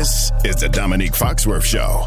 This 0.00 0.32
is 0.46 0.56
the 0.56 0.66
Domonique 0.66 1.14
Foxworth 1.14 1.62
Show. 1.62 2.06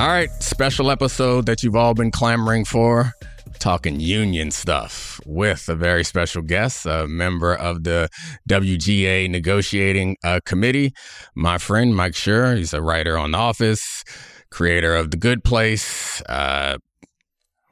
All 0.00 0.08
right, 0.08 0.30
special 0.40 0.90
episode 0.90 1.44
that 1.44 1.62
you've 1.62 1.76
all 1.76 1.92
been 1.92 2.10
clamoring 2.10 2.64
for. 2.64 3.12
Talking 3.58 4.00
union 4.00 4.50
stuff 4.50 5.20
with 5.26 5.68
a 5.68 5.74
very 5.74 6.04
special 6.04 6.40
guest, 6.40 6.86
a 6.86 7.06
member 7.06 7.54
of 7.54 7.84
the 7.84 8.08
WGA 8.48 9.28
negotiating 9.28 10.16
uh, 10.24 10.40
committee, 10.46 10.94
my 11.34 11.58
friend 11.58 11.94
Mike 11.94 12.12
Schur. 12.12 12.56
He's 12.56 12.72
a 12.72 12.80
writer 12.80 13.18
on 13.18 13.32
The 13.32 13.38
Office, 13.38 14.02
creator 14.50 14.96
of 14.96 15.10
The 15.10 15.18
Good 15.18 15.44
Place, 15.44 16.22
uh, 16.30 16.78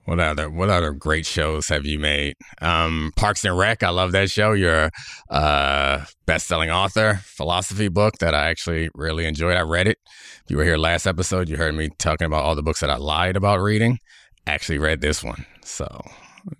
what 0.07 0.20
other 0.20 0.48
what 0.48 0.70
other 0.70 0.93
great 0.93 1.27
shows 1.27 1.68
have 1.68 1.84
you 1.84 1.98
made? 1.98 2.34
Um, 2.60 3.12
Parks 3.16 3.45
and 3.45 3.56
Rec, 3.56 3.83
I 3.83 3.91
love 3.91 4.12
that 4.12 4.30
show. 4.30 4.52
You're 4.52 4.91
a 5.30 5.34
uh, 5.34 6.05
best-selling 6.27 6.70
author, 6.70 7.20
philosophy 7.24 7.88
book 7.88 8.14
that 8.20 8.34
I 8.34 8.48
actually 8.48 8.88
really 8.95 9.27
enjoyed. 9.27 9.56
I 9.56 9.62
read 9.62 9.88
it. 9.88 9.98
If 10.45 10.50
you 10.50 10.56
were 10.56 10.64
here 10.64 10.78
last 10.78 11.06
episode, 11.06 11.48
you 11.48 11.56
heard 11.56 11.74
me 11.74 11.91
talking 11.98 12.27
about 12.27 12.45
all 12.45 12.55
the 12.55 12.62
books 12.62 12.80
that 12.80 12.91
I 12.91 12.97
lied 12.97 13.37
about 13.37 13.61
reading. 13.61 13.98
Actually 14.47 14.78
read 14.78 15.00
this 15.00 15.24
one. 15.24 15.45
So 15.64 15.87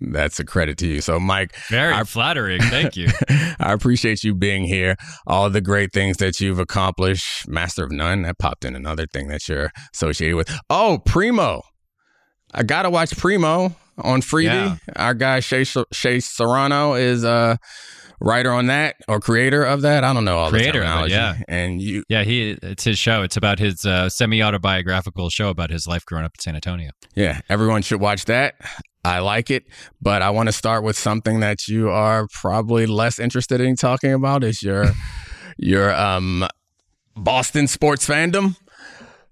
that's 0.01 0.39
a 0.39 0.43
credit 0.43 0.77
to 0.79 0.87
you. 0.87 1.01
So, 1.01 1.19
Mike, 1.19 1.55
very 1.69 1.93
I, 1.93 2.03
flattering. 2.03 2.61
Thank 2.63 2.97
you. 2.97 3.07
I 3.29 3.71
appreciate 3.71 4.23
you 4.23 4.35
being 4.35 4.65
here. 4.65 4.97
All 5.25 5.49
the 5.49 5.61
great 5.61 5.93
things 5.93 6.17
that 6.17 6.41
you've 6.41 6.59
accomplished. 6.59 7.47
Master 7.47 7.85
of 7.85 7.91
None, 7.91 8.23
that 8.23 8.37
popped 8.39 8.65
in 8.65 8.75
another 8.75 9.07
thing 9.07 9.27
that 9.29 9.47
you're 9.47 9.71
associated 9.93 10.35
with. 10.35 10.53
Oh, 10.69 10.99
Primo. 11.05 11.61
I 12.57 12.63
gotta 12.63 12.89
watch 12.89 13.15
Primo 13.15 13.75
on 13.99 14.21
Freevee. 14.21 14.45
Yeah. 14.45 14.77
Our 14.95 15.13
guy 15.13 15.41
Shea, 15.41 15.63
Shea 15.63 16.19
Serrano 16.19 16.95
is 16.95 17.23
a 17.23 17.59
writer 18.19 18.51
on 18.51 18.65
that 18.65 18.95
or 19.07 19.19
creator 19.19 19.63
of 19.63 19.83
that. 19.83 20.03
I 20.03 20.11
don't 20.11 20.25
know 20.25 20.39
all 20.39 20.49
creator 20.49 20.79
the 20.79 20.85
terminology. 20.85 21.13
It, 21.13 21.17
yeah, 21.17 21.37
and 21.47 21.79
you, 21.79 22.03
yeah, 22.09 22.23
he 22.23 22.57
it's 22.63 22.83
his 22.83 22.97
show. 22.97 23.21
It's 23.21 23.37
about 23.37 23.59
his 23.59 23.85
uh, 23.85 24.09
semi 24.09 24.41
autobiographical 24.41 25.29
show 25.29 25.49
about 25.49 25.69
his 25.69 25.85
life 25.85 26.03
growing 26.03 26.25
up 26.25 26.31
in 26.35 26.41
San 26.41 26.55
Antonio. 26.55 26.89
Yeah, 27.15 27.41
everyone 27.47 27.83
should 27.83 28.01
watch 28.01 28.25
that. 28.25 28.55
I 29.05 29.19
like 29.19 29.51
it, 29.51 29.65
but 30.01 30.23
I 30.23 30.31
want 30.31 30.49
to 30.49 30.53
start 30.53 30.83
with 30.83 30.97
something 30.97 31.39
that 31.41 31.67
you 31.67 31.89
are 31.89 32.27
probably 32.33 32.87
less 32.87 33.19
interested 33.19 33.61
in 33.61 33.75
talking 33.75 34.13
about. 34.13 34.43
Is 34.43 34.63
your 34.63 34.93
your 35.57 35.93
um 35.93 36.47
Boston 37.15 37.67
sports 37.67 38.07
fandom? 38.07 38.55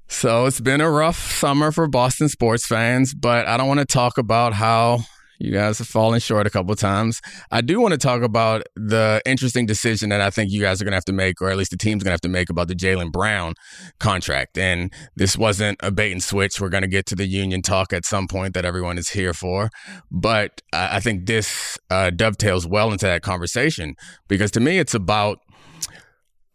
So 0.07 0.45
it's 0.45 0.61
been 0.61 0.81
a 0.81 0.89
rough 0.89 1.17
summer 1.17 1.71
for 1.71 1.87
Boston 1.87 2.29
sports 2.29 2.65
fans, 2.65 3.13
but 3.13 3.47
I 3.47 3.57
don't 3.57 3.67
want 3.67 3.79
to 3.79 3.85
talk 3.85 4.17
about 4.17 4.53
how 4.53 4.99
you 5.39 5.51
guys 5.51 5.79
have 5.79 5.87
fallen 5.87 6.19
short 6.19 6.47
a 6.47 6.49
couple 6.49 6.73
times. 6.75 7.21
I 7.51 7.61
do 7.61 7.81
want 7.81 7.93
to 7.93 7.97
talk 7.97 8.21
about 8.21 8.63
the 8.75 9.21
interesting 9.25 9.65
decision 9.65 10.09
that 10.09 10.21
I 10.21 10.29
think 10.29 10.51
you 10.51 10.61
guys 10.61 10.81
are 10.81 10.85
going 10.85 10.93
to 10.93 10.97
have 10.97 11.05
to 11.05 11.13
make, 11.13 11.41
or 11.41 11.49
at 11.49 11.57
least 11.57 11.71
the 11.71 11.77
team's 11.77 12.03
going 12.03 12.09
to 12.09 12.13
have 12.13 12.21
to 12.21 12.29
make 12.29 12.49
about 12.49 12.67
the 12.67 12.75
Jaylen 12.75 13.11
Brown 13.11 13.53
contract. 13.99 14.57
And 14.57 14.93
this 15.15 15.37
wasn't 15.37 15.77
a 15.81 15.91
bait 15.91 16.11
and 16.11 16.23
switch. 16.23 16.61
We're 16.61 16.69
going 16.69 16.83
to 16.83 16.87
get 16.87 17.05
to 17.07 17.15
the 17.15 17.25
union 17.25 17.61
talk 17.61 17.91
at 17.91 18.05
some 18.05 18.27
point 18.27 18.53
that 18.53 18.63
everyone 18.63 18.97
is 18.97 19.09
here 19.09 19.33
for. 19.33 19.69
But 20.09 20.61
I 20.71 20.99
think 20.99 21.25
this 21.25 21.77
uh, 21.89 22.11
dovetails 22.11 22.65
well 22.65 22.91
into 22.91 23.05
that 23.05 23.21
conversation 23.21 23.95
because 24.27 24.51
to 24.51 24.59
me, 24.59 24.79
it's 24.79 24.93
about 24.93 25.39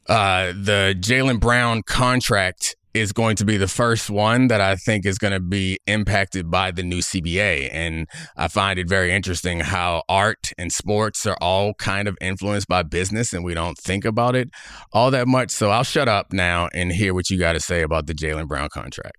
uh, 0.08 0.46
the 0.52 0.96
Jaylen 0.98 1.38
Brown 1.38 1.82
contract 1.82 2.76
is 2.94 3.12
going 3.12 3.36
to 3.36 3.44
be 3.44 3.56
the 3.56 3.68
first 3.68 4.10
one 4.10 4.48
that 4.48 4.60
I 4.60 4.76
think 4.76 5.06
is 5.06 5.18
going 5.18 5.32
to 5.32 5.40
be 5.40 5.78
impacted 5.86 6.50
by 6.50 6.70
the 6.70 6.82
new 6.82 6.98
CBA. 6.98 7.68
And 7.72 8.08
I 8.36 8.48
find 8.48 8.78
it 8.78 8.88
very 8.88 9.12
interesting 9.12 9.60
how 9.60 10.02
art 10.08 10.52
and 10.58 10.72
sports 10.72 11.26
are 11.26 11.36
all 11.40 11.74
kind 11.74 12.08
of 12.08 12.16
influenced 12.20 12.68
by 12.68 12.82
business 12.82 13.32
and 13.32 13.44
we 13.44 13.54
don't 13.54 13.78
think 13.78 14.04
about 14.04 14.34
it 14.34 14.50
all 14.92 15.10
that 15.12 15.28
much. 15.28 15.50
So 15.50 15.70
I'll 15.70 15.84
shut 15.84 16.08
up 16.08 16.32
now 16.32 16.68
and 16.74 16.92
hear 16.92 17.14
what 17.14 17.30
you 17.30 17.38
got 17.38 17.52
to 17.52 17.60
say 17.60 17.82
about 17.82 18.06
the 18.06 18.14
Jaylen 18.14 18.48
Brown 18.48 18.68
contract. 18.70 19.16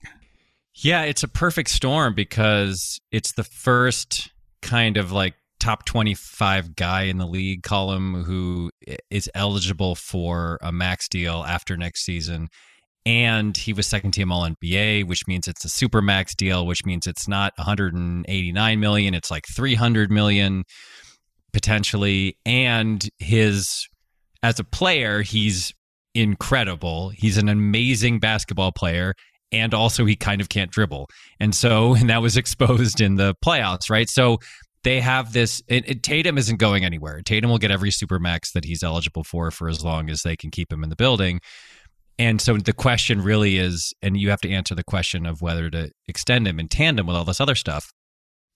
Yeah, 0.74 1.04
it's 1.04 1.24
a 1.24 1.28
perfect 1.28 1.70
storm 1.70 2.16
because 2.16 3.00
it's 3.12 3.34
the 3.34 3.44
first 3.44 4.32
kind 4.62 4.98
of 4.98 5.12
like 5.12 5.36
top 5.60 5.86
25 5.86 6.76
guy 6.76 7.04
in 7.04 7.20
the 7.20 7.28
league 7.28 7.62
column 7.62 8.24
who 8.24 8.72
is 9.12 9.30
eligible 9.36 9.96
for 9.96 10.58
a 10.62 10.72
max 10.72 11.08
deal 11.08 11.46
after 11.48 11.78
next 11.78 12.04
season 12.04 12.50
and 13.06 13.58
he 13.58 13.74
was 13.74 13.88
second 13.88 14.12
team 14.12 14.32
all 14.32 14.48
NBA, 14.48 15.08
which 15.08 15.28
means 15.28 15.48
it's 15.48 15.66
a 15.66 15.70
super 15.70 16.02
max 16.02 16.36
deal, 16.36 16.66
which 16.66 16.86
means 16.86 17.08
it's 17.08 17.28
not 17.28 17.54
189 17.58 18.80
million, 18.80 19.14
it's 19.14 19.32
like 19.32 19.46
300 19.48 20.12
million 20.12 20.64
potentially. 21.54 22.38
And 22.46 23.08
his 23.20 23.88
as 24.44 24.60
a 24.60 24.64
player, 24.64 25.22
he's 25.22 25.74
incredible. 26.14 27.10
He's 27.10 27.38
an 27.38 27.50
amazing 27.50 28.20
basketball 28.20 28.72
player. 28.72 29.16
And 29.54 29.74
also, 29.74 30.06
he 30.06 30.16
kind 30.16 30.40
of 30.40 30.48
can't 30.48 30.72
dribble. 30.72 31.08
And 31.40 31.54
so, 31.54 31.94
and 31.96 32.10
that 32.10 32.22
was 32.22 32.38
exposed 32.38 33.02
in 33.02 33.16
the 33.16 33.36
playoffs, 33.44 33.90
right? 33.90 34.10
So, 34.10 34.38
they 34.84 35.00
have 35.00 35.32
this. 35.34 35.62
It, 35.68 35.88
it, 35.88 36.04
Tatum 36.04 36.40
isn't 36.40 36.58
going 36.58 36.84
anywhere. 36.84 37.22
Tatum 37.22 37.52
will 37.52 37.60
get 37.60 37.70
every 37.70 37.92
super 37.92 38.18
max 38.18 38.52
that 38.54 38.66
he's 38.66 38.82
eligible 38.82 39.24
for 39.24 39.52
for 39.52 39.70
as 39.70 39.84
long 39.84 40.10
as 40.10 40.24
they 40.24 40.36
can 40.36 40.50
keep 40.50 40.74
him 40.74 40.84
in 40.84 40.90
the 40.90 40.96
building. 40.96 41.40
And 42.20 42.42
so 42.42 42.58
the 42.58 42.74
question 42.74 43.22
really 43.22 43.58
is, 43.58 43.94
and 44.02 44.18
you 44.18 44.30
have 44.30 44.42
to 44.42 44.50
answer 44.50 44.76
the 44.76 44.84
question 44.84 45.26
of 45.26 45.42
whether 45.42 45.70
to 45.70 45.92
extend 46.08 46.48
him 46.48 46.60
in 46.60 46.68
tandem 46.68 47.08
with 47.08 47.16
all 47.16 47.26
this 47.26 47.42
other 47.42 47.56
stuff. 47.56 47.92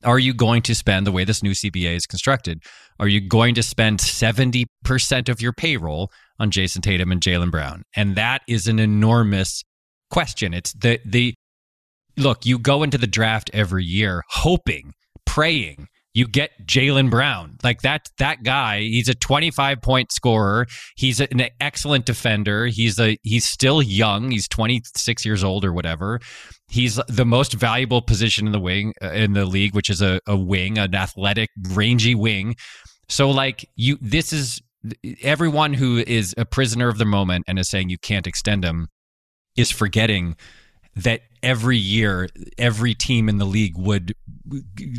Are 0.04 0.20
you 0.20 0.34
going 0.34 0.62
to 0.64 0.76
spend 0.76 1.08
the 1.08 1.12
way 1.12 1.24
this 1.24 1.42
new 1.42 1.52
CBA 1.52 1.96
is 1.96 2.06
constructed? 2.06 2.62
Are 3.00 3.08
you 3.08 3.22
going 3.22 3.56
to 3.56 3.64
spend 3.64 4.00
70% 4.00 5.30
of 5.30 5.42
your 5.42 5.54
payroll 5.54 6.12
on 6.38 6.52
Jayson 6.52 6.82
Tatum 6.82 7.12
and 7.12 7.22
Jaylen 7.22 7.50
Brown? 7.50 7.84
And 7.96 8.16
that 8.16 8.42
is 8.48 8.68
an 8.68 8.78
enormous 8.78 9.64
question. 10.12 10.54
It's 10.54 10.74
the 10.74 11.00
the 11.06 11.34
look, 12.18 12.46
you 12.46 12.60
go 12.60 12.84
into 12.84 12.98
the 12.98 13.08
draft 13.08 13.50
every 13.54 13.84
year 13.84 14.24
hoping, 14.30 14.94
praying 15.26 15.88
you 16.16 16.26
get 16.26 16.52
Jaylen 16.66 17.12
Brown. 17.12 17.58
Like 17.62 17.82
that 17.82 18.10
that 18.18 18.42
guy, 18.42 18.80
he's 18.80 19.10
a 19.10 19.14
25 19.14 19.82
point 19.82 20.12
scorer. 20.12 20.66
He's 20.96 21.20
an 21.20 21.42
excellent 21.60 22.06
defender. 22.06 22.68
He's 22.68 22.98
a 22.98 23.18
he's 23.22 23.46
still 23.46 23.82
young. 23.82 24.32
He's 24.32 24.48
26 24.48 25.26
years 25.26 25.44
old 25.44 25.66
or 25.66 25.74
whatever. 25.74 26.22
He's 26.70 27.00
the 27.10 27.26
most 27.26 27.54
valuable 27.54 28.02
position 28.02 28.48
in 28.48 28.54
the 28.54 28.60
wing 28.60 28.94
uh, 29.04 29.12
in 29.12 29.34
the 29.34 29.46
league, 29.46 29.76
which 29.76 29.90
is 29.90 30.02
a, 30.02 30.22
a 30.26 30.38
wing, 30.38 30.78
an 30.78 30.96
athletic, 30.96 31.50
rangy 31.72 32.16
wing. 32.16 32.56
So 33.10 33.30
like 33.30 33.70
you 33.76 33.98
this 34.02 34.32
is 34.32 34.62
everyone 35.22 35.74
who 35.74 35.98
is 35.98 36.34
a 36.38 36.46
prisoner 36.46 36.88
of 36.88 36.98
the 36.98 37.06
moment 37.06 37.44
and 37.48 37.60
is 37.60 37.70
saying 37.70 37.90
you 37.90 37.98
can't 37.98 38.26
extend 38.26 38.64
him 38.64 38.88
is 39.58 39.70
forgetting 39.70 40.38
that 40.96 41.22
every 41.44 41.78
year 41.78 42.28
every 42.58 42.96
team 42.96 43.30
in 43.30 43.38
the 43.38 43.46
league 43.46 43.78
would 43.78 44.16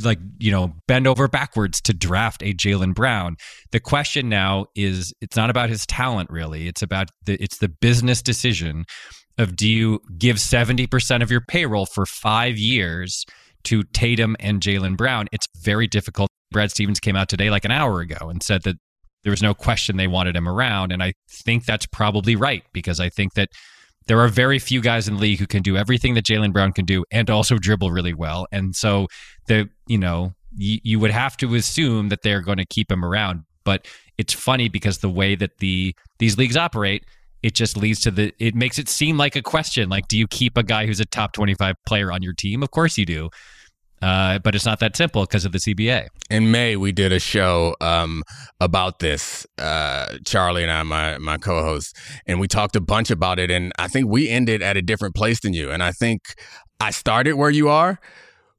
like 0.02 0.18
you 0.38 0.50
know 0.50 0.72
bend 0.86 1.06
over 1.06 1.26
backwards 1.26 1.80
to 1.80 1.92
draft 1.92 2.42
a 2.42 2.52
Jaylen 2.52 2.94
Brown. 2.94 3.36
The 3.72 3.80
question 3.80 4.28
now 4.28 4.66
is 4.74 5.12
it's 5.20 5.36
not 5.36 5.50
about 5.50 5.70
his 5.70 5.86
talent 5.86 6.30
really. 6.30 6.68
It's 6.68 6.82
about 6.82 7.10
the 7.24 7.42
it's 7.42 7.58
the 7.58 7.68
business 7.68 8.22
decision 8.22 8.84
of 9.38 9.54
do 9.54 9.68
you 9.68 10.00
give 10.16 10.36
70% 10.36 11.22
of 11.22 11.30
your 11.30 11.42
payroll 11.42 11.84
for 11.84 12.06
5 12.06 12.56
years 12.56 13.26
to 13.64 13.82
Tatum 13.82 14.34
and 14.40 14.62
Jaylen 14.62 14.96
Brown? 14.96 15.26
It's 15.30 15.46
very 15.60 15.86
difficult. 15.86 16.30
Brad 16.52 16.70
Stevens 16.70 17.00
came 17.00 17.16
out 17.16 17.28
today 17.28 17.50
like 17.50 17.66
an 17.66 17.70
hour 17.70 18.00
ago 18.00 18.30
and 18.30 18.42
said 18.42 18.62
that 18.62 18.76
there 19.24 19.30
was 19.30 19.42
no 19.42 19.52
question 19.52 19.96
they 19.96 20.06
wanted 20.06 20.36
him 20.36 20.48
around 20.48 20.92
and 20.92 21.02
I 21.02 21.14
think 21.28 21.64
that's 21.64 21.86
probably 21.86 22.36
right 22.36 22.62
because 22.72 23.00
I 23.00 23.08
think 23.08 23.34
that 23.34 23.48
there 24.06 24.20
are 24.20 24.28
very 24.28 24.58
few 24.58 24.80
guys 24.80 25.08
in 25.08 25.14
the 25.14 25.20
league 25.20 25.38
who 25.38 25.46
can 25.46 25.62
do 25.62 25.76
everything 25.76 26.14
that 26.14 26.24
Jaylen 26.24 26.52
Brown 26.52 26.72
can 26.72 26.84
do 26.84 27.04
and 27.10 27.28
also 27.28 27.58
dribble 27.58 27.90
really 27.90 28.14
well. 28.14 28.46
And 28.52 28.74
so 28.74 29.08
the 29.46 29.68
you 29.86 29.98
know 29.98 30.34
you, 30.56 30.78
you 30.82 30.98
would 30.98 31.10
have 31.10 31.36
to 31.38 31.54
assume 31.54 32.08
that 32.08 32.22
they're 32.22 32.40
going 32.40 32.58
to 32.58 32.66
keep 32.66 32.90
him 32.90 33.04
around. 33.04 33.44
But 33.64 33.86
it's 34.16 34.32
funny 34.32 34.68
because 34.68 34.98
the 34.98 35.10
way 35.10 35.34
that 35.34 35.58
the 35.58 35.94
these 36.18 36.38
leagues 36.38 36.56
operate, 36.56 37.04
it 37.42 37.54
just 37.54 37.76
leads 37.76 38.00
to 38.00 38.10
the 38.10 38.32
it 38.38 38.54
makes 38.54 38.78
it 38.78 38.88
seem 38.88 39.18
like 39.18 39.36
a 39.36 39.42
question. 39.42 39.88
Like, 39.88 40.08
do 40.08 40.16
you 40.16 40.26
keep 40.28 40.56
a 40.56 40.62
guy 40.62 40.86
who's 40.86 41.00
a 41.00 41.04
top 41.04 41.32
twenty 41.32 41.54
five 41.54 41.76
player 41.84 42.12
on 42.12 42.22
your 42.22 42.32
team? 42.32 42.62
Of 42.62 42.70
course 42.70 42.96
you 42.96 43.04
do. 43.04 43.30
Uh, 44.02 44.38
but 44.40 44.54
it's 44.54 44.66
not 44.66 44.78
that 44.80 44.96
simple 44.96 45.22
because 45.22 45.44
of 45.44 45.52
the 45.52 45.58
CBA. 45.58 46.08
In 46.28 46.50
May, 46.50 46.76
we 46.76 46.92
did 46.92 47.12
a 47.12 47.18
show 47.18 47.74
um, 47.80 48.22
about 48.60 48.98
this. 48.98 49.46
Uh, 49.58 50.18
Charlie 50.26 50.62
and 50.62 50.70
I, 50.70 50.82
my 50.82 51.18
my 51.18 51.38
co-host, 51.38 51.96
and 52.26 52.38
we 52.38 52.46
talked 52.46 52.76
a 52.76 52.80
bunch 52.80 53.10
about 53.10 53.38
it. 53.38 53.50
And 53.50 53.72
I 53.78 53.88
think 53.88 54.08
we 54.08 54.28
ended 54.28 54.62
at 54.62 54.76
a 54.76 54.82
different 54.82 55.14
place 55.14 55.40
than 55.40 55.54
you. 55.54 55.70
And 55.70 55.82
I 55.82 55.92
think 55.92 56.34
I 56.78 56.90
started 56.90 57.34
where 57.34 57.50
you 57.50 57.68
are, 57.68 57.98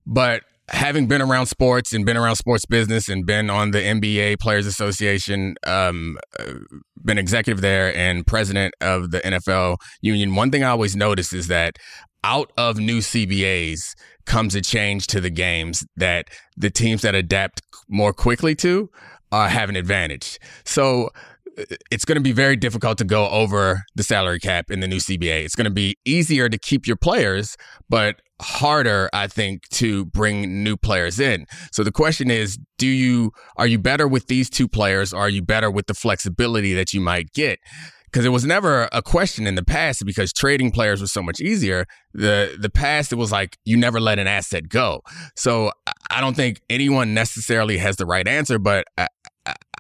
but 0.06 0.44
having 0.69 1.07
been 1.07 1.22
around 1.22 1.45
sports 1.45 1.94
and 1.94 2.06
been 2.06 2.18
around 2.18 2.36
sports 2.36 2.66
business 2.66 3.07
and 3.07 3.25
been 3.25 3.50
on 3.50 3.72
the 3.72 3.80
NBA 3.80 4.40
Players 4.40 4.66
Association, 4.66 5.56
um, 5.66 6.18
uh, 6.40 6.54
been 7.04 7.18
executive 7.18 7.62
there 7.62 7.95
and 7.95 8.28
president 8.28 8.74
of 8.81 9.12
the 9.12 9.19
NFL 9.22 9.78
union, 10.01 10.36
one 10.36 10.51
thing 10.51 10.63
I 10.63 10.69
always 10.69 10.95
notice 10.95 11.31
is 11.31 11.48
that 11.48 11.78
out 12.28 12.52
of 12.58 12.78
new 12.78 13.00
CBAs 13.00 13.96
comes 14.26 14.54
a 14.54 14.62
change 14.62 15.08
to 15.08 15.22
the 15.22 15.30
games 15.30 15.88
that 15.96 16.28
the 16.58 16.70
teams 16.70 17.02
that 17.02 17.16
adapt 17.16 17.62
more 17.88 18.12
quickly 18.12 18.54
to 18.54 18.90
uh, 19.32 19.48
have 19.48 19.70
an 19.70 19.78
advantage. 19.78 20.38
So 20.66 21.10
it's 21.90 22.04
going 22.04 22.18
to 22.18 22.22
be 22.22 22.34
very 22.34 22.58
difficult 22.58 22.98
to 22.98 23.06
go 23.06 23.30
over 23.30 23.84
the 23.96 24.04
salary 24.04 24.40
cap 24.40 24.70
in 24.70 24.82
the 24.82 24.88
new 24.88 24.98
CBA. 24.98 25.46
It's 25.46 25.56
going 25.56 25.66
to 25.66 25.72
be 25.72 25.98
easier 26.04 26.50
to 26.50 26.58
keep 26.58 26.86
your 26.86 26.98
players, 26.98 27.56
but 27.90 28.22
harder, 28.42 29.10
I 29.14 29.28
think, 29.28 29.68
to 29.70 30.06
bring 30.06 30.64
new 30.64 30.76
players 30.76 31.22
in. 31.22 31.46
So 31.72 31.84
the 31.84 31.94
question 31.94 32.30
is, 32.30 32.60
do 32.78 32.88
you 32.88 33.32
are 33.56 33.68
you 33.68 33.80
better 33.80 34.08
with 34.08 34.28
these 34.28 34.50
two 34.50 34.68
players 34.68 35.14
or 35.14 35.22
are 35.22 35.30
you 35.30 35.42
better 35.42 35.72
with 35.72 35.88
the 35.88 35.94
flexibility 35.94 36.74
that 36.74 36.94
you 36.94 37.00
might 37.00 37.32
get? 37.32 37.60
Because 38.07 38.25
it 38.25 38.30
was 38.30 38.45
never 38.45 38.88
a 38.94 39.01
question 39.01 39.45
in 39.45 39.56
the 39.56 39.63
past 39.63 40.06
because 40.06 40.31
trading 40.31 40.71
players 40.71 41.01
was 41.01 41.12
so 41.12 41.21
much 41.21 41.42
easier. 41.42 41.86
The 42.13 42.56
the 42.57 42.69
past 42.69 43.12
it 43.12 43.15
was 43.15 43.31
like 43.31 43.57
you 43.65 43.75
never 43.77 44.00
let 44.00 44.18
an 44.18 44.27
asset 44.27 44.69
go. 44.69 45.01
So 45.36 45.71
I 46.09 46.21
don't 46.21 46.36
think 46.36 46.62
anyone 46.69 47.13
necessarily 47.13 47.77
has 47.77 47.98
the 47.98 48.06
right 48.06 48.27
answer, 48.27 48.59
but 48.59 48.88
I, 48.98 49.07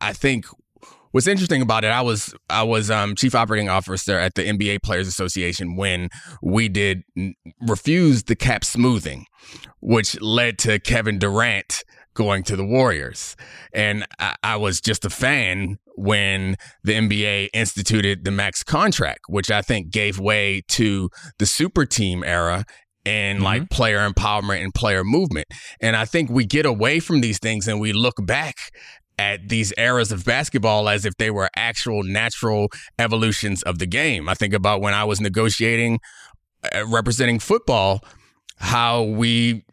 I 0.01 0.13
think 0.13 0.45
what's 1.11 1.27
interesting 1.27 1.61
about 1.61 1.83
it, 1.83 1.87
I 1.87 2.01
was 2.01 2.33
I 2.49 2.63
was 2.63 2.91
um, 2.91 3.15
chief 3.15 3.35
operating 3.35 3.69
officer 3.69 4.17
at 4.19 4.35
the 4.35 4.43
NBA 4.43 4.83
Players 4.83 5.07
Association 5.07 5.75
when 5.75 6.09
we 6.41 6.69
did 6.69 7.03
refuse 7.61 8.23
the 8.23 8.35
cap 8.35 8.63
smoothing, 8.63 9.25
which 9.79 10.19
led 10.21 10.57
to 10.59 10.79
Kevin 10.79 11.17
Durant 11.17 11.83
going 12.17 12.43
to 12.43 12.55
the 12.55 12.65
Warriors, 12.65 13.35
and 13.71 14.05
I, 14.19 14.35
I 14.43 14.55
was 14.57 14.81
just 14.81 15.05
a 15.05 15.09
fan 15.09 15.77
when 15.95 16.55
the 16.83 16.93
NBA 16.93 17.49
instituted 17.53 18.25
the 18.25 18.31
max 18.31 18.63
contract, 18.63 19.21
which 19.29 19.49
I 19.51 19.61
think 19.61 19.91
gave 19.91 20.19
way 20.19 20.63
to 20.69 21.09
the 21.37 21.45
super 21.45 21.85
team 21.85 22.23
era 22.23 22.65
and 23.05 23.37
mm-hmm. 23.37 23.45
like 23.45 23.69
player 23.69 24.07
empowerment 24.07 24.63
and 24.63 24.73
player 24.73 25.03
movement. 25.03 25.47
And 25.79 25.95
I 25.95 26.05
think 26.05 26.29
we 26.29 26.45
get 26.45 26.65
away 26.65 26.99
from 26.99 27.21
these 27.21 27.39
things 27.39 27.67
and 27.67 27.79
we 27.79 27.93
look 27.93 28.15
back 28.25 28.55
at 29.19 29.49
these 29.49 29.73
eras 29.77 30.11
of 30.11 30.25
basketball 30.25 30.89
as 30.89 31.05
if 31.05 31.15
they 31.17 31.31
were 31.31 31.49
actual 31.55 32.03
natural 32.03 32.69
evolutions 32.99 33.63
of 33.63 33.79
the 33.79 33.87
game. 33.87 34.27
I 34.29 34.33
think 34.33 34.53
about 34.53 34.81
when 34.81 34.93
I 34.93 35.03
was 35.05 35.21
negotiating 35.21 35.99
uh, 36.73 36.85
representing 36.87 37.39
football, 37.39 38.01
how 38.57 39.03
we 39.03 39.63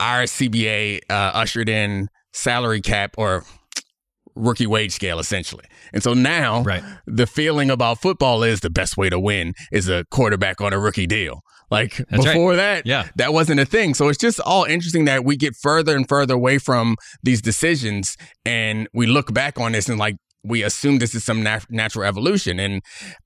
our 0.00 0.24
CBA 0.24 1.00
uh, 1.10 1.12
ushered 1.34 1.68
in 1.68 2.08
salary 2.32 2.80
cap 2.80 3.14
or 3.16 3.44
rookie 4.34 4.66
wage 4.66 4.92
scale 4.92 5.18
essentially. 5.18 5.64
And 5.92 6.02
so 6.02 6.14
now 6.14 6.62
right. 6.62 6.82
the 7.06 7.26
feeling 7.26 7.70
about 7.70 8.00
football 8.00 8.42
is 8.42 8.60
the 8.60 8.70
best 8.70 8.96
way 8.96 9.08
to 9.08 9.18
win 9.18 9.54
is 9.72 9.88
a 9.88 10.04
quarterback 10.10 10.60
on 10.60 10.72
a 10.72 10.78
rookie 10.78 11.06
deal. 11.06 11.40
Like 11.70 11.96
That's 12.10 12.24
before 12.24 12.50
right. 12.50 12.56
that, 12.56 12.86
yeah. 12.86 13.08
that 13.16 13.32
wasn't 13.32 13.58
a 13.58 13.64
thing. 13.64 13.94
So 13.94 14.08
it's 14.08 14.18
just 14.18 14.38
all 14.40 14.64
interesting 14.64 15.06
that 15.06 15.24
we 15.24 15.36
get 15.36 15.56
further 15.56 15.96
and 15.96 16.08
further 16.08 16.34
away 16.34 16.58
from 16.58 16.96
these 17.22 17.42
decisions 17.42 18.16
and 18.44 18.88
we 18.92 19.06
look 19.06 19.32
back 19.34 19.58
on 19.58 19.72
this 19.72 19.88
and 19.88 19.98
like 19.98 20.16
we 20.46 20.62
assume 20.62 20.98
this 20.98 21.14
is 21.14 21.24
some 21.24 21.42
nat- 21.42 21.70
natural 21.70 22.04
evolution. 22.04 22.60
And 22.60 22.82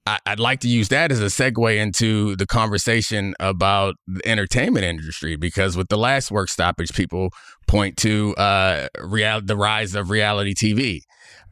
I- 0.07 0.19
would 0.29 0.41
like 0.41 0.61
to 0.61 0.69
use 0.69 0.89
that 0.89 1.13
as 1.13 1.21
a 1.21 1.27
segue 1.27 1.77
into 1.77 2.37
the 2.37 2.47
conversation 2.47 3.35
about 3.41 3.97
the 4.07 4.27
entertainment 4.27 4.85
industry, 4.85 5.37
because 5.37 5.77
with 5.77 5.89
the 5.89 5.99
last 5.99 6.31
work 6.31 6.49
stoppage, 6.49 6.93
people 6.93 7.31
point 7.67 7.97
to 7.99 8.35
uh, 8.37 8.89
real- 9.01 9.41
the 9.41 9.57
rise 9.57 9.95
of 9.95 10.11
reality 10.11 10.55
TV. 10.55 11.01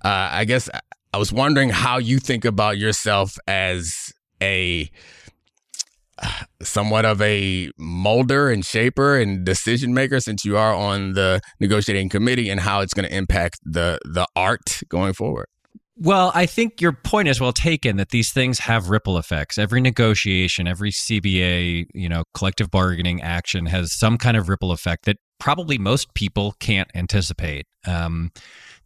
Uh, 0.04 0.28
I 0.32 0.44
guess 0.44 0.68
I 1.12 1.18
was 1.18 1.32
wondering 1.32 1.70
how 1.70 1.98
you 1.98 2.18
think 2.18 2.44
about 2.44 2.78
yourself 2.78 3.36
as 3.46 4.12
a 4.42 4.90
somewhat 6.62 7.04
of 7.04 7.22
a 7.22 7.70
molder 7.78 8.50
and 8.50 8.64
shaper 8.64 9.16
and 9.16 9.44
decision 9.44 9.94
maker 9.94 10.20
since 10.20 10.44
you 10.44 10.56
are 10.56 10.74
on 10.74 11.12
the 11.12 11.40
negotiating 11.60 12.08
committee 12.08 12.50
and 12.50 12.60
how 12.60 12.80
it's 12.80 12.92
going 12.94 13.08
to 13.08 13.14
impact 13.14 13.60
the 13.64 13.98
the 14.04 14.26
art 14.34 14.80
going 14.88 15.12
forward 15.12 15.46
well, 16.00 16.30
I 16.34 16.46
think 16.46 16.80
your 16.80 16.92
point 16.92 17.26
is 17.28 17.40
well 17.40 17.52
taken 17.52 17.96
that 17.96 18.10
these 18.10 18.32
things 18.32 18.60
have 18.60 18.88
ripple 18.88 19.18
effects. 19.18 19.58
Every 19.58 19.80
negotiation, 19.80 20.68
every 20.68 20.92
CBA, 20.92 21.86
you 21.92 22.08
know, 22.08 22.22
collective 22.34 22.70
bargaining 22.70 23.20
action 23.20 23.66
has 23.66 23.92
some 23.92 24.16
kind 24.16 24.36
of 24.36 24.48
ripple 24.48 24.70
effect 24.70 25.06
that 25.06 25.16
probably 25.40 25.76
most 25.76 26.14
people 26.14 26.54
can't 26.60 26.88
anticipate. 26.94 27.66
Um, 27.86 28.30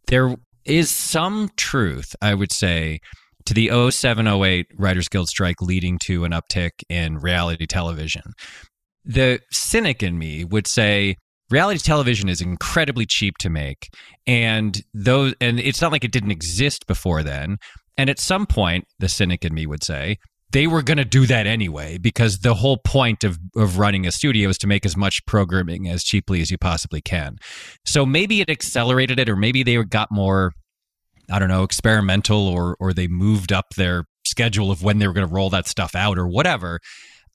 there 0.07 0.35
is 0.65 0.89
some 0.89 1.51
truth, 1.55 2.15
I 2.21 2.33
would 2.33 2.51
say, 2.51 2.99
to 3.45 3.53
the 3.53 3.69
0708 3.91 4.67
Writers 4.77 5.07
Guild 5.07 5.27
strike 5.27 5.61
leading 5.61 5.99
to 6.05 6.25
an 6.25 6.31
uptick 6.31 6.71
in 6.89 7.19
reality 7.19 7.67
television. 7.67 8.33
The 9.05 9.39
cynic 9.51 10.01
in 10.01 10.17
me 10.17 10.45
would 10.45 10.65
say 10.65 11.17
reality 11.53 11.79
television 11.79 12.27
is 12.27 12.41
incredibly 12.41 13.05
cheap 13.05 13.37
to 13.37 13.49
make 13.49 13.93
and 14.25 14.81
those 14.93 15.35
and 15.39 15.59
it's 15.59 15.81
not 15.81 15.91
like 15.91 16.03
it 16.03 16.11
didn't 16.11 16.31
exist 16.31 16.87
before 16.87 17.23
then. 17.23 17.57
And 17.95 18.09
at 18.09 18.19
some 18.19 18.45
point 18.45 18.85
the 18.99 19.07
cynic 19.07 19.45
in 19.45 19.53
me 19.53 19.65
would 19.67 19.83
say 19.83 20.17
they 20.51 20.67
were 20.67 20.81
going 20.81 20.97
to 20.97 21.05
do 21.05 21.25
that 21.27 21.47
anyway 21.47 21.97
because 21.97 22.39
the 22.39 22.53
whole 22.53 22.77
point 22.77 23.23
of, 23.23 23.39
of 23.55 23.79
running 23.79 24.05
a 24.05 24.11
studio 24.11 24.49
is 24.49 24.57
to 24.59 24.67
make 24.67 24.85
as 24.85 24.97
much 24.97 25.25
programming 25.25 25.87
as 25.87 26.03
cheaply 26.03 26.41
as 26.41 26.51
you 26.51 26.57
possibly 26.57 27.01
can. 27.01 27.37
So 27.85 28.05
maybe 28.05 28.41
it 28.41 28.49
accelerated 28.49 29.19
it 29.19 29.29
or 29.29 29.35
maybe 29.35 29.63
they 29.63 29.81
got 29.83 30.09
more 30.11 30.51
i 31.31 31.39
don't 31.39 31.49
know 31.49 31.63
experimental 31.63 32.47
or 32.47 32.75
or 32.79 32.93
they 32.93 33.07
moved 33.07 33.53
up 33.53 33.67
their 33.77 34.03
schedule 34.25 34.71
of 34.71 34.83
when 34.83 34.97
they 34.99 35.07
were 35.07 35.13
going 35.13 35.27
to 35.27 35.33
roll 35.33 35.49
that 35.49 35.67
stuff 35.67 35.95
out 35.95 36.17
or 36.17 36.27
whatever 36.27 36.79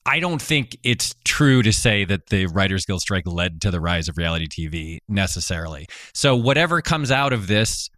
I 0.09 0.21
don't 0.21 0.41
think 0.41 0.79
it's 0.83 1.15
true 1.27 1.61
to 1.61 1.71
say 1.71 2.07
that 2.07 2.29
the 2.29 2.47
Writers 2.47 2.87
Guild 2.87 3.03
strike 3.03 3.27
led 3.27 3.61
to 3.61 3.71
the 3.71 3.79
rise 3.79 4.09
of 4.09 4.17
reality 4.17 4.47
TV 4.49 5.01
necessarily. 5.07 5.87
So 6.15 6.35
whatever 6.35 6.81
comes 6.81 7.11
out 7.11 7.35
of 7.35 7.47
this 7.47 7.91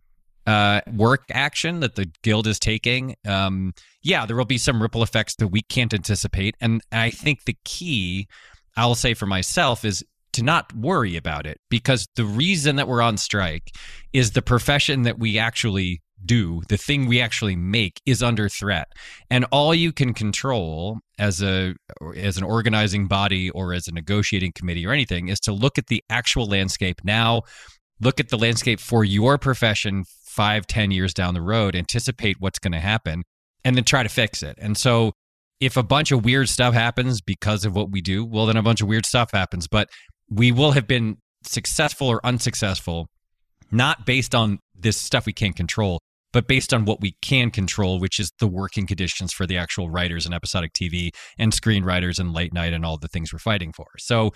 uh, 0.45 0.81
work 0.93 1.23
action 1.31 1.79
that 1.81 1.95
the 1.95 2.11
guild 2.25 2.49
is 2.49 2.59
taking, 2.59 3.15
um, 3.29 3.75
yeah, 4.03 4.27
there 4.27 4.35
will 4.35 4.45
be 4.45 4.59
some 4.59 4.83
ripple 4.83 5.05
effects 5.05 5.37
that 5.37 5.49
we 5.49 5.63
can't 5.63 5.95
anticipate. 5.95 6.57
And 6.61 6.83
I 6.91 7.11
think 7.11 7.45
the 7.45 7.57
key, 7.65 8.27
I'll 8.77 8.97
say 8.97 9.15
for 9.15 9.27
myself, 9.27 9.85
is 9.85 10.05
to 10.33 10.43
not 10.43 10.75
worry 10.75 11.17
about 11.17 11.47
it 11.47 11.61
because 11.69 12.09
the 12.17 12.25
reason 12.25 12.75
that 12.75 12.89
we're 12.89 13.03
on 13.03 13.19
strike 13.19 13.71
is 14.13 14.33
the 14.33 14.43
profession 14.43 15.03
that 15.03 15.21
we 15.21 15.39
actually 15.39 16.03
do, 16.25 16.63
the 16.69 16.77
thing 16.77 17.07
we 17.07 17.21
actually 17.21 17.57
make 17.57 18.01
is 18.07 18.23
under 18.23 18.49
threat. 18.49 18.89
And 19.31 19.45
all 19.51 19.75
you 19.75 19.93
can 19.93 20.15
control 20.15 20.99
as 21.19 21.43
a 21.43 21.75
as 22.17 22.37
an 22.37 22.45
organizing 22.45 23.09
body 23.09 23.51
or 23.51 23.73
as 23.75 23.89
a 23.89 23.93
negotiating 23.93 24.53
committee 24.55 24.87
or 24.87 24.93
anything 24.93 25.29
is 25.29 25.41
to 25.41 25.53
look 25.53 25.79
at 25.79 25.87
the 25.89 26.03
actual 26.11 26.47
landscape 26.47 27.01
now, 27.05 27.43
look 28.01 28.21
at 28.21 28.29
the 28.29 28.39
landscape 28.39 28.81
for 28.81 29.05
your 29.05 29.39
profession 29.39 30.05
five, 30.27 30.67
ten 30.67 30.91
years 30.91 31.13
down 31.15 31.35
the 31.35 31.43
road, 31.43 31.75
anticipate 31.75 32.37
what's 32.39 32.59
going 32.59 32.73
to 32.73 32.81
happen, 32.81 33.23
and 33.65 33.77
then 33.77 33.85
try 33.85 34.03
to 34.03 34.09
fix 34.09 34.43
it. 34.43 34.57
And 34.61 34.77
so 34.77 35.13
if 35.61 35.77
a 35.77 35.83
bunch 35.83 36.11
of 36.11 36.25
weird 36.25 36.49
stuff 36.49 36.73
happens 36.73 37.21
because 37.21 37.65
of 37.65 37.75
what 37.75 37.91
we 37.91 38.01
do, 38.01 38.25
well 38.25 38.47
then 38.47 38.57
a 38.57 38.63
bunch 38.63 38.81
of 38.81 38.89
weird 38.89 39.07
stuff 39.07 39.31
happens. 39.33 39.69
But 39.69 39.89
we 40.31 40.53
will 40.53 40.73
have 40.73 40.87
been 40.87 41.19
successful 41.45 42.09
or 42.09 42.25
unsuccessful 42.25 43.09
not 43.71 44.05
based 44.07 44.35
on 44.35 44.59
this 44.75 44.97
stuff 44.97 45.27
we 45.27 45.33
can't 45.33 45.57
control, 45.57 46.01
but 46.33 46.47
based 46.47 46.73
on 46.73 46.85
what 46.85 47.01
we 47.01 47.17
can 47.23 47.51
control, 47.51 47.99
which 47.99 48.19
is 48.19 48.33
the 48.39 48.47
working 48.47 48.87
conditions 48.87 49.33
for 49.33 49.47
the 49.47 49.57
actual 49.57 49.91
writers 49.91 50.27
and 50.27 50.35
episodic 50.35 50.73
TV 50.73 51.11
and 51.39 51.53
screenwriters 51.53 52.19
and 52.19 52.33
late 52.33 52.53
night 52.53 52.73
and 52.73 52.85
all 52.85 52.97
the 52.97 53.09
things 53.09 53.33
we're 53.33 53.39
fighting 53.39 53.73
for. 53.73 53.87
So, 53.99 54.33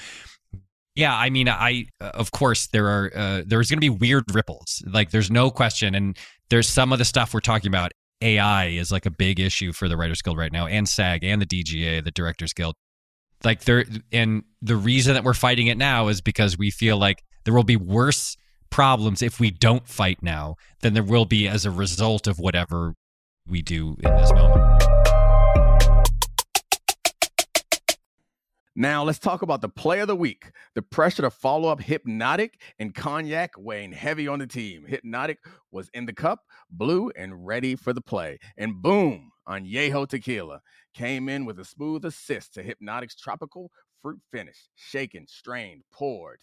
yeah, 0.94 1.16
I 1.16 1.30
mean, 1.30 1.48
I 1.48 1.86
of 2.00 2.30
course 2.30 2.68
there 2.68 2.86
are 2.86 3.10
uh, 3.14 3.42
there's 3.46 3.68
going 3.68 3.78
to 3.78 3.80
be 3.80 3.90
weird 3.90 4.24
ripples. 4.32 4.82
Like 4.86 5.10
there's 5.10 5.30
no 5.30 5.50
question, 5.50 5.94
and 5.94 6.16
there's 6.50 6.68
some 6.68 6.92
of 6.92 6.98
the 6.98 7.04
stuff 7.04 7.34
we're 7.34 7.40
talking 7.40 7.68
about. 7.68 7.92
AI 8.20 8.66
is 8.66 8.92
like 8.92 9.04
a 9.04 9.10
big 9.10 9.40
issue 9.40 9.72
for 9.72 9.88
the 9.88 9.96
Writers 9.96 10.22
Guild 10.22 10.38
right 10.38 10.52
now, 10.52 10.66
and 10.66 10.88
SAG 10.88 11.24
and 11.24 11.42
the 11.42 11.46
DGA, 11.46 12.02
the 12.04 12.12
Directors 12.12 12.52
Guild. 12.52 12.74
Like 13.42 13.64
there, 13.64 13.84
and 14.12 14.44
the 14.62 14.76
reason 14.76 15.14
that 15.14 15.24
we're 15.24 15.34
fighting 15.34 15.66
it 15.66 15.76
now 15.76 16.08
is 16.08 16.20
because 16.20 16.56
we 16.56 16.70
feel 16.70 16.96
like 16.96 17.22
there 17.44 17.52
will 17.52 17.64
be 17.64 17.76
worse 17.76 18.36
problems 18.74 19.22
if 19.22 19.38
we 19.38 19.52
don't 19.52 19.86
fight 19.86 20.18
now 20.20 20.56
than 20.82 20.94
there 20.94 21.04
will 21.04 21.26
be 21.26 21.46
as 21.46 21.64
a 21.64 21.70
result 21.70 22.26
of 22.26 22.40
whatever 22.40 22.92
we 23.46 23.62
do 23.62 23.96
in 24.02 24.16
this 24.16 24.32
moment. 24.32 24.82
Now, 28.74 29.04
let's 29.04 29.20
talk 29.20 29.42
about 29.42 29.60
the 29.60 29.68
play 29.68 30.00
of 30.00 30.08
the 30.08 30.16
week. 30.16 30.50
The 30.74 30.82
pressure 30.82 31.22
to 31.22 31.30
follow 31.30 31.68
up 31.68 31.82
Hpnotiq 31.82 32.50
and 32.80 32.92
Cognac 32.92 33.52
weighing 33.56 33.92
heavy 33.92 34.26
on 34.26 34.40
the 34.40 34.46
team. 34.48 34.86
Hpnotiq 34.90 35.36
was 35.70 35.88
in 35.94 36.06
the 36.06 36.12
cup, 36.12 36.40
blue, 36.68 37.12
and 37.14 37.46
ready 37.46 37.76
for 37.76 37.92
the 37.92 38.00
play. 38.00 38.40
And 38.56 38.82
boom, 38.82 39.30
Añejo 39.48 40.08
Tequila 40.08 40.62
came 40.94 41.28
in 41.28 41.44
with 41.44 41.60
a 41.60 41.64
smooth 41.64 42.04
assist 42.04 42.54
to 42.54 42.64
Hpnotiq's 42.64 43.14
tropical 43.14 43.70
fruit 44.02 44.18
finish. 44.32 44.68
Shaken, 44.74 45.28
strained, 45.28 45.84
poured. 45.92 46.40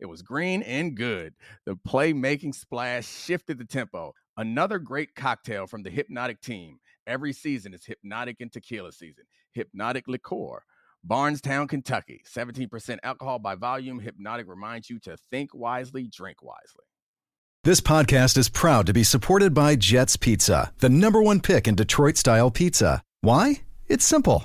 It 0.00 0.06
was 0.06 0.22
green 0.22 0.62
and 0.62 0.96
good. 0.96 1.34
The 1.66 1.76
playmaking 1.76 2.54
splash 2.54 3.06
shifted 3.06 3.58
the 3.58 3.64
tempo. 3.64 4.12
Another 4.36 4.78
great 4.78 5.14
cocktail 5.14 5.66
from 5.66 5.82
the 5.82 5.90
Hpnotiq 5.90 6.40
team. 6.40 6.78
Every 7.06 7.32
season 7.32 7.74
is 7.74 7.82
Hpnotiq 7.86 8.36
and 8.40 8.52
Tequila 8.52 8.92
season. 8.92 9.24
Hpnotiq 9.56 10.02
Liqueur. 10.08 10.62
Bardstown, 11.04 11.68
Kentucky. 11.68 12.22
17% 12.26 12.98
alcohol 13.02 13.38
by 13.38 13.54
volume. 13.54 14.00
Hpnotiq 14.00 14.48
reminds 14.48 14.88
you 14.88 14.98
to 15.00 15.16
think 15.30 15.54
wisely, 15.54 16.08
drink 16.08 16.42
wisely. 16.42 16.84
This 17.62 17.80
podcast 17.80 18.36
is 18.36 18.48
proud 18.48 18.86
to 18.86 18.92
be 18.92 19.04
supported 19.04 19.54
by 19.54 19.76
Jets 19.76 20.16
Pizza, 20.16 20.72
the 20.80 20.90
number 20.90 21.22
one 21.22 21.40
pick 21.40 21.66
in 21.66 21.74
Detroit 21.74 22.18
style 22.18 22.50
pizza. 22.50 23.02
Why? 23.22 23.62
It's 23.86 24.04
simple. 24.04 24.44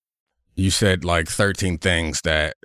you 0.55 0.69
said 0.69 1.05
like 1.05 1.27
13 1.27 1.77
things 1.77 2.21
that 2.23 2.55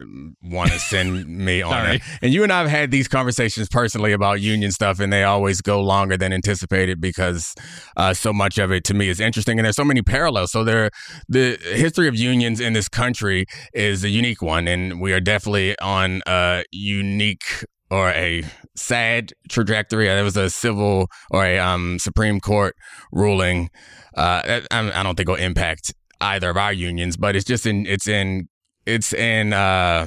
want 0.43 0.73
to 0.73 0.78
send 0.78 1.26
me 1.26 1.62
on 1.62 1.87
it. 1.87 2.02
And 2.21 2.33
you 2.33 2.43
and 2.43 2.52
I 2.52 2.59
have 2.59 2.69
had 2.69 2.90
these 2.90 3.09
conversations 3.09 3.69
personally 3.69 4.12
about 4.12 4.40
union 4.40 4.73
stuff, 4.73 5.00
and 5.00 5.12
they 5.12 5.25
always 5.25 5.61
go 5.61 5.81
longer 5.81 6.16
than 6.16 6.33
anticipated 6.33 7.00
because 7.00 7.55
uh, 7.97 8.14
so 8.14 8.33
much 8.33 8.59
of 8.59 8.73
it 8.73 8.85
to 8.85 8.95
me 8.95 9.09
is 9.09 9.21
interesting, 9.21 9.59
and 9.59 9.64
there's 9.64 9.76
so 9.76 9.85
many 9.85 10.02
parallels. 10.02 10.52
So 10.52 10.64
there, 10.64 10.90
the 11.28 11.59
history 11.62 12.09
of 12.09 12.16
unions 12.16 12.61
in 12.61 12.73
this 12.73 12.88
country 12.88 13.47
is 13.73 14.05
a 14.05 14.09
unique 14.09 14.43
one, 14.43 14.66
and 14.69 15.00
we 15.00 15.12
are 15.12 15.21
definitely 15.21 15.78
on 15.78 16.23
a 16.26 16.64
unique 16.73 17.64
or 17.90 18.11
a 18.11 18.43
sad 18.75 19.33
trajectory. 19.49 20.07
There 20.07 20.25
was 20.25 20.37
a 20.37 20.50
civil 20.50 21.09
or 21.31 21.45
a 21.45 21.59
um, 21.59 21.99
Supreme 21.99 22.40
Court 22.40 22.75
ruling. 23.12 23.71
Uh, 24.16 24.62
I, 24.71 24.90
I 24.95 25.02
don't 25.02 25.14
think 25.14 25.28
will 25.28 25.37
impact 25.37 25.95
either 26.20 26.50
of 26.50 26.56
our 26.56 26.73
unions, 26.73 27.16
but 27.16 27.37
it's 27.37 27.44
just 27.44 27.66
in 27.66 27.87
it's 27.87 28.08
in 28.08 28.49
it's 28.87 29.12
in 29.12 29.52
uh, 29.52 30.06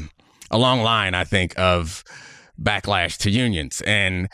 a 0.52 0.58
long 0.58 0.82
line, 0.82 1.14
I 1.14 1.24
think, 1.24 1.58
of 1.58 2.04
backlash 2.62 3.18
to 3.20 3.30
unions. 3.30 3.82
And 3.86 4.30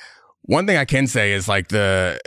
one 0.47 0.67
thing 0.67 0.77
I 0.77 0.85
can 0.85 1.07
say 1.07 1.33
is 1.33 1.47
like 1.47 1.69
the 1.69 2.19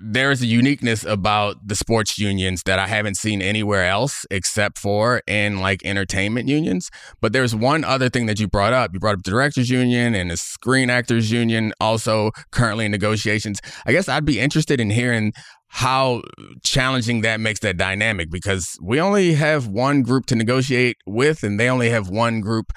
there 0.00 0.30
is 0.30 0.42
a 0.42 0.46
uniqueness 0.46 1.04
about 1.04 1.56
the 1.66 1.74
sports 1.74 2.18
unions 2.18 2.62
that 2.64 2.78
I 2.78 2.86
haven't 2.86 3.16
seen 3.16 3.40
anywhere 3.40 3.86
else 3.86 4.26
except 4.30 4.78
for 4.78 5.22
in 5.26 5.60
like 5.60 5.84
entertainment 5.84 6.48
unions. 6.48 6.90
But 7.20 7.32
there's 7.32 7.54
one 7.54 7.84
other 7.84 8.10
thing 8.10 8.26
that 8.26 8.38
you 8.38 8.48
brought 8.48 8.74
up. 8.74 8.90
You 8.92 9.00
brought 9.00 9.14
up 9.14 9.22
the 9.22 9.30
directors 9.30 9.70
union 9.70 10.14
and 10.14 10.30
the 10.30 10.36
screen 10.36 10.90
actors 10.90 11.30
union 11.30 11.72
also 11.80 12.32
currently 12.50 12.84
in 12.84 12.90
negotiations. 12.90 13.60
I 13.86 13.92
guess 13.92 14.08
I'd 14.08 14.26
be 14.26 14.38
interested 14.38 14.80
in 14.80 14.90
hearing 14.90 15.32
how 15.68 16.20
challenging 16.62 17.22
that 17.22 17.40
makes 17.40 17.60
that 17.60 17.78
dynamic 17.78 18.30
because 18.30 18.76
we 18.82 19.00
only 19.00 19.32
have 19.32 19.68
one 19.68 20.02
group 20.02 20.26
to 20.26 20.36
negotiate 20.36 20.98
with 21.06 21.42
and 21.42 21.58
they 21.58 21.70
only 21.70 21.88
have 21.88 22.10
one 22.10 22.42
group 22.42 22.72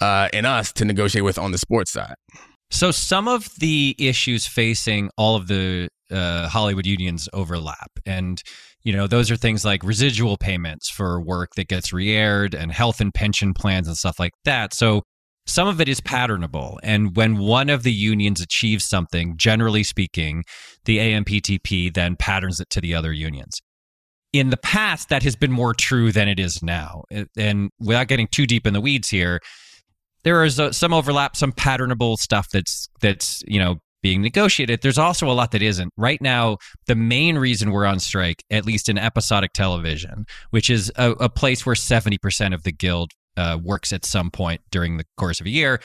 uh, 0.00 0.28
in 0.32 0.46
us 0.46 0.72
to 0.72 0.86
negotiate 0.86 1.24
with 1.24 1.38
on 1.38 1.52
the 1.52 1.58
sports 1.58 1.92
side. 1.92 2.14
So 2.70 2.90
some 2.90 3.28
of 3.28 3.48
the 3.58 3.96
issues 3.98 4.46
facing 4.46 5.10
all 5.16 5.36
of 5.36 5.48
the 5.48 5.88
uh, 6.10 6.48
Hollywood 6.48 6.86
unions 6.86 7.28
overlap, 7.32 7.90
and 8.06 8.42
you 8.82 8.92
know 8.92 9.06
those 9.06 9.30
are 9.30 9.36
things 9.36 9.64
like 9.64 9.82
residual 9.82 10.36
payments 10.36 10.88
for 10.88 11.20
work 11.20 11.50
that 11.56 11.68
gets 11.68 11.92
re-aired 11.92 12.54
and 12.54 12.72
health 12.72 13.00
and 13.00 13.12
pension 13.12 13.54
plans 13.54 13.88
and 13.88 13.96
stuff 13.96 14.18
like 14.18 14.32
that. 14.44 14.72
So 14.72 15.02
some 15.46 15.66
of 15.66 15.80
it 15.80 15.88
is 15.88 16.00
patternable. 16.00 16.78
And 16.82 17.16
when 17.16 17.38
one 17.38 17.70
of 17.70 17.82
the 17.82 17.92
unions 17.92 18.40
achieves 18.40 18.84
something, 18.84 19.36
generally 19.36 19.82
speaking, 19.82 20.44
the 20.84 20.98
AMPTP 20.98 21.92
then 21.92 22.16
patterns 22.16 22.60
it 22.60 22.70
to 22.70 22.80
the 22.80 22.94
other 22.94 23.12
unions. 23.12 23.60
In 24.32 24.50
the 24.50 24.56
past, 24.56 25.08
that 25.08 25.24
has 25.24 25.34
been 25.34 25.50
more 25.50 25.74
true 25.74 26.12
than 26.12 26.28
it 26.28 26.38
is 26.38 26.62
now. 26.62 27.02
And 27.36 27.70
without 27.80 28.06
getting 28.06 28.28
too 28.28 28.46
deep 28.46 28.64
in 28.64 28.74
the 28.74 28.80
weeds 28.80 29.08
here, 29.08 29.40
there 30.24 30.44
is 30.44 30.58
a, 30.58 30.72
some 30.72 30.92
overlap, 30.92 31.36
some 31.36 31.52
patternable 31.52 32.16
stuff 32.16 32.48
that's 32.50 32.88
that's 33.00 33.42
you 33.46 33.58
know 33.58 33.76
being 34.02 34.22
negotiated. 34.22 34.80
There's 34.82 34.98
also 34.98 35.28
a 35.28 35.32
lot 35.32 35.50
that 35.52 35.62
isn't. 35.62 35.92
Right 35.96 36.20
now, 36.20 36.58
the 36.86 36.94
main 36.94 37.38
reason 37.38 37.70
we're 37.70 37.86
on 37.86 37.98
strike, 37.98 38.42
at 38.50 38.64
least 38.64 38.88
in 38.88 38.96
episodic 38.96 39.52
television, 39.52 40.24
which 40.50 40.70
is 40.70 40.90
a, 40.96 41.10
a 41.12 41.28
place 41.28 41.66
where 41.66 41.74
70% 41.74 42.54
of 42.54 42.62
the 42.62 42.72
guild 42.72 43.12
uh, 43.36 43.58
works 43.62 43.92
at 43.92 44.06
some 44.06 44.30
point 44.30 44.62
during 44.70 44.96
the 44.96 45.04
course 45.16 45.40
of 45.40 45.46
a 45.46 45.50
year 45.50 45.80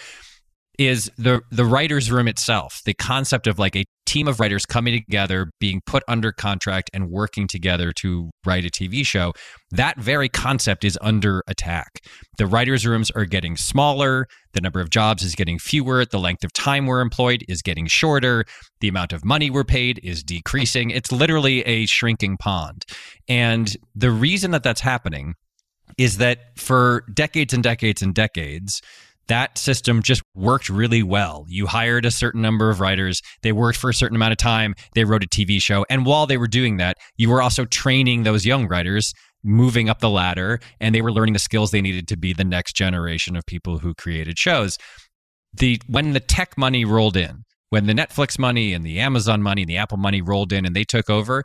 is 0.78 1.12
the 1.18 1.42
the 1.52 1.66
writers 1.66 2.12
room 2.12 2.28
itself 2.28 2.82
the 2.86 2.94
concept 2.94 3.48
of 3.48 3.60
like 3.60 3.76
a 3.76 3.86
team 4.06 4.28
of 4.28 4.40
writers 4.40 4.66
coming 4.66 4.94
together 4.94 5.52
being 5.60 5.82
put 5.86 6.04
under 6.08 6.32
contract 6.32 6.90
and 6.94 7.10
working 7.10 7.48
together 7.48 7.92
to 7.92 8.30
write 8.46 8.66
a 8.66 8.70
TV 8.70 9.06
show. 9.06 9.34
That 9.72 9.98
very 9.98 10.30
concept 10.30 10.86
is 10.86 10.98
under 11.02 11.44
attack. 11.48 12.02
The 12.38 12.46
writers 12.46 12.86
rooms 12.86 13.12
are 13.12 13.26
getting 13.26 13.58
smaller. 13.58 14.28
The 14.54 14.62
number 14.62 14.80
of 14.80 14.90
jobs 14.90 15.24
is 15.24 15.36
getting 15.36 15.60
fewer. 15.60 16.06
The 16.06 16.20
length 16.20 16.44
of 16.44 16.54
time 16.54 16.86
we're 16.86 17.02
employed 17.02 17.44
is 17.48 17.62
getting 17.62 17.88
shorter. 17.88 18.46
The 18.80 18.88
amount 18.88 19.12
of 19.12 19.26
money 19.26 19.50
we're 19.50 19.64
paid 19.64 20.00
is 20.04 20.24
decreasing. 20.24 20.92
It's 20.92 21.12
literally 21.12 21.62
a 21.64 21.86
shrinking 21.86 22.38
pond. 22.38 22.86
And 23.28 23.76
the 23.96 24.12
reason 24.12 24.52
that 24.52 24.64
that's 24.64 24.82
happening 24.82 25.34
is 25.98 26.18
that 26.18 26.58
for 26.58 27.06
decades 27.14 27.54
and 27.54 27.64
decades 27.64 28.02
and 28.02 28.14
decades, 28.14 28.82
that 29.28 29.58
system 29.58 30.02
just 30.02 30.22
worked 30.36 30.70
really 30.70 31.04
well. 31.04 31.46
You 31.48 31.68
hired 31.68 32.06
a 32.06 32.12
certain 32.12 32.42
number 32.42 32.70
of 32.70 32.80
writers, 32.80 33.22
they 33.42 33.52
worked 33.52 33.78
for 33.78 33.90
a 33.90 33.94
certain 33.94 34.16
amount 34.16 34.34
of 34.34 34.38
time, 34.38 34.76
they 34.94 35.04
wrote 35.04 35.24
a 35.24 35.28
TV 35.28 35.62
show. 35.62 35.86
And 35.90 36.06
while 36.06 36.28
they 36.28 36.38
were 36.38 36.48
doing 36.48 36.78
that, 36.78 36.98
you 37.18 37.30
were 37.30 37.42
also 37.42 37.66
training 37.66 38.24
those 38.24 38.46
young 38.46 38.68
writers 38.68 39.14
moving 39.44 39.90
up 39.90 40.00
the 40.00 40.10
ladder 40.10 40.60
and 40.80 40.94
they 40.94 41.02
were 41.02 41.12
learning 41.12 41.34
the 41.34 41.40
skills 41.40 41.72
they 41.72 41.82
needed 41.82 42.08
to 42.08 42.18
be 42.18 42.34
the 42.34 42.44
next 42.44 42.76
generation 42.76 43.36
of 43.36 43.46
people 43.46 43.80
who 43.80 43.94
created 43.94 44.38
shows. 44.38 44.78
The 45.54 45.80
when 45.88 46.14
the 46.14 46.20
tech 46.20 46.58
money 46.58 46.84
rolled 46.84 47.16
in, 47.16 47.44
when 47.70 47.86
the 47.86 47.94
Netflix 47.94 48.38
money 48.38 48.74
and 48.74 48.86
the 48.86 49.00
Amazon 49.00 49.42
money 49.42 49.62
and 49.62 49.70
the 49.70 49.78
Apple 49.78 49.98
money 49.98 50.22
rolled 50.22 50.52
in 50.52 50.66
and 50.66 50.76
they 50.76 50.84
took 50.84 51.10
over, 51.10 51.44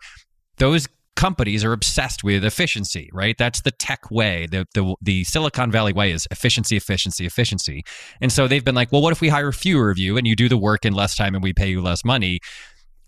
those 0.57 0.89
companies 1.17 1.65
are 1.65 1.73
obsessed 1.73 2.25
with 2.25 2.45
efficiency, 2.45 3.11
right? 3.13 3.37
That's 3.39 3.61
the 3.63 3.71
tech 3.73 4.11
way. 4.11 4.47
The, 4.51 4.67
the 4.75 4.95
the 5.03 5.25
Silicon 5.25 5.71
Valley 5.71 5.93
way 5.93 6.13
is 6.13 6.27
efficiency, 6.31 6.77
efficiency, 6.77 7.27
efficiency. 7.27 7.83
And 8.21 8.33
so 8.33 8.49
they've 8.49 8.65
been 8.65 8.75
like, 8.75 8.91
well, 8.93 9.03
what 9.03 9.13
if 9.13 9.21
we 9.21 9.29
hire 9.29 9.53
fewer 9.53 9.91
of 9.91 9.99
you 9.99 10.17
and 10.17 10.27
you 10.27 10.37
do 10.37 10.49
the 10.49 10.59
work 10.59 10.85
in 10.85 10.93
less 10.93 11.17
time 11.17 11.35
and 11.35 11.43
we 11.43 11.53
pay 11.53 11.71
you 11.71 11.83
less 11.83 12.05
money? 12.05 12.41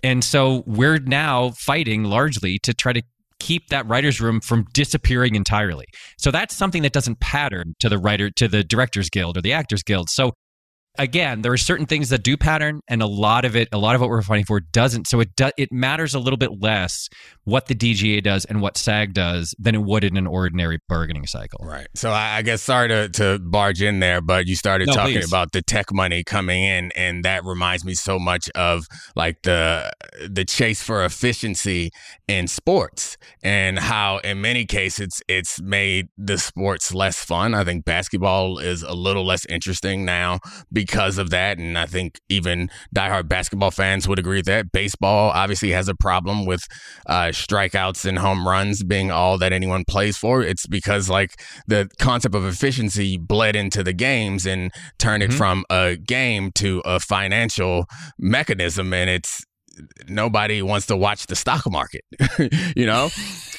And 0.02 0.24
so 0.24 0.64
we're 0.66 0.98
now 0.98 1.50
fighting 1.50 2.04
largely 2.04 2.58
to 2.60 2.74
try 2.74 2.92
to 2.92 3.02
keep 3.38 3.68
that 3.68 3.86
writers 3.88 4.20
room 4.20 4.40
from 4.40 4.66
disappearing 4.72 5.34
entirely. 5.34 5.86
So 6.16 6.30
that's 6.30 6.54
something 6.54 6.82
that 6.82 6.92
doesn't 6.92 7.18
pattern 7.20 7.74
to 7.80 7.88
the 7.88 7.98
writer 7.98 8.30
to 8.30 8.46
the 8.46 8.62
directors 8.62 9.10
guild 9.10 9.36
or 9.36 9.42
the 9.42 9.52
actors 9.52 9.82
guild. 9.82 10.10
So 10.10 10.32
again, 10.98 11.42
there 11.42 11.52
are 11.52 11.58
certain 11.58 11.86
things 11.86 12.08
that 12.08 12.22
do 12.22 12.36
pattern, 12.36 12.80
and 12.88 13.02
a 13.02 13.06
lot 13.06 13.44
of 13.44 13.56
it, 13.56 13.68
a 13.72 13.78
lot 13.78 13.94
of 13.94 14.00
what 14.00 14.10
we're 14.10 14.22
fighting 14.22 14.44
for 14.44 14.60
doesn't. 14.60 15.06
So 15.06 15.20
it 15.20 15.34
do, 15.36 15.50
it 15.56 15.72
matters 15.72 16.14
a 16.14 16.18
little 16.18 16.36
bit 16.36 16.60
less 16.60 17.08
what 17.44 17.66
the 17.66 17.74
DGA 17.74 18.22
does 18.22 18.44
and 18.44 18.60
what 18.60 18.76
SAG 18.76 19.12
does 19.14 19.54
than 19.58 19.74
it 19.74 19.82
would 19.82 20.04
in 20.04 20.16
an 20.16 20.26
ordinary 20.26 20.78
bargaining 20.88 21.26
cycle. 21.26 21.64
Right. 21.64 21.88
So 21.94 22.10
I, 22.10 22.36
I 22.38 22.42
guess 22.42 22.62
sorry 22.62 22.88
to, 22.88 23.08
to 23.10 23.38
barge 23.38 23.82
in 23.82 24.00
there, 24.00 24.20
but 24.20 24.46
you 24.46 24.56
started 24.56 24.86
No, 24.88 24.94
talking 24.94 25.14
please. 25.14 25.28
about 25.28 25.52
the 25.52 25.62
tech 25.62 25.92
money 25.92 26.24
coming 26.24 26.62
in, 26.62 26.92
and 26.96 27.24
that 27.24 27.44
reminds 27.44 27.84
me 27.84 27.94
so 27.94 28.18
much 28.18 28.48
of 28.54 28.86
like 29.16 29.42
the 29.42 29.92
the 30.28 30.44
chase 30.44 30.82
for 30.82 31.04
efficiency 31.04 31.90
in 32.28 32.46
sports 32.46 33.16
and 33.42 33.78
how 33.78 34.18
in 34.18 34.40
many 34.40 34.64
cases 34.64 35.02
it's 35.02 35.22
it's 35.28 35.60
made 35.60 36.06
the 36.16 36.38
sports 36.38 36.94
less 36.94 37.24
fun. 37.24 37.52
I 37.52 37.64
think 37.64 37.84
basketball 37.84 38.58
is 38.58 38.82
a 38.82 38.94
little 38.94 39.26
less 39.26 39.44
interesting 39.46 40.04
now 40.04 40.38
because 40.72 40.81
of 41.18 41.30
that. 41.30 41.58
And 41.58 41.78
I 41.78 41.86
think 41.86 42.20
even 42.28 42.70
diehard 42.94 43.28
basketball 43.28 43.70
fans 43.70 44.08
would 44.08 44.18
agree 44.18 44.38
with 44.38 44.46
that. 44.46 44.72
Baseball 44.72 45.30
obviously 45.30 45.70
has 45.70 45.88
a 45.88 45.94
problem 45.94 46.46
with 46.46 46.62
uh, 47.06 47.28
strikeouts 47.28 48.04
and 48.04 48.18
home 48.18 48.46
runs 48.46 48.82
being 48.82 49.10
all 49.10 49.38
that 49.38 49.52
anyone 49.52 49.84
plays 49.88 50.16
for. 50.16 50.42
It's 50.42 50.66
because 50.66 51.08
like 51.08 51.40
the 51.66 51.88
concept 51.98 52.34
of 52.34 52.44
efficiency 52.44 53.18
bled 53.18 53.56
into 53.56 53.82
the 53.82 53.92
games 53.92 54.46
and 54.46 54.70
turned 54.98 55.22
it 55.22 55.32
from 55.32 55.64
a 55.70 55.96
game 55.96 56.50
to 56.56 56.82
a 56.84 57.00
financial 57.00 57.86
mechanism. 58.18 58.92
And 58.92 59.10
it's 59.10 59.44
nobody 60.08 60.62
wants 60.62 60.86
to 60.86 60.96
watch 60.96 61.26
the 61.26 61.36
stock 61.36 61.70
market, 61.70 62.04
you 62.76 62.86
know? 62.86 63.10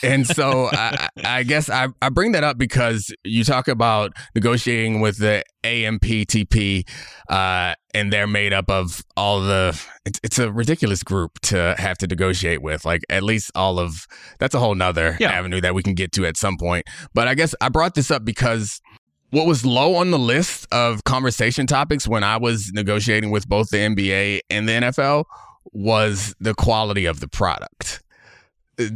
And 0.01 0.27
so 0.27 0.69
I, 0.71 1.07
I 1.23 1.43
guess 1.43 1.69
I, 1.69 1.87
I 2.01 2.09
bring 2.09 2.33
that 2.33 2.43
up 2.43 2.57
because 2.57 3.13
you 3.23 3.43
talk 3.43 3.67
about 3.67 4.13
negotiating 4.35 4.99
with 5.01 5.17
the 5.17 5.43
AMPTP, 5.63 6.87
uh, 7.29 7.73
and 7.93 8.11
they're 8.11 8.27
made 8.27 8.53
up 8.53 8.69
of 8.69 9.03
all 9.15 9.41
the, 9.41 9.79
it's, 10.05 10.19
it's 10.23 10.39
a 10.39 10.51
ridiculous 10.51 11.03
group 11.03 11.39
to 11.41 11.75
have 11.77 11.97
to 11.99 12.07
negotiate 12.07 12.61
with. 12.61 12.85
Like 12.85 13.01
at 13.09 13.23
least 13.23 13.51
all 13.55 13.79
of, 13.79 14.07
that's 14.39 14.53
a 14.55 14.59
whole 14.59 14.75
nother 14.75 15.17
Yeah. 15.19 15.31
avenue 15.31 15.61
that 15.61 15.73
we 15.73 15.83
can 15.83 15.93
get 15.93 16.11
to 16.13 16.25
at 16.25 16.37
some 16.37 16.57
point. 16.57 16.85
But 17.13 17.27
I 17.27 17.35
guess 17.35 17.55
I 17.61 17.69
brought 17.69 17.95
this 17.95 18.11
up 18.11 18.25
because 18.25 18.81
what 19.29 19.47
was 19.47 19.65
low 19.65 19.95
on 19.95 20.11
the 20.11 20.19
list 20.19 20.67
of 20.71 21.03
conversation 21.05 21.65
topics 21.65 22.07
when 22.07 22.23
I 22.23 22.37
was 22.37 22.71
negotiating 22.73 23.31
with 23.31 23.47
both 23.47 23.69
the 23.69 23.77
NBA 23.77 24.41
and 24.49 24.67
the 24.67 24.73
NFL 24.73 25.25
was 25.71 26.35
the 26.39 26.53
quality 26.53 27.05
of 27.05 27.19
the 27.19 27.27
product. 27.27 28.01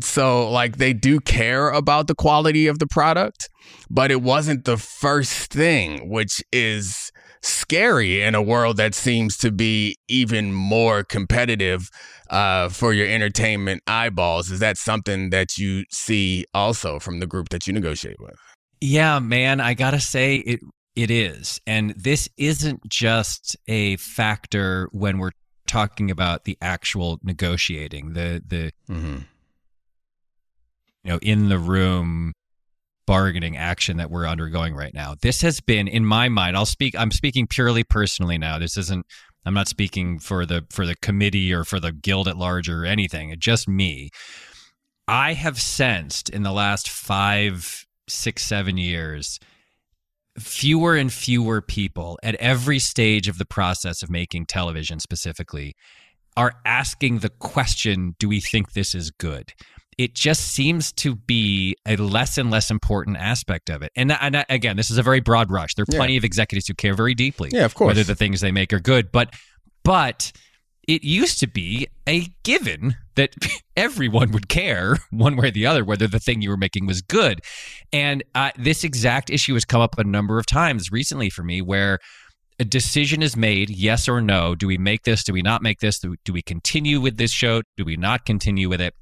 So, 0.01 0.49
like, 0.49 0.77
they 0.77 0.93
do 0.93 1.19
care 1.19 1.69
about 1.69 2.07
the 2.07 2.15
quality 2.15 2.65
of 2.67 2.79
the 2.79 2.87
product, 2.87 3.47
but 3.89 4.09
it 4.09 4.21
wasn't 4.23 4.65
the 4.65 4.77
first 4.77 5.53
thing, 5.53 6.09
which 6.09 6.43
is 6.51 7.11
scary 7.41 8.23
in 8.23 8.33
a 8.33 8.41
world 8.41 8.77
that 8.77 8.95
seems 8.95 9.37
to 9.37 9.51
be 9.51 9.95
even 10.07 10.51
more 10.51 11.03
competitive 11.03 11.89
uh, 12.29 12.69
for 12.69 12.91
your 12.91 13.07
entertainment 13.07 13.81
eyeballs. 13.87 14.49
Is 14.49 14.59
that 14.59 14.77
something 14.77 15.29
that 15.29 15.57
you 15.57 15.85
see 15.91 16.45
also 16.55 16.99
from 16.99 17.19
the 17.19 17.27
group 17.27 17.49
that 17.49 17.67
you 17.67 17.73
negotiate 17.73 18.19
with? 18.19 18.35
Yeah, 18.81 19.19
man, 19.19 19.59
I 19.59 19.73
gotta 19.73 19.99
say 19.99 20.37
it 20.37 20.59
it 20.95 21.11
is. 21.11 21.61
And 21.67 21.91
this 21.91 22.27
isn't 22.37 22.89
just 22.89 23.55
a 23.67 23.97
factor 23.97 24.89
when 24.91 25.19
we're 25.19 25.31
talking 25.67 26.09
about 26.09 26.45
the 26.45 26.57
actual 26.61 27.19
negotiating, 27.23 28.13
the 28.13 28.41
the 28.45 28.71
Mm-hmm. 28.89 29.17
you 31.03 31.11
know, 31.11 31.19
in 31.21 31.49
the 31.49 31.59
room 31.59 32.33
bargaining 33.05 33.55
action 33.55 33.97
that 33.97 34.11
we're 34.11 34.27
undergoing 34.27 34.75
right 34.75 34.93
now. 34.93 35.15
This 35.21 35.41
has 35.41 35.61
been 35.61 35.87
in 35.87 36.05
my 36.05 36.29
mind, 36.29 36.57
I'll 36.57 36.65
speak 36.65 36.95
I'm 36.95 37.11
speaking 37.11 37.47
purely 37.47 37.83
personally 37.83 38.37
now. 38.37 38.59
This 38.59 38.77
isn't 38.77 39.05
I'm 39.45 39.53
not 39.53 39.69
speaking 39.69 40.19
for 40.19 40.45
the 40.45 40.65
for 40.69 40.85
the 40.85 40.95
committee 40.95 41.53
or 41.53 41.63
for 41.63 41.79
the 41.79 41.93
guild 41.93 42.27
at 42.27 42.37
large 42.37 42.67
or 42.69 42.85
anything. 42.85 43.29
It's 43.29 43.39
just 43.43 43.67
me. 43.67 44.09
I 45.07 45.33
have 45.33 45.57
sensed 45.57 46.29
in 46.29 46.43
the 46.43 46.51
last 46.51 46.89
five, 46.89 47.85
six, 48.09 48.43
seven 48.43 48.75
years, 48.75 49.39
fewer 50.39 50.95
and 50.95 51.11
fewer 51.11 51.61
people 51.61 52.19
at 52.23 52.35
every 52.35 52.79
stage 52.79 53.27
of 53.27 53.37
the 53.37 53.45
process 53.45 54.03
of 54.03 54.09
making 54.09 54.45
television 54.45 54.99
specifically 54.99 55.75
are 56.35 56.53
asking 56.65 57.19
the 57.19 57.29
question 57.29 58.15
do 58.19 58.29
we 58.29 58.39
think 58.39 58.73
this 58.73 58.93
is 58.93 59.09
good? 59.11 59.53
It 59.97 60.13
just 60.13 60.41
seems 60.41 60.91
to 60.93 61.15
be 61.15 61.75
a 61.87 61.95
less 61.95 62.37
and 62.37 62.51
less 62.51 62.69
important 62.69 63.17
aspect 63.17 63.71
of 63.71 63.81
it. 63.81 63.91
And, 63.95 64.11
and 64.11 64.45
again, 64.47 64.77
this 64.77 64.91
is 64.91 64.99
a 64.99 65.03
very 65.03 65.21
broad 65.21 65.47
brush. 65.47 65.73
There 65.73 65.81
are 65.83 65.91
Yeah. 65.91 65.97
plenty 65.97 66.17
of 66.17 66.23
executives 66.23 66.67
who 66.67 66.75
care 66.75 66.93
very 66.93 67.15
deeply 67.15 67.49
Yeah, 67.51 67.65
of 67.65 67.73
course. 67.73 67.87
whether 67.87 68.03
the 68.03 68.13
things 68.13 68.41
they 68.41 68.51
make 68.51 68.71
are 68.73 68.79
good. 68.79 69.11
But 69.11 69.33
but 69.83 70.31
it 70.87 71.03
used 71.03 71.39
to 71.41 71.47
be 71.47 71.87
a 72.07 72.27
given 72.43 72.95
that 73.15 73.35
everyone 73.75 74.31
would 74.31 74.49
care 74.49 74.97
one 75.11 75.35
way 75.35 75.49
or 75.49 75.51
the 75.51 75.65
other 75.65 75.83
whether 75.83 76.07
the 76.07 76.19
thing 76.19 76.41
you 76.41 76.49
were 76.49 76.57
making 76.57 76.87
was 76.87 77.01
good. 77.01 77.41
And 77.93 78.23
uh, 78.33 78.51
this 78.57 78.83
exact 78.83 79.29
issue 79.29 79.53
has 79.53 79.65
come 79.65 79.81
up 79.81 79.97
a 79.99 80.03
number 80.03 80.39
of 80.39 80.45
times 80.45 80.91
recently 80.91 81.29
for 81.29 81.43
me 81.43 81.61
where 81.61 81.99
a 82.59 82.65
decision 82.65 83.21
is 83.21 83.35
made 83.35 83.69
yes 83.69 84.07
or 84.07 84.21
no. 84.21 84.55
Do 84.55 84.65
we 84.65 84.77
make 84.77 85.03
this? 85.03 85.23
Do 85.23 85.33
we 85.33 85.43
not 85.43 85.61
make 85.61 85.79
this? 85.79 85.99
Do, 85.99 86.15
do 86.25 86.33
we 86.33 86.41
continue 86.41 86.99
with 86.99 87.17
this 87.17 87.31
show? 87.31 87.61
Do 87.75 87.85
we 87.85 87.97
not 87.97 88.25
continue 88.25 88.67
with 88.67 88.81
it? 88.81 88.95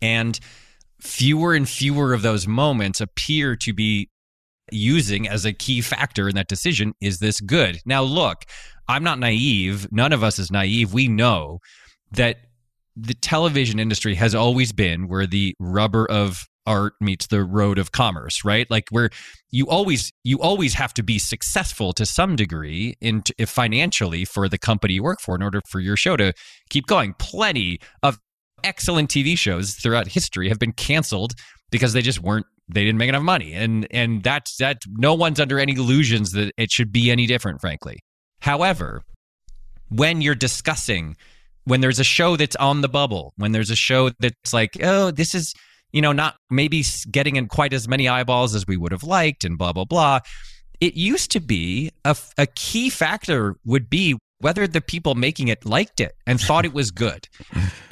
And 0.00 0.38
fewer 1.00 1.54
and 1.54 1.68
fewer 1.68 2.12
of 2.12 2.22
those 2.22 2.46
moments 2.46 3.00
appear 3.00 3.56
to 3.56 3.72
be 3.72 4.10
using 4.70 5.28
as 5.28 5.44
a 5.44 5.52
key 5.52 5.80
factor 5.80 6.28
in 6.28 6.34
that 6.36 6.48
decision 6.48 6.94
is 7.00 7.18
this 7.18 7.40
good? 7.40 7.80
Now, 7.84 8.02
look, 8.02 8.44
I'm 8.88 9.04
not 9.04 9.18
naive. 9.18 9.88
None 9.90 10.12
of 10.12 10.22
us 10.22 10.38
is 10.38 10.50
naive. 10.50 10.92
We 10.92 11.08
know 11.08 11.58
that 12.12 12.38
the 12.96 13.14
television 13.14 13.78
industry 13.78 14.14
has 14.14 14.34
always 14.34 14.72
been 14.72 15.08
where 15.08 15.26
the 15.26 15.54
rubber 15.58 16.06
of 16.10 16.44
art 16.66 16.94
meets 17.00 17.26
the 17.26 17.44
road 17.44 17.78
of 17.78 17.92
commerce 17.92 18.42
right 18.42 18.70
like 18.70 18.84
where 18.90 19.10
you 19.50 19.66
always 19.68 20.10
you 20.22 20.40
always 20.40 20.72
have 20.74 20.94
to 20.94 21.02
be 21.02 21.18
successful 21.18 21.92
to 21.92 22.06
some 22.06 22.36
degree 22.36 22.94
in 23.02 23.22
if 23.36 23.50
financially 23.50 24.24
for 24.24 24.48
the 24.48 24.56
company 24.56 24.94
you 24.94 25.02
work 25.02 25.20
for 25.20 25.34
in 25.34 25.42
order 25.42 25.60
for 25.68 25.80
your 25.80 25.96
show 25.96 26.16
to 26.16 26.32
keep 26.70 26.86
going 26.86 27.14
plenty 27.18 27.78
of 28.02 28.18
excellent 28.62 29.10
tv 29.10 29.36
shows 29.36 29.74
throughout 29.74 30.08
history 30.08 30.48
have 30.48 30.58
been 30.58 30.72
canceled 30.72 31.34
because 31.70 31.92
they 31.92 32.00
just 32.00 32.22
weren't 32.22 32.46
they 32.72 32.82
didn't 32.82 32.98
make 32.98 33.10
enough 33.10 33.22
money 33.22 33.52
and 33.52 33.86
and 33.90 34.22
that's 34.22 34.56
that 34.56 34.78
no 34.92 35.12
one's 35.12 35.38
under 35.38 35.58
any 35.58 35.74
illusions 35.74 36.32
that 36.32 36.50
it 36.56 36.70
should 36.70 36.90
be 36.90 37.10
any 37.10 37.26
different 37.26 37.60
frankly 37.60 37.98
however 38.44 39.02
when 39.88 40.20
you're 40.20 40.34
discussing 40.34 41.16
when 41.64 41.80
there's 41.80 41.98
a 41.98 42.04
show 42.04 42.36
that's 42.36 42.56
on 42.56 42.82
the 42.82 42.88
bubble 42.88 43.32
when 43.36 43.52
there's 43.52 43.70
a 43.70 43.76
show 43.76 44.10
that's 44.20 44.52
like 44.52 44.76
oh 44.82 45.10
this 45.10 45.34
is 45.34 45.54
you 45.92 46.02
know 46.02 46.12
not 46.12 46.36
maybe 46.50 46.84
getting 47.10 47.36
in 47.36 47.48
quite 47.48 47.72
as 47.72 47.88
many 47.88 48.06
eyeballs 48.06 48.54
as 48.54 48.66
we 48.66 48.76
would 48.76 48.92
have 48.92 49.02
liked 49.02 49.44
and 49.44 49.56
blah 49.56 49.72
blah 49.72 49.84
blah 49.84 50.18
it 50.80 50.94
used 50.94 51.30
to 51.30 51.40
be 51.40 51.90
a, 52.04 52.14
a 52.36 52.46
key 52.46 52.90
factor 52.90 53.56
would 53.64 53.88
be 53.88 54.18
whether 54.40 54.66
the 54.66 54.82
people 54.82 55.14
making 55.14 55.48
it 55.48 55.64
liked 55.64 56.00
it 56.00 56.14
and 56.26 56.38
thought 56.38 56.66
it 56.66 56.74
was 56.74 56.90
good. 56.90 57.26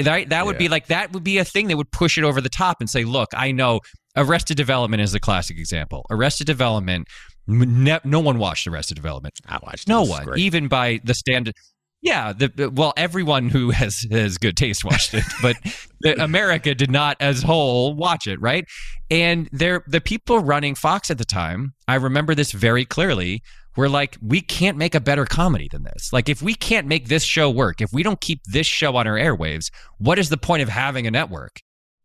Right? 0.05 0.29
That 0.29 0.47
would 0.47 0.59
be 0.59 0.69
like 0.69 0.89
that 0.89 1.13
would 1.13 1.23
be 1.23 1.39
a 1.39 1.45
thing 1.45 1.69
that 1.69 1.77
would 1.77 1.93
push 1.93 2.19
it 2.19 2.25
over 2.25 2.41
the 2.41 2.49
top 2.49 2.79
and 2.81 2.91
say 2.91 3.05
look 3.05 3.29
i 3.35 3.53
know 3.53 3.79
arrested 4.17 4.57
development 4.57 5.03
is 5.03 5.15
a 5.15 5.21
classic 5.21 5.59
example. 5.59 6.05
Arrested 6.11 6.47
development 6.47 7.09
ne- 7.47 8.01
no 8.05 8.21
one 8.21 8.39
watched 8.39 8.67
arrested 8.67 8.95
development 8.95 9.35
I 9.47 9.59
watched 9.63 9.89
no 9.89 10.03
one, 10.03 10.25
Great. 10.25 10.39
even 10.39 10.69
by 10.69 11.01
the 11.05 11.15
standard. 11.15 11.55
Yeah, 12.01 12.33
the 12.33 12.69
well, 12.75 12.93
everyone 12.97 13.49
who 13.49 13.71
has 13.71 14.05
has 14.11 14.37
good 14.37 14.57
taste 14.57 14.85
watched 14.85 15.15
it, 15.15 15.25
but 15.41 15.57
America 16.19 16.75
did 16.75 16.91
not, 16.91 17.17
as 17.21 17.43
whole, 17.43 17.95
watch 17.95 18.27
it, 18.27 18.41
right? 18.41 18.65
And 19.09 19.49
there, 19.53 19.85
the 19.87 20.01
people 20.01 20.41
running 20.41 20.75
Fox 20.75 21.13
at 21.13 21.19
the 21.19 21.25
time, 21.25 21.75
I 21.87 21.95
remember 21.95 22.35
this 22.35 22.53
very 22.53 22.85
clearly. 22.85 23.43
Were 23.75 23.89
like, 23.89 24.19
we 24.21 24.43
can't 24.43 24.77
make 24.77 24.95
a 24.95 25.01
better 25.01 25.25
comedy 25.25 25.67
than 25.73 25.85
this. 25.85 26.13
Like, 26.13 26.29
if 26.29 26.43
we 26.43 26.55
can't 26.55 26.87
make 26.87 27.09
this 27.09 27.23
show 27.23 27.49
work, 27.49 27.81
if 27.81 27.91
we 27.91 28.03
don't 28.03 28.21
keep 28.21 28.43
this 28.45 28.67
show 28.67 28.97
on 28.97 29.07
our 29.07 29.15
airwaves, 29.17 29.71
what 29.97 30.19
is 30.19 30.29
the 30.29 30.37
point 30.37 30.63
of 30.63 30.69
having 30.69 31.07
a 31.07 31.11
network? 31.11 31.59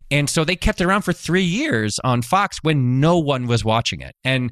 And 0.10 0.30
so 0.30 0.45
they 0.45 0.56
kept 0.56 0.80
it 0.80 0.86
around 0.86 1.02
for 1.02 1.12
three 1.12 1.43
years 1.43 2.00
on 2.06 2.21
Fox 2.21 2.60
when 2.62 3.02
no 3.02 3.17
one 3.17 3.47
was 3.47 3.65
watching 3.65 4.00
it. 4.00 4.15
And 4.23 4.52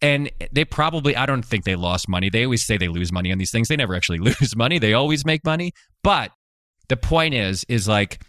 and 0.00 0.30
they 0.52 0.64
probably 0.64 1.16
I 1.16 1.26
don't 1.26 1.44
think 1.44 1.64
they 1.64 1.76
lost 1.76 2.08
money. 2.08 2.30
They 2.30 2.44
always 2.44 2.64
say 2.64 2.76
they 2.76 2.88
lose 2.88 3.12
money 3.12 3.32
on 3.32 3.38
these 3.38 3.50
things. 3.50 3.68
They 3.68 3.76
never 3.76 3.94
actually 3.94 4.18
lose 4.40 4.56
money. 4.56 4.78
They 4.78 4.94
always 4.94 5.24
make 5.24 5.44
money. 5.44 5.72
But 6.02 6.30
the 6.88 6.96
point 6.96 7.34
is 7.34 7.64
is 7.68 7.88
like 7.88 8.22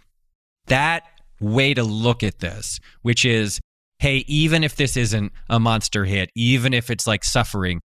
that 0.66 1.04
way 1.40 1.74
to 1.74 1.82
look 1.82 2.22
at 2.22 2.40
this, 2.40 2.80
which 3.02 3.24
is 3.24 3.60
hey, 3.98 4.24
even 4.26 4.64
if 4.64 4.76
this 4.76 4.96
isn't 4.96 5.30
a 5.50 5.60
monster 5.60 6.06
hit, 6.06 6.30
even 6.34 6.72
if 6.72 6.88
it's 6.88 7.06
like 7.06 7.22
suffering, 7.22 7.80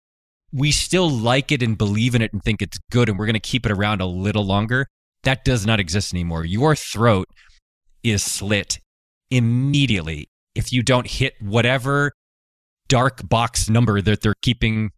we 0.52 0.70
still 0.70 1.08
like 1.08 1.50
it 1.50 1.62
and 1.62 1.78
believe 1.78 2.14
in 2.14 2.20
it 2.20 2.32
and 2.34 2.42
think 2.42 2.60
it's 2.60 2.78
good 2.90 3.08
and 3.08 3.18
we're 3.18 3.24
going 3.24 3.32
to 3.32 3.40
keep 3.40 3.64
it 3.64 3.72
around 3.72 4.02
a 4.02 4.06
little 4.06 4.44
longer. 4.44 4.86
That 5.22 5.42
does 5.44 5.64
not 5.64 5.80
exist 5.80 6.12
anymore. 6.12 6.44
Your 6.44 6.76
throat 6.76 7.28
is 8.02 8.22
slit 8.22 8.78
immediately 9.30 10.28
if 10.54 10.70
you 10.70 10.82
don't 10.82 11.06
hit 11.06 11.32
whatever 11.40 12.12
dark 12.88 13.28
box 13.28 13.68
number 13.68 14.00
that 14.00 14.22
they're 14.22 14.34
keeping 14.42 14.90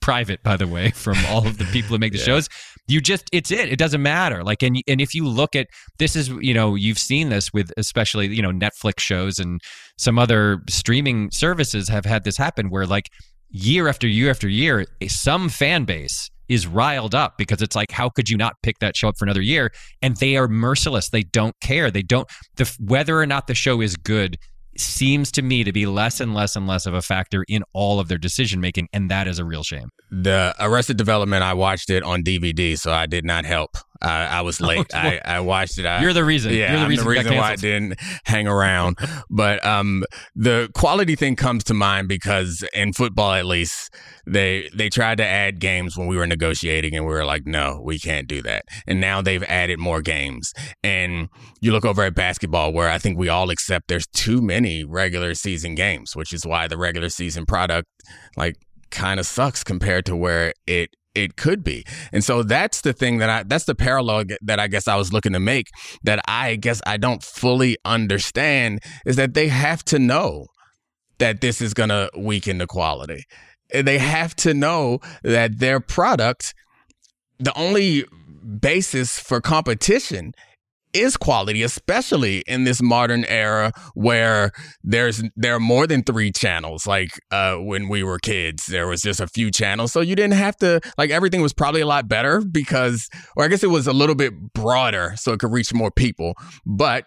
private, 0.00 0.42
by 0.42 0.56
the 0.56 0.66
way, 0.66 0.90
from 0.94 1.16
all 1.28 1.46
of 1.46 1.58
the 1.58 1.64
people 1.66 1.90
who 1.90 1.98
make 1.98 2.12
the 2.12 2.18
yeah. 2.18 2.24
shows. 2.24 2.48
You 2.86 3.00
just, 3.00 3.28
it's 3.32 3.50
it. 3.50 3.70
It 3.70 3.78
doesn't 3.78 4.02
matter. 4.02 4.42
Like, 4.42 4.62
and 4.62 4.80
and 4.88 5.00
if 5.00 5.14
you 5.14 5.26
look 5.28 5.54
at 5.54 5.66
this, 5.98 6.16
is 6.16 6.28
you 6.40 6.54
know, 6.54 6.74
you've 6.74 6.98
seen 6.98 7.28
this 7.28 7.52
with 7.52 7.70
especially 7.76 8.28
you 8.28 8.40
know 8.40 8.50
Netflix 8.50 9.00
shows 9.00 9.38
and 9.38 9.60
some 9.98 10.18
other 10.18 10.62
streaming 10.70 11.30
services 11.30 11.88
have 11.88 12.06
had 12.06 12.24
this 12.24 12.38
happen 12.38 12.70
where 12.70 12.86
like 12.86 13.10
year 13.50 13.88
after 13.88 14.08
year 14.08 14.30
after 14.30 14.48
year, 14.48 14.86
eh, 15.00 15.08
some 15.08 15.50
fan 15.50 15.84
base 15.84 16.30
is 16.48 16.66
riled 16.66 17.14
up 17.14 17.36
because 17.36 17.60
it's 17.60 17.76
like, 17.76 17.90
how 17.90 18.08
could 18.08 18.30
you 18.30 18.36
not 18.36 18.54
pick 18.62 18.78
that 18.78 18.96
show 18.96 19.08
up 19.08 19.18
for 19.18 19.26
another 19.26 19.42
year? 19.42 19.70
And 20.00 20.16
they 20.16 20.36
are 20.36 20.48
merciless. 20.48 21.10
They 21.10 21.24
don't 21.24 21.54
care. 21.60 21.90
They 21.90 22.02
don't 22.02 22.26
the 22.56 22.74
whether 22.80 23.18
or 23.18 23.26
not 23.26 23.46
the 23.46 23.54
show 23.54 23.82
is 23.82 23.96
good 23.96 24.38
seems 24.80 25.32
to 25.32 25.42
me 25.42 25.64
to 25.64 25.72
be 25.72 25.86
less 25.86 26.20
and 26.20 26.34
less 26.34 26.56
and 26.56 26.66
less 26.66 26.86
of 26.86 26.94
a 26.94 27.02
factor 27.02 27.44
in 27.48 27.64
all 27.72 28.00
of 28.00 28.08
their 28.08 28.18
decision 28.18 28.60
making, 28.60 28.88
and 28.92 29.10
that 29.10 29.26
is 29.26 29.38
a 29.38 29.44
real 29.44 29.62
shame. 29.62 29.90
The 30.10 30.54
Arrested 30.58 30.96
Development, 30.96 31.42
I 31.42 31.54
watched 31.54 31.90
it 31.90 32.02
on 32.02 32.22
DVD, 32.22 32.78
so 32.78 32.92
I 32.92 33.06
did 33.06 33.24
not 33.24 33.44
help. 33.44 33.76
I, 34.00 34.24
I 34.26 34.40
was 34.42 34.60
late. 34.62 34.86
Oh, 34.92 34.96
I, 34.96 35.20
I, 35.24 35.40
watched 35.40 35.78
it. 35.78 35.86
I, 35.86 36.00
You're 36.00 36.12
the 36.12 36.24
reason. 36.24 36.52
Yeah, 36.52 36.70
You're 36.70 36.78
the 36.78 36.84
I'm 36.84 36.88
reason, 36.88 37.04
the 37.04 37.10
reason 37.10 37.36
why 37.36 37.52
I 37.52 37.56
didn't 37.56 37.98
hang 38.24 38.46
around. 38.46 38.98
but 39.30 39.64
um, 39.64 40.04
the 40.34 40.70
quality 40.74 41.16
thing 41.16 41.36
comes 41.36 41.64
to 41.64 41.74
mind 41.74 42.08
because 42.08 42.64
in 42.74 42.92
football, 42.92 43.32
at 43.32 43.46
least, 43.46 43.92
they 44.26 44.68
they 44.74 44.88
tried 44.88 45.18
to 45.18 45.24
add 45.24 45.58
games 45.58 45.96
when 45.96 46.06
we 46.06 46.16
were 46.16 46.26
negotiating, 46.26 46.94
and 46.94 47.04
we 47.06 47.12
were 47.12 47.24
like, 47.24 47.46
no, 47.46 47.80
we 47.82 47.98
can't 47.98 48.28
do 48.28 48.42
that. 48.42 48.64
And 48.86 49.00
now 49.00 49.22
they've 49.22 49.42
added 49.44 49.78
more 49.78 50.02
games. 50.02 50.52
And 50.82 51.28
you 51.60 51.72
look 51.72 51.84
over 51.84 52.02
at 52.02 52.14
basketball, 52.14 52.72
where 52.72 52.90
I 52.90 52.98
think 52.98 53.18
we 53.18 53.28
all 53.28 53.50
accept 53.50 53.88
there's 53.88 54.06
too 54.08 54.40
many 54.40 54.84
regular 54.84 55.34
season 55.34 55.74
games, 55.74 56.14
which 56.14 56.32
is 56.32 56.46
why 56.46 56.68
the 56.68 56.78
regular 56.78 57.08
season 57.08 57.46
product, 57.46 57.88
like 58.36 58.56
kind 58.90 59.20
of 59.20 59.26
sucks 59.26 59.62
compared 59.62 60.06
to 60.06 60.16
where 60.16 60.52
it 60.66 60.90
it 61.24 61.36
could 61.36 61.62
be. 61.64 61.84
And 62.12 62.24
so 62.24 62.42
that's 62.42 62.80
the 62.80 62.92
thing 62.92 63.18
that 63.18 63.30
I 63.30 63.42
that's 63.42 63.64
the 63.64 63.74
parallel 63.74 64.24
that 64.42 64.58
I 64.58 64.68
guess 64.68 64.88
I 64.88 64.96
was 64.96 65.12
looking 65.12 65.32
to 65.32 65.40
make 65.40 65.68
that 66.04 66.20
I 66.26 66.56
guess 66.56 66.80
I 66.86 66.96
don't 66.96 67.22
fully 67.22 67.76
understand 67.84 68.80
is 69.06 69.16
that 69.16 69.34
they 69.34 69.48
have 69.48 69.84
to 69.86 69.98
know 69.98 70.46
that 71.18 71.40
this 71.40 71.60
is 71.60 71.74
going 71.74 71.88
to 71.88 72.10
weaken 72.16 72.58
the 72.58 72.66
quality. 72.66 73.24
They 73.72 73.98
have 73.98 74.34
to 74.36 74.54
know 74.54 75.00
that 75.22 75.58
their 75.58 75.80
product 75.80 76.54
the 77.38 77.56
only 77.56 78.04
basis 78.60 79.18
for 79.18 79.40
competition 79.40 80.32
is 80.92 81.16
quality, 81.16 81.62
especially 81.62 82.38
in 82.46 82.64
this 82.64 82.82
modern 82.82 83.24
era 83.26 83.72
where 83.94 84.52
there's 84.82 85.22
there 85.36 85.54
are 85.54 85.60
more 85.60 85.86
than 85.86 86.02
three 86.02 86.30
channels. 86.32 86.86
Like 86.86 87.10
uh, 87.30 87.56
when 87.56 87.88
we 87.88 88.02
were 88.02 88.18
kids, 88.18 88.66
there 88.66 88.86
was 88.86 89.02
just 89.02 89.20
a 89.20 89.26
few 89.26 89.50
channels, 89.50 89.92
so 89.92 90.00
you 90.00 90.16
didn't 90.16 90.34
have 90.34 90.56
to 90.58 90.80
like 90.96 91.10
everything 91.10 91.42
was 91.42 91.52
probably 91.52 91.80
a 91.80 91.86
lot 91.86 92.08
better 92.08 92.40
because, 92.40 93.08
or 93.36 93.44
I 93.44 93.48
guess 93.48 93.62
it 93.62 93.70
was 93.70 93.86
a 93.86 93.92
little 93.92 94.14
bit 94.14 94.32
broader, 94.54 95.14
so 95.16 95.32
it 95.32 95.40
could 95.40 95.52
reach 95.52 95.72
more 95.74 95.90
people. 95.90 96.34
But 96.64 97.06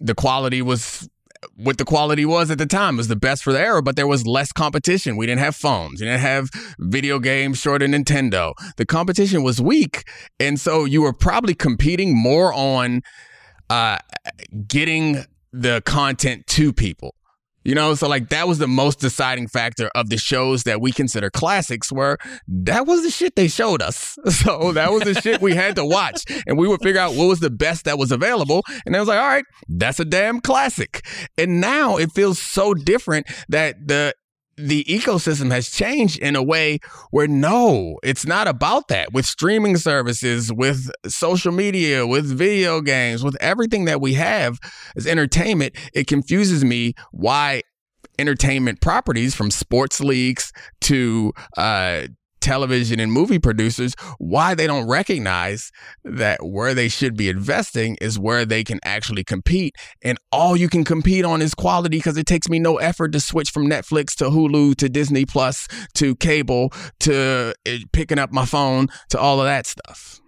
the 0.00 0.14
quality 0.14 0.62
was 0.62 1.08
what 1.56 1.78
the 1.78 1.84
quality 1.84 2.24
was 2.24 2.50
at 2.50 2.58
the 2.58 2.66
time. 2.66 2.94
It 2.94 2.98
was 2.98 3.08
the 3.08 3.16
best 3.16 3.42
for 3.42 3.52
the 3.52 3.60
era, 3.60 3.82
but 3.82 3.96
there 3.96 4.06
was 4.06 4.26
less 4.26 4.52
competition. 4.52 5.16
We 5.16 5.26
didn't 5.26 5.40
have 5.40 5.56
phones. 5.56 6.00
We 6.00 6.06
didn't 6.06 6.20
have 6.20 6.50
video 6.78 7.18
games 7.18 7.58
short 7.58 7.82
of 7.82 7.90
Nintendo. 7.90 8.54
The 8.76 8.86
competition 8.86 9.42
was 9.42 9.60
weak. 9.60 10.04
And 10.38 10.58
so 10.58 10.84
you 10.84 11.02
were 11.02 11.12
probably 11.12 11.54
competing 11.54 12.16
more 12.16 12.52
on 12.52 13.02
uh, 13.70 13.98
getting 14.66 15.24
the 15.52 15.82
content 15.84 16.46
to 16.48 16.72
people. 16.72 17.14
You 17.64 17.74
know, 17.74 17.94
so 17.94 18.08
like 18.08 18.28
that 18.30 18.48
was 18.48 18.58
the 18.58 18.68
most 18.68 18.98
deciding 18.98 19.48
factor 19.48 19.90
of 19.94 20.08
the 20.08 20.18
shows 20.18 20.64
that 20.64 20.80
we 20.80 20.92
consider 20.92 21.30
classics, 21.30 21.92
where 21.92 22.18
that 22.48 22.86
was 22.86 23.02
the 23.02 23.10
shit 23.10 23.36
they 23.36 23.48
showed 23.48 23.82
us. 23.82 24.18
So 24.42 24.72
that 24.72 24.90
was 24.90 25.02
the 25.02 25.14
shit 25.20 25.40
we 25.40 25.54
had 25.54 25.76
to 25.76 25.84
watch. 25.84 26.24
And 26.46 26.58
we 26.58 26.66
would 26.66 26.82
figure 26.82 27.00
out 27.00 27.14
what 27.14 27.26
was 27.26 27.38
the 27.38 27.50
best 27.50 27.84
that 27.84 27.96
was 27.96 28.10
available. 28.10 28.64
And 28.84 28.96
I 28.96 28.98
was 28.98 29.06
like, 29.06 29.20
all 29.20 29.28
right, 29.28 29.44
that's 29.68 30.00
a 30.00 30.04
damn 30.04 30.40
classic. 30.40 31.06
And 31.38 31.60
now 31.60 31.96
it 31.96 32.10
feels 32.12 32.40
so 32.40 32.74
different 32.74 33.28
that 33.50 33.76
the 33.86 34.14
the 34.56 34.84
ecosystem 34.84 35.50
has 35.50 35.70
changed 35.70 36.18
in 36.18 36.36
a 36.36 36.42
way 36.42 36.78
where 37.10 37.26
no, 37.26 37.98
it's 38.02 38.26
not 38.26 38.48
about 38.48 38.88
that. 38.88 39.12
With 39.12 39.26
streaming 39.26 39.76
services, 39.76 40.52
with 40.52 40.90
social 41.06 41.52
media, 41.52 42.06
with 42.06 42.26
video 42.26 42.80
games, 42.80 43.24
with 43.24 43.36
everything 43.40 43.86
that 43.86 44.00
we 44.00 44.14
have 44.14 44.58
as 44.96 45.06
entertainment, 45.06 45.74
it 45.94 46.06
confuses 46.06 46.64
me 46.64 46.94
why 47.12 47.62
entertainment 48.18 48.80
properties 48.80 49.34
from 49.34 49.50
sports 49.50 50.00
leagues 50.00 50.52
to 50.82 51.32
uh, 51.56 52.02
television 52.42 53.00
and 53.00 53.12
movie 53.12 53.38
producers 53.38 53.94
why 54.18 54.54
they 54.54 54.66
don't 54.66 54.86
recognize 54.86 55.70
that 56.04 56.44
where 56.44 56.74
they 56.74 56.88
should 56.88 57.16
be 57.16 57.28
investing 57.28 57.96
is 58.00 58.18
where 58.18 58.44
they 58.44 58.64
can 58.64 58.80
actually 58.84 59.24
compete. 59.24 59.74
And 60.02 60.18
all 60.30 60.56
you 60.56 60.68
can 60.68 60.84
compete 60.84 61.24
on 61.24 61.40
is 61.40 61.54
quality 61.54 61.96
because 61.98 62.16
it 62.16 62.26
takes 62.26 62.48
me 62.48 62.58
no 62.58 62.76
effort 62.78 63.12
to 63.12 63.20
switch 63.20 63.50
from 63.50 63.66
Netflix 63.66 64.14
to 64.16 64.24
Hulu 64.24 64.76
to 64.76 64.88
Disney 64.88 65.24
Plus 65.24 65.68
to 65.94 66.14
cable 66.16 66.72
to 67.00 67.54
eh, 67.64 67.78
picking 67.92 68.18
up 68.18 68.32
my 68.32 68.44
phone 68.44 68.88
to 69.10 69.18
all 69.18 69.40
of 69.40 69.46
that 69.46 69.66
stuff. 69.66 70.20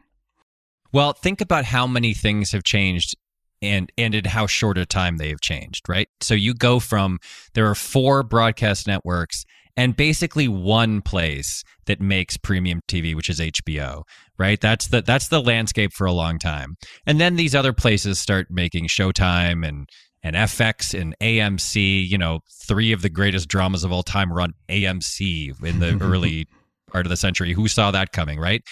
Well, 0.92 1.12
think 1.12 1.40
about 1.40 1.64
how 1.64 1.86
many 1.86 2.14
things 2.14 2.52
have 2.52 2.62
changed 2.62 3.16
and 3.64 3.90
and 3.96 4.14
in 4.14 4.24
how 4.26 4.46
short 4.46 4.78
a 4.78 4.86
time 4.86 5.16
they 5.16 5.30
have 5.30 5.40
changed, 5.40 5.88
right? 5.88 6.08
So 6.20 6.34
you 6.34 6.54
go 6.54 6.78
from 6.78 7.18
there 7.54 7.68
are 7.68 7.74
four 7.74 8.22
broadcast 8.22 8.86
networks 8.86 9.44
and 9.76 9.96
basically 9.96 10.48
one 10.48 11.02
place 11.02 11.64
that 11.86 12.00
makes 12.00 12.36
premium 12.36 12.80
TV, 12.88 13.14
which 13.14 13.28
is 13.28 13.40
HBO, 13.40 14.02
right? 14.38 14.60
That's 14.60 14.88
the 14.88 15.02
that's 15.02 15.28
the 15.28 15.42
landscape 15.42 15.92
for 15.92 16.06
a 16.06 16.12
long 16.12 16.38
time. 16.38 16.76
And 17.06 17.20
then 17.20 17.36
these 17.36 17.54
other 17.54 17.72
places 17.72 18.18
start 18.18 18.48
making 18.50 18.86
Showtime 18.86 19.66
and 19.66 19.88
and 20.22 20.36
FX 20.36 20.98
and 20.98 21.14
AMC, 21.20 22.08
you 22.08 22.16
know, 22.16 22.40
three 22.66 22.92
of 22.92 23.02
the 23.02 23.10
greatest 23.10 23.48
dramas 23.48 23.84
of 23.84 23.92
all 23.92 24.02
time 24.02 24.32
run 24.32 24.54
AMC 24.68 25.62
in 25.62 25.80
the 25.80 25.98
early 26.00 26.46
part 26.90 27.04
of 27.04 27.10
the 27.10 27.16
century. 27.16 27.52
Who 27.52 27.68
saw 27.68 27.90
that 27.90 28.12
coming, 28.12 28.40
right? 28.40 28.62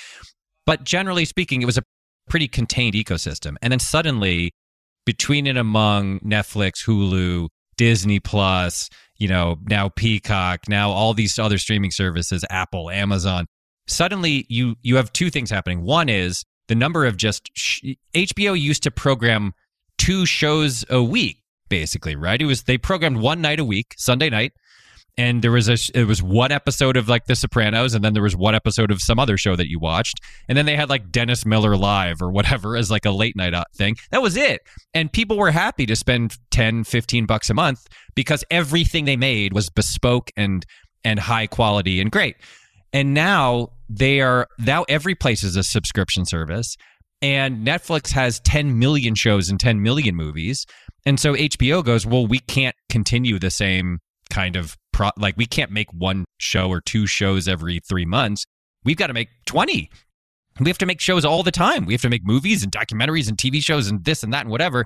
But 0.64 0.84
generally 0.84 1.24
speaking, 1.24 1.60
it 1.60 1.66
was 1.66 1.76
a 1.76 1.82
pretty 2.28 2.48
contained 2.48 2.94
ecosystem. 2.94 3.56
And 3.60 3.72
then 3.72 3.80
suddenly, 3.80 4.52
between 5.04 5.46
and 5.46 5.58
among 5.58 6.20
Netflix, 6.20 6.86
Hulu, 6.86 7.48
Disney 7.76 8.20
Plus, 8.20 8.88
you 9.22 9.28
know, 9.28 9.56
now 9.68 9.88
Peacock, 9.88 10.68
now 10.68 10.90
all 10.90 11.14
these 11.14 11.38
other 11.38 11.56
streaming 11.56 11.92
services, 11.92 12.44
Apple, 12.50 12.90
Amazon. 12.90 13.46
Suddenly 13.86 14.46
you 14.48 14.74
you 14.82 14.96
have 14.96 15.12
two 15.12 15.30
things 15.30 15.48
happening. 15.48 15.82
One 15.82 16.08
is 16.08 16.44
the 16.66 16.74
number 16.74 17.06
of 17.06 17.16
just 17.16 17.48
sh- 17.54 17.94
HBO 18.14 18.60
used 18.60 18.82
to 18.82 18.90
program 18.90 19.52
two 19.96 20.26
shows 20.26 20.84
a 20.90 21.00
week 21.00 21.38
basically, 21.68 22.16
right? 22.16 22.42
It 22.42 22.46
was 22.46 22.64
they 22.64 22.76
programmed 22.76 23.18
one 23.18 23.40
night 23.40 23.60
a 23.60 23.64
week, 23.64 23.94
Sunday 23.96 24.28
night, 24.28 24.52
and 25.18 25.42
there 25.42 25.50
was 25.50 25.68
a 25.68 25.76
it 25.98 26.06
was 26.06 26.22
one 26.22 26.52
episode 26.52 26.96
of 26.96 27.08
like 27.08 27.26
The 27.26 27.36
Sopranos, 27.36 27.94
and 27.94 28.04
then 28.04 28.12
there 28.12 28.22
was 28.22 28.36
one 28.36 28.54
episode 28.54 28.90
of 28.90 29.00
some 29.00 29.18
other 29.18 29.36
show 29.36 29.56
that 29.56 29.70
you 29.70 29.78
watched, 29.78 30.20
and 30.48 30.58
then 30.58 30.66
they 30.66 30.76
had 30.76 30.88
like 30.88 31.10
Dennis 31.10 31.44
Miller 31.44 31.76
live 31.76 32.22
or 32.22 32.30
whatever 32.30 32.76
as 32.76 32.90
like 32.90 33.04
a 33.04 33.10
late 33.10 33.36
night 33.36 33.54
uh, 33.54 33.64
thing. 33.74 33.96
That 34.10 34.22
was 34.22 34.36
it, 34.36 34.62
and 34.94 35.12
people 35.12 35.38
were 35.38 35.50
happy 35.50 35.86
to 35.86 35.96
spend 35.96 36.38
10, 36.50 36.84
15 36.84 37.26
bucks 37.26 37.50
a 37.50 37.54
month 37.54 37.86
because 38.14 38.44
everything 38.50 39.04
they 39.04 39.16
made 39.16 39.52
was 39.52 39.68
bespoke 39.70 40.30
and 40.36 40.64
and 41.04 41.18
high 41.18 41.46
quality 41.46 42.00
and 42.00 42.10
great. 42.10 42.36
And 42.92 43.14
now 43.14 43.68
they 43.88 44.20
are 44.20 44.46
now 44.58 44.84
every 44.88 45.14
place 45.14 45.42
is 45.42 45.56
a 45.56 45.62
subscription 45.62 46.24
service, 46.26 46.76
and 47.20 47.66
Netflix 47.66 48.10
has 48.12 48.40
10 48.40 48.78
million 48.78 49.14
shows 49.14 49.48
and 49.48 49.58
10 49.58 49.82
million 49.82 50.14
movies. 50.14 50.66
And 51.04 51.18
so 51.18 51.34
HBO 51.34 51.84
goes, 51.84 52.06
well, 52.06 52.26
we 52.26 52.38
can't 52.38 52.76
continue 52.88 53.38
the 53.38 53.50
same 53.50 53.98
kind 54.30 54.56
of 54.56 54.76
pro- 54.92 55.10
like 55.16 55.36
we 55.36 55.46
can't 55.46 55.70
make 55.70 55.92
one 55.92 56.24
show 56.38 56.68
or 56.68 56.80
two 56.80 57.06
shows 57.06 57.48
every 57.48 57.80
three 57.88 58.06
months. 58.06 58.44
We've 58.84 58.96
got 58.96 59.08
to 59.08 59.14
make 59.14 59.28
20. 59.46 59.90
We 60.60 60.68
have 60.68 60.78
to 60.78 60.86
make 60.86 61.00
shows 61.00 61.24
all 61.24 61.42
the 61.42 61.50
time. 61.50 61.86
We 61.86 61.94
have 61.94 62.02
to 62.02 62.10
make 62.10 62.26
movies 62.26 62.62
and 62.62 62.70
documentaries 62.70 63.28
and 63.28 63.38
TV 63.38 63.62
shows 63.62 63.88
and 63.88 64.04
this 64.04 64.22
and 64.22 64.32
that 64.32 64.42
and 64.42 64.50
whatever. 64.50 64.84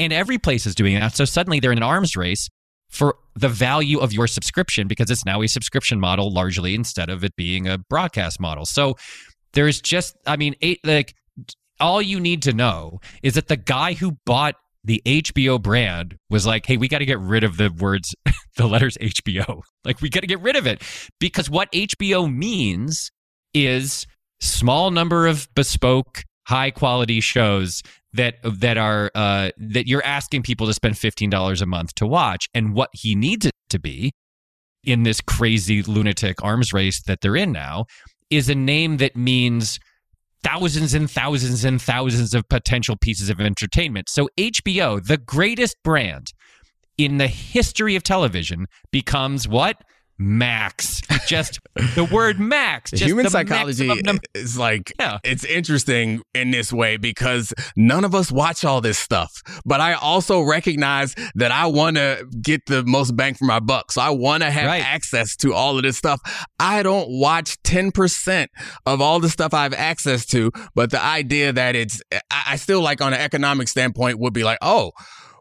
And 0.00 0.14
every 0.14 0.38
place 0.38 0.64
is 0.64 0.74
doing 0.74 0.98
that. 0.98 1.14
So 1.14 1.26
suddenly 1.26 1.60
they're 1.60 1.72
in 1.72 1.78
an 1.78 1.84
arms 1.84 2.16
race 2.16 2.48
for 2.88 3.16
the 3.36 3.50
value 3.50 3.98
of 3.98 4.14
your 4.14 4.26
subscription 4.26 4.88
because 4.88 5.10
it's 5.10 5.26
now 5.26 5.42
a 5.42 5.46
subscription 5.46 6.00
model 6.00 6.32
largely 6.32 6.74
instead 6.74 7.10
of 7.10 7.22
it 7.22 7.36
being 7.36 7.68
a 7.68 7.76
broadcast 7.76 8.40
model. 8.40 8.64
So 8.64 8.96
there's 9.52 9.78
just, 9.78 10.16
I 10.26 10.38
mean, 10.38 10.54
eight, 10.62 10.80
like 10.84 11.14
all 11.78 12.00
you 12.00 12.18
need 12.18 12.42
to 12.44 12.54
know 12.54 13.00
is 13.22 13.34
that 13.34 13.48
the 13.48 13.58
guy 13.58 13.92
who 13.92 14.16
bought 14.24 14.54
the 14.84 15.02
HBO 15.04 15.60
brand 15.60 16.16
was 16.30 16.46
like, 16.46 16.64
hey, 16.64 16.78
we 16.78 16.88
got 16.88 16.98
to 16.98 17.06
get 17.06 17.18
rid 17.20 17.44
of 17.44 17.58
the 17.58 17.70
words, 17.70 18.14
the 18.56 18.66
letters 18.66 18.96
HBO. 19.00 19.60
Like, 19.82 20.02
we 20.02 20.10
got 20.10 20.20
to 20.20 20.26
get 20.26 20.42
rid 20.42 20.56
of 20.56 20.66
it 20.66 20.82
because 21.20 21.48
what 21.48 21.72
HBO 21.72 22.30
means 22.30 23.10
is 23.54 24.06
small 24.40 24.90
number 24.90 25.26
of 25.26 25.48
bespoke, 25.54 26.22
high 26.46 26.70
quality 26.70 27.20
shows 27.20 27.82
that 28.12 28.36
that 28.42 28.76
are 28.76 29.10
uh, 29.14 29.50
that 29.56 29.86
you're 29.86 30.04
asking 30.04 30.42
people 30.42 30.66
to 30.66 30.74
spend 30.74 30.98
fifteen 30.98 31.30
dollars 31.30 31.62
a 31.62 31.66
month 31.66 31.94
to 31.96 32.06
watch. 32.06 32.48
And 32.54 32.74
what 32.74 32.90
he 32.92 33.14
needs 33.14 33.46
it 33.46 33.52
to 33.70 33.78
be 33.78 34.12
in 34.84 35.02
this 35.02 35.20
crazy 35.20 35.82
lunatic 35.82 36.42
arms 36.42 36.72
race 36.72 37.02
that 37.02 37.20
they're 37.20 37.36
in 37.36 37.52
now 37.52 37.84
is 38.30 38.48
a 38.48 38.54
name 38.54 38.96
that 38.98 39.16
means 39.16 39.78
thousands 40.42 40.94
and 40.94 41.10
thousands 41.10 41.64
and 41.64 41.80
thousands 41.82 42.34
of 42.34 42.48
potential 42.48 42.96
pieces 42.96 43.28
of 43.28 43.40
entertainment. 43.40 44.08
So 44.08 44.28
HBO, 44.38 45.04
the 45.04 45.18
greatest 45.18 45.76
brand 45.84 46.32
in 46.96 47.18
the 47.18 47.28
history 47.28 47.96
of 47.96 48.02
television, 48.02 48.66
becomes 48.92 49.48
what? 49.48 49.82
Max. 50.22 51.00
Just 51.26 51.58
the 51.94 52.04
word 52.04 52.38
max. 52.38 52.90
Just 52.90 53.04
Human 53.04 53.28
psychology 53.30 53.90
is 54.34 54.58
like 54.58 54.92
Yeah. 55.00 55.18
it's 55.24 55.44
interesting 55.44 56.20
in 56.34 56.50
this 56.50 56.72
way 56.72 56.98
because 56.98 57.54
none 57.74 58.04
of 58.04 58.14
us 58.14 58.30
watch 58.30 58.62
all 58.64 58.82
this 58.82 58.98
stuff. 58.98 59.32
But 59.64 59.80
I 59.80 59.94
also 59.94 60.42
recognize 60.42 61.14
that 61.36 61.50
I 61.52 61.66
want 61.66 61.96
to 61.96 62.26
get 62.42 62.66
the 62.66 62.84
most 62.84 63.16
bang 63.16 63.32
for 63.34 63.46
my 63.46 63.60
buck. 63.60 63.92
So 63.92 64.02
I 64.02 64.10
want 64.10 64.42
to 64.42 64.50
have 64.50 64.66
Right. 64.66 64.84
access 64.84 65.36
to 65.36 65.54
all 65.54 65.76
of 65.78 65.82
this 65.84 65.96
stuff. 65.96 66.20
I 66.58 66.82
don't 66.82 67.08
watch 67.08 67.56
10% 67.64 68.48
of 68.84 69.00
all 69.00 69.20
the 69.20 69.30
stuff 69.30 69.54
I 69.54 69.62
have 69.62 69.74
access 69.74 70.26
to, 70.26 70.50
but 70.74 70.90
the 70.90 71.02
idea 71.02 71.52
that 71.54 71.74
it's 71.74 72.02
I 72.30 72.56
still 72.56 72.82
like 72.82 73.00
on 73.00 73.14
an 73.14 73.20
economic 73.20 73.68
standpoint 73.68 74.18
would 74.18 74.34
be 74.34 74.44
like, 74.44 74.58
"Oh, 74.60 74.92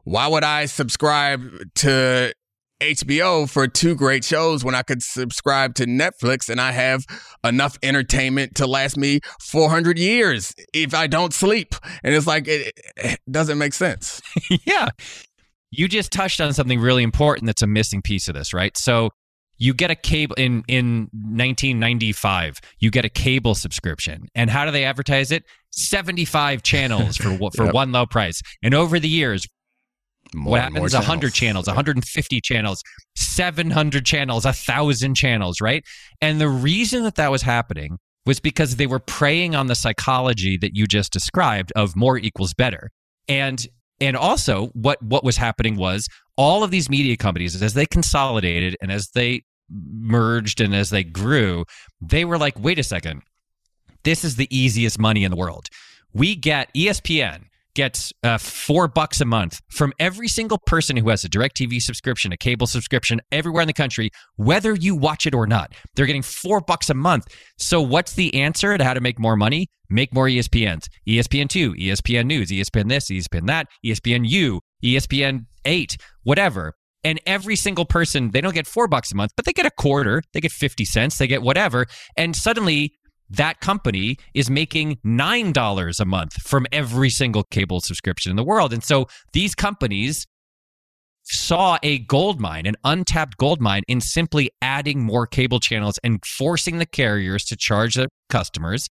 why 0.05 0.27
would 0.27 0.43
I 0.43 0.65
subscribe 0.67 1.41
to 1.75 2.33
HBO 2.81 3.49
for 3.49 3.67
two 3.67 3.95
great 3.95 4.23
shows 4.23 4.63
when 4.63 4.73
I 4.75 4.83
could 4.83 5.01
subscribe 5.03 5.75
to 5.75 5.85
Netflix 5.85 6.49
and 6.49 6.61
I 6.61 6.71
have 6.71 7.05
enough 7.43 7.77
entertainment 7.83 8.55
to 8.55 8.67
last 8.67 8.97
me 8.97 9.19
400 9.41 9.99
years 9.99 10.53
if 10.73 10.93
I 10.93 11.07
don't 11.07 11.33
sleep. 11.33 11.75
And 12.03 12.15
it's 12.15 12.27
like, 12.27 12.47
it, 12.47 12.73
it 12.97 13.19
doesn't 13.29 13.57
make 13.57 13.73
sense. 13.73 14.21
yeah. 14.65 14.89
You 15.71 15.87
just 15.87 16.11
touched 16.11 16.41
on 16.41 16.53
something 16.53 16.79
really 16.79 17.03
important 17.03 17.45
that's 17.45 17.61
a 17.61 17.67
missing 17.67 18.01
piece 18.01 18.27
of 18.27 18.33
this, 18.33 18.53
right? 18.53 18.75
So 18.77 19.09
you 19.57 19.73
get 19.73 19.91
a 19.91 19.95
cable 19.95 20.35
in 20.35 20.63
in 20.67 21.09
1995, 21.11 22.59
you 22.79 22.89
get 22.89 23.03
a 23.05 23.09
cable 23.09 23.55
subscription. 23.55 24.27
And 24.33 24.49
how 24.49 24.65
do 24.65 24.71
they 24.71 24.85
advertise 24.85 25.31
it? 25.31 25.43
75 25.71 26.63
channels 26.63 27.17
for 27.17 27.37
for 27.55 27.65
Yep. 27.65 27.73
one 27.73 27.91
low 27.91 28.05
price. 28.05 28.41
And 28.63 28.73
over 28.73 28.99
the 28.99 29.09
years, 29.09 29.45
More 30.33 30.51
what 30.51 30.61
happens? 30.61 30.93
100 30.93 31.33
channels. 31.33 31.67
150 31.67 32.41
channels 32.41 32.83
700 33.15 34.05
channels 34.05 34.45
a 34.45 34.49
1000 34.49 35.15
channels 35.15 35.61
right? 35.61 35.83
And 36.21 36.39
the 36.39 36.49
reason 36.49 37.03
that 37.03 37.15
that 37.15 37.31
was 37.31 37.41
happening 37.41 37.97
was 38.25 38.39
because 38.39 38.75
they 38.75 38.87
were 38.87 38.99
preying 38.99 39.55
on 39.55 39.67
the 39.67 39.75
psychology 39.75 40.57
that 40.57 40.75
you 40.75 40.85
just 40.85 41.11
described 41.11 41.71
of 41.75 41.95
more 41.95 42.17
equals 42.17 42.53
better. 42.53 42.91
And 43.27 43.65
and 43.99 44.15
also 44.15 44.67
what 44.67 45.01
what 45.01 45.23
was 45.23 45.37
happening 45.37 45.75
was 45.75 46.07
all 46.37 46.63
of 46.63 46.71
these 46.71 46.89
media 46.89 47.17
companies 47.17 47.61
as 47.61 47.73
they 47.73 47.85
consolidated 47.85 48.75
and 48.81 48.91
as 48.91 49.09
they 49.09 49.41
merged 49.69 50.61
and 50.61 50.73
as 50.73 50.89
they 50.89 51.03
grew 51.03 51.63
they 52.01 52.25
were 52.25 52.37
like 52.37 52.57
wait 52.59 52.79
a 52.79 52.83
second. 52.83 53.21
This 54.03 54.23
is 54.23 54.37
the 54.37 54.47
easiest 54.55 54.97
money 54.97 55.23
in 55.23 55.31
the 55.31 55.37
world. 55.37 55.67
We 56.13 56.35
get 56.35 56.73
espn 56.73 57.45
gets 57.75 58.11
uh, 58.23 58.37
four 58.37 58.87
bucks 58.87 59.21
a 59.21 59.25
month 59.25 59.61
from 59.69 59.93
every 59.99 60.27
single 60.27 60.57
person 60.65 60.97
who 60.97 61.09
has 61.09 61.23
a 61.23 61.29
direct 61.29 61.57
tv 61.57 61.81
subscription 61.81 62.31
a 62.31 62.37
cable 62.37 62.67
subscription 62.67 63.21
everywhere 63.31 63.61
in 63.61 63.67
the 63.67 63.73
country 63.73 64.09
whether 64.35 64.73
you 64.75 64.95
watch 64.95 65.27
it 65.27 65.35
or 65.35 65.47
not. 65.47 65.73
They're 65.95 66.05
getting 66.05 66.21
four 66.21 66.61
bucks 66.61 66.89
a 66.89 66.93
month. 66.93 67.27
So 67.57 67.81
what's 67.81 68.13
the 68.13 68.33
answer 68.35 68.77
to 68.77 68.83
how 68.83 68.93
to 68.93 69.01
make 69.01 69.19
more 69.19 69.35
money? 69.35 69.67
Make 69.89 70.13
more 70.13 70.27
espns 70.27 70.87
espn2 71.07 71.79
espn 71.87 72.25
news 72.25 72.49
espn 72.49 72.89
this 72.89 73.09
espn 73.09 73.47
that 73.47 73.67
E 73.83 73.91
espn-u 73.91 74.59
espn 74.83 75.45
8 75.65 75.97
whatever. 76.23 76.73
And 77.03 77.19
every 77.25 77.55
single 77.55 77.85
person 77.85 78.31
they 78.31 78.41
don't 78.41 78.53
get 78.53 78.67
four 78.67 78.87
bucks 78.87 79.11
a 79.11 79.15
month 79.15 79.31
but 79.35 79.45
they 79.45 79.53
get 79.53 79.65
a 79.65 79.71
quarter 79.71 80.21
they 80.33 80.41
get 80.41 80.51
50 80.51 80.85
cents 80.85 81.17
they 81.17 81.27
get 81.27 81.41
whatever. 81.41 81.85
And 82.17 82.35
suddenly 82.35 82.93
that 83.29 83.61
company 83.61 84.17
is 84.33 84.49
making 84.49 84.97
$9 85.05 85.99
a 85.99 86.05
month 86.05 86.33
from 86.41 86.65
every 86.71 87.09
single 87.09 87.43
cable 87.43 87.79
subscription 87.79 88.29
in 88.29 88.35
the 88.35 88.43
world. 88.43 88.73
And 88.73 88.83
so 88.83 89.07
these 89.33 89.55
companies 89.55 90.25
saw 91.23 91.77
a 91.83 91.99
gold 91.99 92.39
mine, 92.39 92.65
an 92.65 92.75
untapped 92.83 93.37
gold 93.37 93.61
mine, 93.61 93.83
in 93.87 94.01
simply 94.01 94.49
adding 94.61 95.01
more 95.03 95.27
cable 95.27 95.59
channels 95.59 95.99
and 96.03 96.23
forcing 96.25 96.79
the 96.79 96.85
carriers 96.85 97.45
to 97.45 97.55
charge 97.55 97.95
their 97.95 98.07
customers 98.29 98.87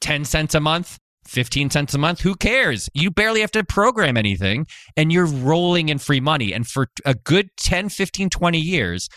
10 0.00 0.24
cents 0.24 0.54
a 0.54 0.60
month. 0.60 0.98
15 1.26 1.70
cents 1.70 1.94
a 1.94 1.98
month, 1.98 2.20
who 2.20 2.34
cares? 2.34 2.90
You 2.92 3.10
barely 3.10 3.40
have 3.40 3.50
to 3.52 3.64
program 3.64 4.18
anything 4.18 4.66
and 4.94 5.10
you're 5.10 5.24
rolling 5.24 5.88
in 5.88 5.96
free 5.96 6.20
money. 6.20 6.52
And 6.52 6.66
for 6.66 6.88
a 7.06 7.14
good 7.14 7.48
10, 7.56 7.88
15, 7.88 8.28
20 8.28 8.58
years, 8.58 9.08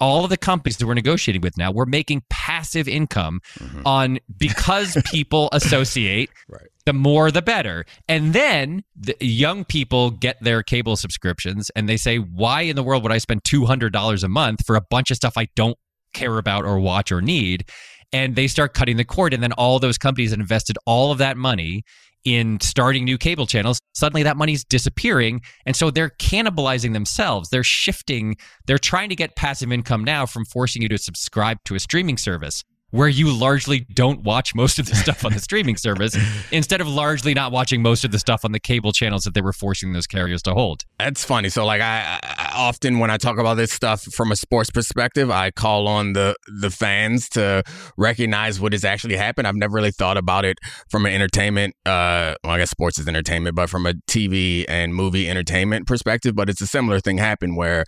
all 0.00 0.24
of 0.24 0.30
the 0.30 0.36
companies 0.36 0.76
that 0.78 0.86
we're 0.86 0.94
negotiating 0.94 1.42
with 1.42 1.56
now, 1.56 1.70
we're 1.70 1.84
making 1.86 2.22
passive 2.30 2.88
income 2.88 3.40
mm-hmm. 3.58 3.82
on 3.86 4.18
because 4.36 4.96
people 5.06 5.48
associate 5.52 6.30
Right. 6.48 6.66
the 6.86 6.92
more 6.92 7.30
the 7.30 7.42
better. 7.42 7.84
And 8.08 8.32
then 8.32 8.82
the 8.96 9.16
young 9.20 9.64
people 9.64 10.10
get 10.10 10.42
their 10.42 10.62
cable 10.62 10.96
subscriptions 10.96 11.70
and 11.76 11.88
they 11.88 11.96
say, 11.96 12.18
why 12.18 12.62
in 12.62 12.76
the 12.76 12.82
world 12.82 13.02
would 13.02 13.12
I 13.12 13.18
spend 13.18 13.44
$200 13.44 14.24
a 14.24 14.28
month 14.28 14.66
for 14.66 14.76
a 14.76 14.82
bunch 14.90 15.10
of 15.10 15.16
stuff 15.16 15.34
I 15.36 15.48
don't 15.54 15.78
care 16.12 16.38
about 16.38 16.64
or 16.64 16.78
watch 16.78 17.12
or 17.12 17.22
need? 17.22 17.68
And 18.12 18.36
they 18.36 18.46
start 18.46 18.74
cutting 18.74 18.96
the 18.96 19.04
cord. 19.04 19.34
And 19.34 19.42
then 19.42 19.52
all 19.52 19.78
those 19.78 19.98
companies 19.98 20.30
that 20.30 20.38
invested 20.38 20.76
all 20.86 21.10
of 21.10 21.18
that 21.18 21.36
money 21.36 21.84
in 22.24 22.60
starting 22.60 23.04
new 23.04 23.18
cable 23.18 23.46
channels, 23.46 23.78
suddenly 23.94 24.22
that 24.22 24.36
money's 24.36 24.64
disappearing. 24.64 25.42
And 25.66 25.76
so 25.76 25.90
they're 25.90 26.10
cannibalizing 26.10 26.92
themselves. 26.92 27.50
They're 27.50 27.62
shifting, 27.62 28.36
they're 28.66 28.78
trying 28.78 29.10
to 29.10 29.16
get 29.16 29.36
passive 29.36 29.72
income 29.72 30.04
now 30.04 30.26
from 30.26 30.44
forcing 30.44 30.82
you 30.82 30.88
to 30.88 30.98
subscribe 30.98 31.58
to 31.64 31.74
a 31.74 31.80
streaming 31.80 32.18
service 32.18 32.64
where 32.94 33.08
you 33.08 33.36
largely 33.36 33.80
don't 33.92 34.22
watch 34.22 34.54
most 34.54 34.78
of 34.78 34.86
the 34.86 34.94
stuff 34.94 35.24
on 35.24 35.32
the 35.32 35.40
streaming 35.40 35.76
service 35.76 36.16
instead 36.52 36.80
of 36.80 36.86
largely 36.86 37.34
not 37.34 37.50
watching 37.50 37.82
most 37.82 38.04
of 38.04 38.12
the 38.12 38.20
stuff 38.20 38.44
on 38.44 38.52
the 38.52 38.60
cable 38.60 38.92
channels 38.92 39.24
that 39.24 39.34
they 39.34 39.40
were 39.40 39.52
forcing 39.52 39.92
those 39.92 40.06
carriers 40.06 40.40
to 40.42 40.54
hold. 40.54 40.84
That's 41.00 41.24
funny. 41.24 41.48
So, 41.48 41.66
like, 41.66 41.80
I, 41.80 42.20
I 42.22 42.52
often 42.54 43.00
when 43.00 43.10
I 43.10 43.16
talk 43.16 43.38
about 43.38 43.54
this 43.54 43.72
stuff 43.72 44.02
from 44.02 44.30
a 44.30 44.36
sports 44.36 44.70
perspective, 44.70 45.28
I 45.28 45.50
call 45.50 45.88
on 45.88 46.12
the 46.12 46.36
the 46.46 46.70
fans 46.70 47.28
to 47.30 47.64
recognize 47.96 48.60
what 48.60 48.72
has 48.72 48.84
actually 48.84 49.16
happened. 49.16 49.48
I've 49.48 49.56
never 49.56 49.74
really 49.74 49.90
thought 49.90 50.16
about 50.16 50.44
it 50.44 50.58
from 50.88 51.04
an 51.04 51.12
entertainment. 51.12 51.74
Uh, 51.84 52.38
well, 52.44 52.52
I 52.52 52.58
guess 52.58 52.70
sports 52.70 53.00
is 53.00 53.08
entertainment, 53.08 53.56
but 53.56 53.68
from 53.68 53.86
a 53.86 53.94
TV 54.08 54.64
and 54.68 54.94
movie 54.94 55.28
entertainment 55.28 55.88
perspective. 55.88 56.36
But 56.36 56.48
it's 56.48 56.60
a 56.60 56.66
similar 56.68 57.00
thing 57.00 57.18
happened 57.18 57.56
where 57.56 57.86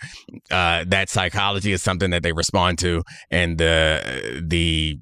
uh, 0.51 0.85
that 0.89 1.11
psychology 1.11 1.71
is 1.71 1.81
something 1.81 2.11
that 2.11 2.25
they 2.25 2.33
respond 2.33 2.81
to, 2.81 3.05
and 3.31 3.57
the 3.57 4.43
the 4.45 4.96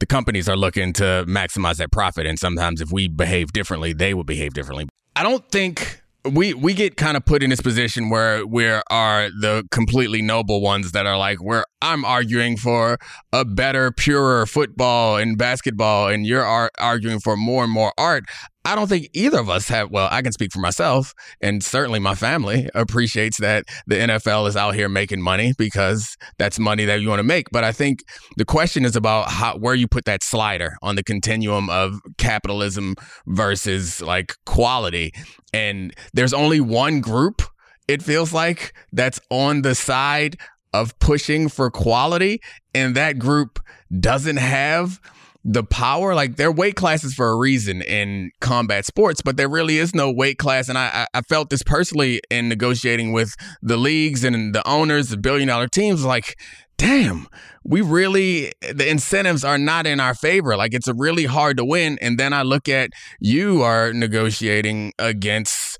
the 0.00 0.06
companies 0.06 0.48
are 0.48 0.56
looking 0.56 0.92
to 0.94 1.24
maximize 1.28 1.76
that 1.76 1.92
profit. 1.92 2.26
And 2.26 2.38
sometimes 2.38 2.80
if 2.80 2.90
we 2.90 3.06
behave 3.06 3.52
differently, 3.52 3.92
they 3.92 4.14
will 4.14 4.24
behave 4.24 4.54
differently. 4.54 4.88
I 5.14 5.22
don't 5.22 5.46
think 5.50 6.02
we 6.24 6.52
we 6.52 6.74
get 6.74 6.96
kind 6.96 7.16
of 7.16 7.24
put 7.24 7.42
in 7.42 7.50
this 7.50 7.60
position 7.60 8.10
where 8.10 8.46
we 8.46 8.66
are 8.66 9.28
the 9.40 9.66
completely 9.70 10.20
noble 10.20 10.60
ones 10.60 10.92
that 10.92 11.06
are 11.06 11.16
like 11.16 11.42
where 11.42 11.64
I'm 11.80 12.04
arguing 12.04 12.56
for 12.56 12.98
a 13.32 13.44
better, 13.44 13.90
purer 13.90 14.46
football 14.46 15.16
and 15.16 15.38
basketball, 15.38 16.08
and 16.08 16.26
you're 16.26 16.44
ar- 16.44 16.70
arguing 16.78 17.20
for 17.20 17.36
more 17.36 17.64
and 17.64 17.72
more 17.72 17.92
art. 17.96 18.24
I 18.64 18.74
don't 18.74 18.88
think 18.88 19.08
either 19.14 19.38
of 19.38 19.48
us 19.48 19.68
have. 19.68 19.90
Well, 19.90 20.08
I 20.10 20.20
can 20.20 20.32
speak 20.32 20.52
for 20.52 20.58
myself, 20.58 21.14
and 21.40 21.64
certainly 21.64 21.98
my 21.98 22.14
family 22.14 22.68
appreciates 22.74 23.38
that 23.38 23.64
the 23.86 23.96
NFL 23.96 24.48
is 24.48 24.56
out 24.56 24.74
here 24.74 24.88
making 24.88 25.22
money 25.22 25.54
because 25.56 26.16
that's 26.38 26.58
money 26.58 26.84
that 26.84 27.00
you 27.00 27.08
want 27.08 27.20
to 27.20 27.24
make. 27.24 27.46
But 27.50 27.64
I 27.64 27.72
think 27.72 28.04
the 28.36 28.44
question 28.44 28.84
is 28.84 28.96
about 28.96 29.30
how 29.30 29.56
where 29.56 29.74
you 29.74 29.88
put 29.88 30.04
that 30.04 30.22
slider 30.22 30.76
on 30.82 30.96
the 30.96 31.02
continuum 31.02 31.70
of 31.70 32.00
capitalism 32.18 32.96
versus 33.26 34.02
like 34.02 34.34
quality. 34.44 35.12
And 35.54 35.94
there's 36.12 36.34
only 36.34 36.60
one 36.60 37.00
group, 37.00 37.42
it 37.88 38.02
feels 38.02 38.32
like, 38.32 38.74
that's 38.92 39.20
on 39.30 39.62
the 39.62 39.74
side 39.74 40.36
of 40.72 40.96
pushing 40.98 41.48
for 41.48 41.70
quality. 41.70 42.40
And 42.74 42.94
that 42.94 43.18
group 43.18 43.58
doesn't 43.98 44.36
have 44.36 45.00
the 45.44 45.64
power. 45.64 46.14
Like 46.14 46.36
their 46.36 46.52
weight 46.52 46.76
classes 46.76 47.14
for 47.14 47.30
a 47.30 47.36
reason 47.36 47.82
in 47.82 48.30
combat 48.40 48.86
sports, 48.86 49.22
but 49.22 49.36
there 49.36 49.48
really 49.48 49.78
is 49.78 49.94
no 49.94 50.10
weight 50.10 50.38
class. 50.38 50.68
And 50.68 50.78
I, 50.78 51.06
I 51.14 51.22
felt 51.22 51.50
this 51.50 51.62
personally 51.62 52.20
in 52.30 52.48
negotiating 52.48 53.12
with 53.12 53.34
the 53.62 53.76
leagues 53.76 54.24
and 54.24 54.54
the 54.54 54.66
owners, 54.68 55.08
the 55.08 55.16
billion 55.16 55.48
dollar 55.48 55.68
teams, 55.68 56.04
like, 56.04 56.36
damn, 56.76 57.28
we 57.62 57.82
really 57.82 58.52
the 58.72 58.88
incentives 58.88 59.44
are 59.44 59.58
not 59.58 59.86
in 59.86 60.00
our 60.00 60.14
favor. 60.14 60.56
Like 60.56 60.72
it's 60.72 60.88
really 60.88 61.26
hard 61.26 61.58
to 61.58 61.64
win. 61.64 61.98
And 62.00 62.18
then 62.18 62.32
I 62.32 62.42
look 62.42 62.68
at 62.68 62.90
you 63.20 63.62
are 63.62 63.92
negotiating 63.92 64.94
against 64.98 65.78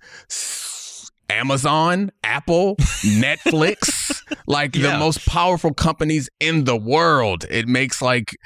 Amazon, 1.31 2.11
Apple, 2.25 2.77
Netflix, 3.03 4.23
like 4.47 4.73
the 4.73 4.97
most 4.99 5.27
powerful 5.27 5.73
companies 5.73 6.29
in 6.41 6.65
the 6.65 6.77
world. 6.77 7.45
It 7.51 7.69
makes 7.69 8.03
like 8.03 8.37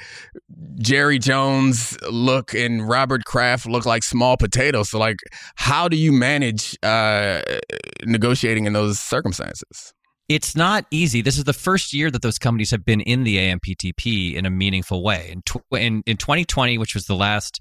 Jerry 0.77 1.19
Jones 1.19 1.97
look 2.09 2.53
and 2.53 2.87
Robert 2.87 3.25
Kraft 3.25 3.65
look 3.65 3.85
like 3.85 4.03
small 4.03 4.37
potatoes. 4.37 4.89
So 4.89 4.99
like 4.99 5.17
how 5.55 5.87
do 5.87 5.97
you 5.97 6.11
manage 6.11 6.77
uh 6.83 7.41
negotiating 8.05 8.65
in 8.65 8.73
those 8.73 8.99
circumstances? 8.99 9.93
it's 10.27 10.55
not 10.55 10.85
easy. 10.89 11.21
This 11.21 11.37
is 11.37 11.43
the 11.43 11.53
first 11.53 11.93
year 11.93 12.09
that 12.09 12.21
those 12.21 12.39
companies 12.39 12.71
have 12.71 12.83
been 12.83 13.01
in 13.01 13.23
the 13.23 13.37
AMPTP 13.37 14.33
in 14.33 14.45
a 14.45 14.49
meaningful 14.49 15.03
way. 15.03 15.29
In, 15.31 15.41
tw- 15.43 15.63
in, 15.71 16.01
in 16.05 16.17
2020, 16.17 16.77
which 16.77 16.95
was 16.95 17.05
the 17.05 17.15
last 17.15 17.59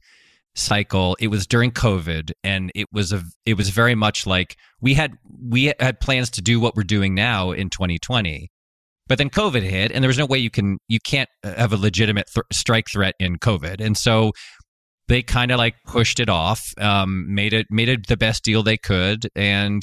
cycle, 0.55 1.17
it 1.21 1.29
was 1.29 1.47
during 1.47 1.71
COVID, 1.71 2.33
and 2.43 2.71
it 2.75 2.87
was 2.93 3.12
a 3.12 3.23
it 3.45 3.57
was 3.57 3.71
very 3.71 3.95
much 3.95 4.27
like 4.27 4.57
we 4.81 4.95
had 4.95 5.12
we 5.43 5.73
had 5.81 6.01
plans 6.01 6.31
to 6.31 6.43
do 6.43 6.61
what 6.61 6.77
we're 6.77 6.83
doing 6.83 7.14
now 7.14 7.51
in 7.51 7.71
2020, 7.71 8.51
but 9.07 9.19
then 9.19 9.31
COVID 9.31 9.62
hit, 9.62 9.93
and 9.93 10.03
there 10.03 10.09
was 10.09 10.19
no 10.19 10.27
way 10.27 10.38
you 10.38 10.51
can 10.51 10.79
you 10.88 10.99
can't 11.01 11.29
have 11.43 11.73
a 11.73 11.77
legitimate 11.77 12.29
th- 12.33 12.45
strike 12.53 12.87
threat 12.90 13.14
in 13.19 13.37
COVID, 13.37 13.81
and 13.81 13.97
so 13.97 14.33
they 15.09 15.23
kind 15.23 15.51
of 15.51 15.59
like 15.59 15.75
pushed 15.87 16.21
it 16.21 16.29
off, 16.29 16.73
um, 16.79 17.33
made 17.35 17.53
it 17.53 17.67
made 17.71 17.88
it 17.88 18.07
the 18.07 18.17
best 18.17 18.45
deal 18.45 18.62
they 18.62 18.79
could, 18.79 19.29
and 19.35 19.83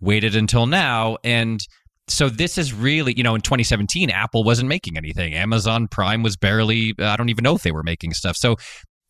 waited 0.00 0.36
until 0.36 0.66
now, 0.66 1.16
and 1.24 1.60
so 2.08 2.28
this 2.28 2.58
is 2.58 2.74
really 2.74 3.14
you 3.16 3.22
know 3.22 3.36
in 3.36 3.40
2017 3.40 4.10
apple 4.10 4.42
wasn't 4.42 4.68
making 4.68 4.96
anything. 4.96 5.34
Amazon 5.34 5.88
prime 5.88 6.22
was 6.22 6.36
barely 6.36 6.92
i 6.98 7.16
don't 7.16 7.28
even 7.28 7.44
know 7.44 7.54
if 7.54 7.62
they 7.62 7.72
were 7.72 7.84
making 7.84 8.12
stuff. 8.12 8.36
So 8.36 8.56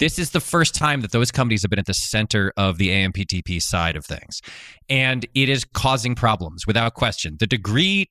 this 0.01 0.19
is 0.19 0.31
the 0.31 0.41
first 0.41 0.75
time 0.75 1.03
that 1.03 1.13
those 1.13 1.31
companies 1.31 1.63
have 1.63 1.71
been 1.71 1.79
at 1.79 1.87
the 1.87 1.95
center 1.95 2.53
of 2.57 2.79
the 2.79 2.89
amptp 2.89 3.63
side 3.63 3.95
of 3.95 4.05
things. 4.05 4.41
And 4.89 5.25
it 5.35 5.49
is 5.49 5.65
causing 5.65 6.17
problems 6.17 6.67
without 6.67 6.95
question. 6.95 7.37
The 7.39 7.47
degree 7.47 8.09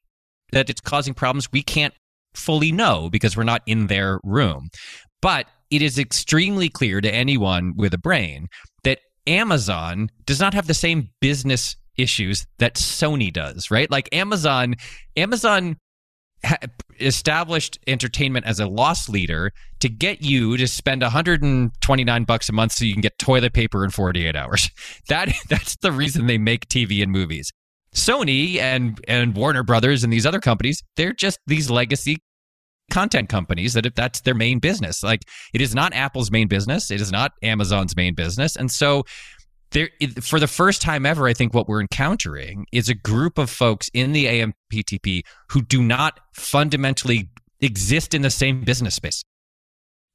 that 0.51 0.69
it's 0.69 0.81
causing 0.81 1.13
problems 1.13 1.51
we 1.51 1.63
can't 1.63 1.93
fully 2.33 2.71
know 2.71 3.09
because 3.09 3.35
we're 3.35 3.43
not 3.43 3.63
in 3.65 3.87
their 3.87 4.19
room. 4.23 4.69
But 5.21 5.47
it 5.69 5.81
is 5.81 5.99
extremely 5.99 6.69
clear 6.69 7.01
to 7.01 7.13
anyone 7.13 7.73
with 7.75 7.93
a 7.93 7.97
brain 7.97 8.47
that 8.83 8.99
amazon 9.27 10.09
does 10.25 10.39
not 10.39 10.53
have 10.53 10.67
the 10.67 10.73
same 10.73 11.09
business 11.19 11.75
issues 11.99 12.47
that 12.59 12.75
Sony 12.75 13.31
does, 13.31 13.69
right? 13.69 13.91
Like 13.91 14.09
Amazon, 14.13 14.75
Amazon 15.17 15.75
established 16.99 17.77
entertainment 17.87 18.45
as 18.45 18.59
a 18.59 18.67
loss 18.67 19.09
leader 19.09 19.51
to 19.79 19.89
get 19.89 20.21
you 20.21 20.57
to 20.57 20.67
spend 20.67 21.01
129 21.01 22.23
bucks 22.23 22.49
a 22.49 22.53
month 22.53 22.73
so 22.73 22.85
you 22.85 22.93
can 22.93 23.01
get 23.01 23.17
toilet 23.17 23.53
paper 23.53 23.83
in 23.83 23.91
48 23.91 24.35
hours. 24.35 24.69
That 25.07 25.33
that's 25.49 25.75
the 25.77 25.91
reason 25.91 26.27
they 26.27 26.37
make 26.37 26.67
TV 26.67 27.01
and 27.01 27.11
movies. 27.11 27.51
Sony 27.95 28.57
and 28.57 28.99
and 29.07 29.35
Warner 29.35 29.63
Brothers 29.63 30.03
and 30.03 30.13
these 30.13 30.25
other 30.25 30.39
companies, 30.39 30.83
they're 30.97 31.13
just 31.13 31.39
these 31.47 31.69
legacy 31.69 32.17
content 32.91 33.29
companies 33.29 33.73
that 33.73 33.85
if 33.85 33.95
that's 33.95 34.21
their 34.21 34.35
main 34.35 34.59
business. 34.59 35.01
Like 35.01 35.23
it 35.53 35.61
is 35.61 35.73
not 35.73 35.93
Apple's 35.93 36.29
main 36.29 36.47
business, 36.47 36.91
it 36.91 37.01
is 37.01 37.11
not 37.11 37.31
Amazon's 37.41 37.95
main 37.95 38.13
business. 38.13 38.55
And 38.55 38.69
so 38.69 39.05
there 39.71 39.89
for 40.21 40.39
the 40.39 40.47
first 40.47 40.81
time 40.81 41.05
ever 41.05 41.27
i 41.27 41.33
think 41.33 41.53
what 41.53 41.67
we're 41.67 41.81
encountering 41.81 42.65
is 42.71 42.89
a 42.89 42.95
group 42.95 43.37
of 43.37 43.49
folks 43.49 43.89
in 43.93 44.13
the 44.13 44.25
amptp 44.25 45.21
who 45.49 45.61
do 45.61 45.81
not 45.81 46.19
fundamentally 46.33 47.29
exist 47.61 48.13
in 48.13 48.21
the 48.21 48.29
same 48.29 48.61
business 48.61 48.95
space 48.95 49.23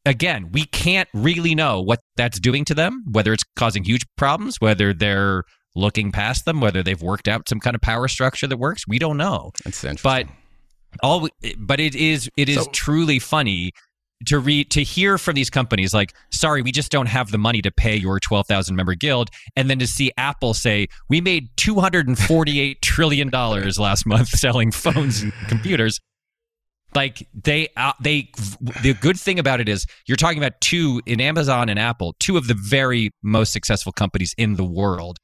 again 0.07 0.51
we 0.53 0.65
can't 0.67 1.09
really 1.15 1.55
know 1.55 1.81
what 1.81 2.01
that's 2.17 2.39
doing 2.39 2.65
to 2.65 2.75
them 2.75 3.05
whether 3.11 3.33
it's 3.33 3.45
causing 3.57 3.85
huge 3.85 4.03
problems 4.17 4.61
whether 4.61 4.93
they're 4.93 5.45
looking 5.77 6.13
past 6.13 6.45
them 6.45 6.61
whether 6.61 6.83
they've 6.83 7.03
worked 7.03 7.27
out 7.29 7.49
some 7.49 7.59
kind 7.61 7.75
of 7.75 7.83
power 7.83 8.07
structure 8.07 8.47
that 8.47 8.59
works. 8.59 8.87
We 8.87 8.99
don't 9.01 9.17
know. 9.17 9.51
That's 9.65 9.83
interesting. 9.83 10.03
but 10.03 10.27
all 11.03 11.29
but 11.59 11.81
it 11.81 11.97
is 11.97 12.31
it 12.37 12.49
is 12.49 12.63
So- 12.63 12.71
truly 12.73 13.19
funny 13.19 13.73
to 14.27 14.39
read 14.39 14.71
to 14.71 14.83
hear 14.85 15.19
from 15.19 15.35
these 15.35 15.51
companies 15.51 15.93
like 15.93 16.15
sorry 16.31 16.63
we 16.63 16.71
just 16.71 16.93
don't 16.93 17.07
have 17.07 17.33
the 17.33 17.39
money 17.39 17.61
to 17.63 17.73
pay 17.73 17.97
your 17.97 18.21
12,000 18.21 18.77
member 18.77 18.95
guild. 18.95 19.31
And 19.57 19.69
then 19.69 19.81
to 19.81 19.87
see 19.89 20.13
Apple 20.17 20.55
say 20.55 20.87
we 21.09 21.21
made 21.21 21.49
248 21.57 22.81
trillion 22.81 23.29
dollars 23.29 23.79
last 23.79 24.07
month 24.07 24.29
selling 24.39 24.71
phones 24.71 25.23
and 25.23 25.33
computers 25.49 26.01
like 26.95 27.27
they 27.35 27.69
uh, 27.77 27.93
they 28.01 28.31
the 28.83 28.95
good 29.01 29.19
thing 29.19 29.39
about 29.39 29.61
it 29.61 29.69
is 29.69 29.87
you're 30.07 30.17
talking 30.17 30.39
about 30.39 30.61
two 30.61 31.01
in 31.07 31.21
Amazon 31.21 31.69
and 31.69 31.79
Apple 31.79 32.15
two 32.21 32.37
of 32.37 32.47
the 32.49 32.55
very 32.55 33.11
most 33.23 33.53
successful 33.53 33.93
companies 33.93 34.35
in 34.39 34.55
the 34.55 34.65
world. 34.65 35.19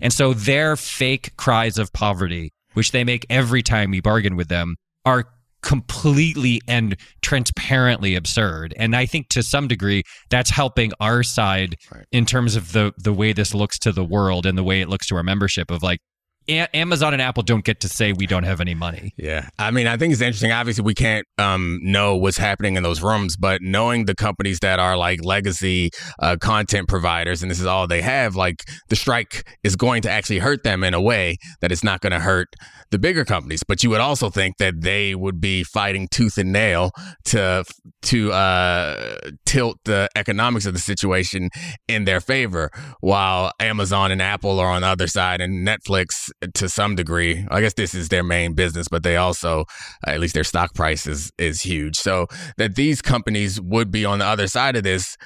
And 0.00 0.12
so 0.12 0.32
their 0.34 0.76
fake 0.76 1.36
cries 1.36 1.78
of 1.78 1.92
poverty 1.92 2.52
which 2.74 2.92
they 2.92 3.04
make 3.04 3.26
every 3.28 3.62
time 3.62 3.90
we 3.90 4.00
bargain 4.00 4.34
with 4.34 4.48
them 4.48 4.76
are 5.04 5.26
completely 5.62 6.60
and 6.66 6.96
transparently 7.20 8.14
absurd. 8.14 8.74
And 8.76 8.96
i 8.96 9.06
think 9.06 9.28
to 9.28 9.42
some 9.42 9.68
degree 9.68 10.02
that's 10.30 10.50
helping 10.50 10.92
our 11.00 11.22
side 11.22 11.76
Right. 11.92 12.04
in 12.12 12.26
terms 12.26 12.56
of 12.56 12.72
the 12.72 12.92
the 12.98 13.12
way 13.12 13.32
this 13.32 13.54
looks 13.54 13.78
to 13.80 13.92
the 13.92 14.04
world 14.04 14.44
and 14.46 14.56
the 14.58 14.64
way 14.64 14.80
it 14.80 14.88
looks 14.88 15.06
to 15.08 15.16
our 15.16 15.22
membership 15.22 15.70
of 15.70 15.82
like 15.82 16.00
Amazon 16.48 17.12
and 17.12 17.22
apple 17.22 17.42
don't 17.42 17.64
get 17.64 17.80
to 17.80 17.88
say 17.88 18.12
we 18.12 18.26
don't 18.26 18.44
have 18.44 18.60
any 18.60 18.74
money 18.74 19.12
Yeah. 19.16 19.48
I 19.58 19.70
mean, 19.70 19.86
I 19.86 19.96
think 19.96 20.12
it's 20.12 20.22
interesting. 20.22 20.52
Obviously, 20.52 20.84
we 20.84 20.94
can't 20.94 21.26
um, 21.38 21.78
know 21.82 22.16
what's 22.16 22.38
happening 22.38 22.76
in 22.76 22.82
those 22.82 23.02
rooms, 23.02 23.36
but 23.36 23.62
knowing 23.62 24.06
the 24.06 24.14
companies 24.14 24.60
that 24.60 24.78
are 24.78 24.96
like 24.96 25.24
legacy 25.24 25.90
uh, 26.18 26.36
content 26.40 26.88
providers 26.88 27.42
and 27.42 27.50
this 27.50 27.60
is 27.60 27.66
all 27.66 27.86
they 27.86 28.02
have, 28.02 28.36
like 28.36 28.64
the 28.88 28.96
strike 28.96 29.46
is 29.62 29.76
going 29.76 30.02
to 30.02 30.10
actually 30.10 30.38
hurt 30.38 30.62
them 30.62 30.82
in 30.84 30.94
a 30.94 31.00
way 31.00 31.36
that 31.60 31.72
it's 31.72 31.84
not 31.84 32.00
going 32.00 32.12
to 32.12 32.20
hurt 32.20 32.48
the 32.90 32.98
bigger 32.98 33.24
companies. 33.24 33.62
But 33.66 33.82
you 33.82 33.90
would 33.90 34.00
also 34.00 34.30
think 34.30 34.58
that 34.58 34.80
they 34.80 35.14
would 35.14 35.40
be 35.40 35.64
fighting 35.64 36.08
tooth 36.10 36.38
and 36.38 36.52
nail 36.52 36.90
to 37.26 37.64
to 38.02 38.32
uh, 38.32 39.16
tilt 39.46 39.78
the 39.84 40.08
economics 40.16 40.66
of 40.66 40.74
the 40.74 40.80
situation 40.80 41.50
in 41.88 42.04
their 42.04 42.20
favor, 42.20 42.70
while 43.00 43.52
Amazon 43.60 44.12
and 44.12 44.22
Apple 44.22 44.60
are 44.60 44.68
on 44.68 44.82
the 44.82 44.88
other 44.88 45.06
side, 45.06 45.40
and 45.40 45.66
Netflix 45.66 46.30
to 46.54 46.68
some 46.68 46.94
degree. 46.94 47.46
I 47.50 47.60
guess 47.60 47.74
this 47.74 47.94
is 47.94 48.08
their 48.08 48.22
main 48.22 48.54
business, 48.54 48.88
but 48.88 49.02
they 49.02 49.16
also, 49.16 49.64
at 50.06 50.20
least 50.20 50.34
their 50.34 50.44
stock 50.44 50.74
price 50.74 51.06
is 51.06 51.32
is 51.38 51.60
huge. 51.60 51.96
So 51.96 52.26
that 52.56 52.74
these 52.74 53.02
companies 53.02 53.60
would 53.60 53.90
be 53.90 54.04
on 54.04 54.18
the 54.18 54.26
other 54.26 54.46
side 54.46 54.76
of 54.76 54.82
this, 54.82 55.16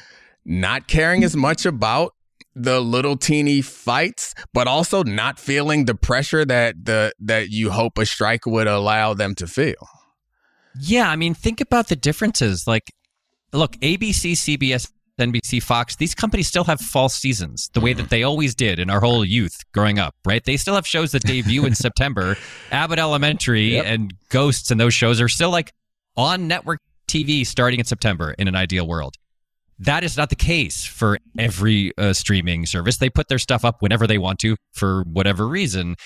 not 0.45 0.89
caring 0.89 1.25
as 1.25 1.37
much 1.37 1.67
about 1.67 2.13
the 2.55 2.81
little 2.81 3.17
teeny 3.17 3.61
fights, 3.61 4.35
but 4.55 4.67
also 4.67 5.03
not 5.03 5.39
feeling 5.39 5.85
the 5.85 5.95
pressure 5.95 6.45
that 6.45 6.85
the 6.85 7.13
that 7.21 7.51
you 7.51 7.71
hope 7.71 7.99
a 7.99 8.07
strike 8.07 8.47
would 8.47 8.67
allow 8.67 9.15
them 9.15 9.35
to 9.37 9.47
feel. 9.47 9.89
Yeah, 10.81 11.09
I 11.09 11.17
mean, 11.17 11.35
think 11.35 11.61
about 11.61 11.89
the 11.89 11.97
differences. 11.97 12.67
Like, 12.67 12.93
look, 13.53 13.73
ABC, 13.77 14.33
CBS, 14.33 14.91
NBC, 15.19 15.63
Fox, 15.63 15.97
these 15.97 16.15
companies 16.15 16.47
still 16.47 16.65
have 16.65 16.81
false 16.81 17.15
seasons 17.15 17.71
the 17.73 17.81
way 17.81 17.93
that 17.93 18.11
they 18.11 18.23
always 18.23 18.55
did 18.55 18.79
in 18.79 18.91
our 18.91 19.01
whole 19.01 19.25
youth 19.25 19.57
growing 19.73 19.99
up, 19.99 20.15
right? 20.27 20.45
They 20.45 20.57
still 20.57 20.75
have 20.75 20.87
shows 20.87 21.13
that 21.13 21.23
debut 21.23 21.65
in 21.65 21.75
September. 21.87 22.37
Abbott 22.71 22.99
Elementary 22.99 23.79
and 23.79 24.13
Ghosts 24.29 24.71
and 24.71 24.81
those 24.81 24.95
shows 24.95 25.21
are 25.21 25.29
still 25.29 25.51
like 25.51 25.73
on 26.17 26.47
network 26.49 26.81
TV 27.09 27.47
starting 27.47 27.79
in 27.81 27.87
September 27.87 28.35
in 28.39 28.49
an 28.49 28.57
ideal 28.57 28.87
world. 28.87 29.17
That 29.79 30.05
is 30.05 30.17
not 30.17 30.31
the 30.31 30.37
case 30.37 30.85
for 30.85 31.19
every 31.39 31.93
uh, 31.99 32.13
streaming 32.15 32.65
service. 32.67 32.97
They 32.97 33.11
put 33.11 33.29
their 33.29 33.39
stuff 33.39 33.65
up 33.65 33.83
whenever 33.83 34.07
they 34.07 34.19
want 34.19 34.39
to 34.41 34.57
for 34.73 35.03
whatever 35.03 35.47
reason. 35.47 35.97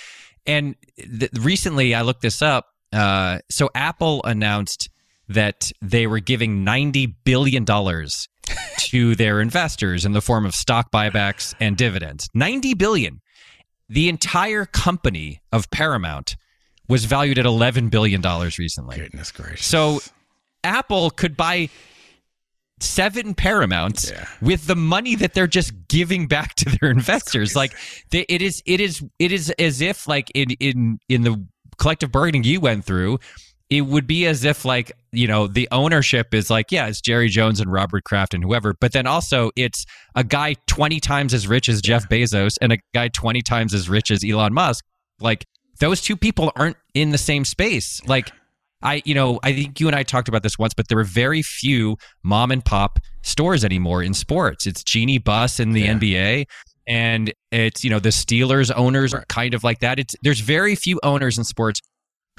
And 0.47 0.75
th- 0.97 1.31
recently, 1.39 1.95
I 1.95 2.03
looked 2.03 2.23
this 2.23 2.43
up. 2.43 2.67
Uh, 2.93 3.39
so 3.49 3.71
Apple 3.75 4.23
announced 4.25 4.91
that 5.31 5.71
they 5.81 6.07
were 6.07 6.21
giving 6.21 6.65
ninety 6.65 7.07
billion 7.07 7.65
dollars 7.65 8.29
to 8.89 9.15
their 9.17 9.41
investors 9.41 10.05
in 10.05 10.13
the 10.13 10.21
form 10.21 10.45
of 10.45 10.55
stock 10.55 10.91
buybacks 10.93 11.55
and 11.61 11.77
dividends. 11.77 12.29
Ninety 12.35 12.75
billion. 12.75 13.21
The 13.89 14.09
entire 14.09 14.67
company 14.67 15.41
of 15.53 15.71
Paramount 15.71 16.37
was 16.89 17.05
valued 17.07 17.39
at 17.39 17.47
eleven 17.47 17.89
billion 17.89 18.21
dollars 18.21 18.59
recently. 18.59 18.97
Goodness 18.97 19.33
gracious! 19.33 19.67
So 19.67 20.01
Apple 20.63 21.11
could 21.11 21.37
buy 21.37 21.71
seven 22.81 23.35
Paramounts 23.35 24.11
Yeah. 24.11 24.27
with 24.41 24.67
the 24.67 24.77
money 24.77 25.15
that 25.17 25.35
they're 25.35 25.47
just 25.47 25.73
giving 25.89 26.27
back 26.27 26.55
to 26.57 26.77
their 26.81 26.91
investors. 26.91 27.55
Like 27.55 27.75
they, 28.11 28.25
it 28.29 28.41
is, 28.43 28.63
it 28.65 28.81
is, 28.81 29.03
it 29.19 29.33
is 29.33 29.51
as 29.59 29.81
if 29.81 30.09
like 30.09 30.31
in 30.35 30.51
in 30.61 30.99
in 31.09 31.23
the 31.23 31.45
collective 31.79 32.11
bargaining 32.11 32.45
you 32.45 32.61
went 32.61 32.85
through. 32.85 33.19
It 33.71 33.83
would 33.83 34.07
be 34.07 34.27
as 34.27 34.45
if, 34.45 34.65
like, 34.65 34.93
you 35.13 35.27
know, 35.27 35.47
the 35.47 35.69
ownership 35.71 36.35
is 36.35 36.51
like, 36.51 36.73
yeah, 36.73 36.89
it's 36.89 37.01
Jerry 37.01 37.29
Jones 37.29 37.61
and 37.61 37.73
Robert 37.73 38.05
Kraft 38.05 38.35
and 38.35 38.43
whoever, 38.43 38.75
but 38.81 38.93
then 38.93 39.07
also 39.07 39.51
it's 39.57 39.87
a 40.17 40.25
guy 40.25 40.57
20 40.67 40.99
times 41.01 41.33
as 41.33 41.47
rich 41.47 41.69
as 41.69 41.81
Jeff 41.81 42.09
Bezos 42.09 42.57
and 42.61 42.73
a 42.73 42.79
guy 42.95 43.09
20 43.09 43.43
times 43.43 43.73
as 43.73 43.89
rich 43.89 44.11
as 44.11 44.25
Elon 44.25 44.53
Musk. 44.53 44.85
Like, 45.21 45.47
those 45.79 46.01
two 46.01 46.17
people 46.17 46.53
aren't 46.57 46.77
in 46.95 47.11
the 47.11 47.19
same 47.19 47.45
space. 47.45 48.01
Like, 48.07 48.33
I, 48.83 49.03
you 49.05 49.15
know, 49.15 49.39
I 49.43 49.53
think 49.53 49.81
you 49.81 49.89
and 49.89 49.97
I 49.97 50.03
talked 50.03 50.29
about 50.29 50.43
this 50.43 50.59
once, 50.59 50.73
but 50.75 50.89
there 50.89 50.99
are 50.99 51.05
very 51.05 51.43
few 51.43 51.97
mom 52.23 52.51
and 52.51 52.65
pop 52.65 52.99
stores 53.23 53.65
anymore 53.65 54.03
in 54.03 54.15
sports. 54.15 54.67
It's 54.67 54.83
Jeanie 54.83 55.19
Buss 55.19 55.61
in 55.61 55.73
the 55.73 55.87
NBA, 55.87 56.47
and 56.87 57.33
it's 57.53 57.85
you 57.85 57.91
know 57.91 57.99
the 57.99 58.09
Steelers 58.09 58.73
owners 58.75 59.13
are 59.13 59.25
kind 59.29 59.53
of 59.53 59.65
like 59.65 59.81
that. 59.81 59.99
It's 59.99 60.15
there's 60.23 60.41
very 60.41 60.75
few 60.75 60.99
owners 61.03 61.37
in 61.37 61.45
sports 61.45 61.81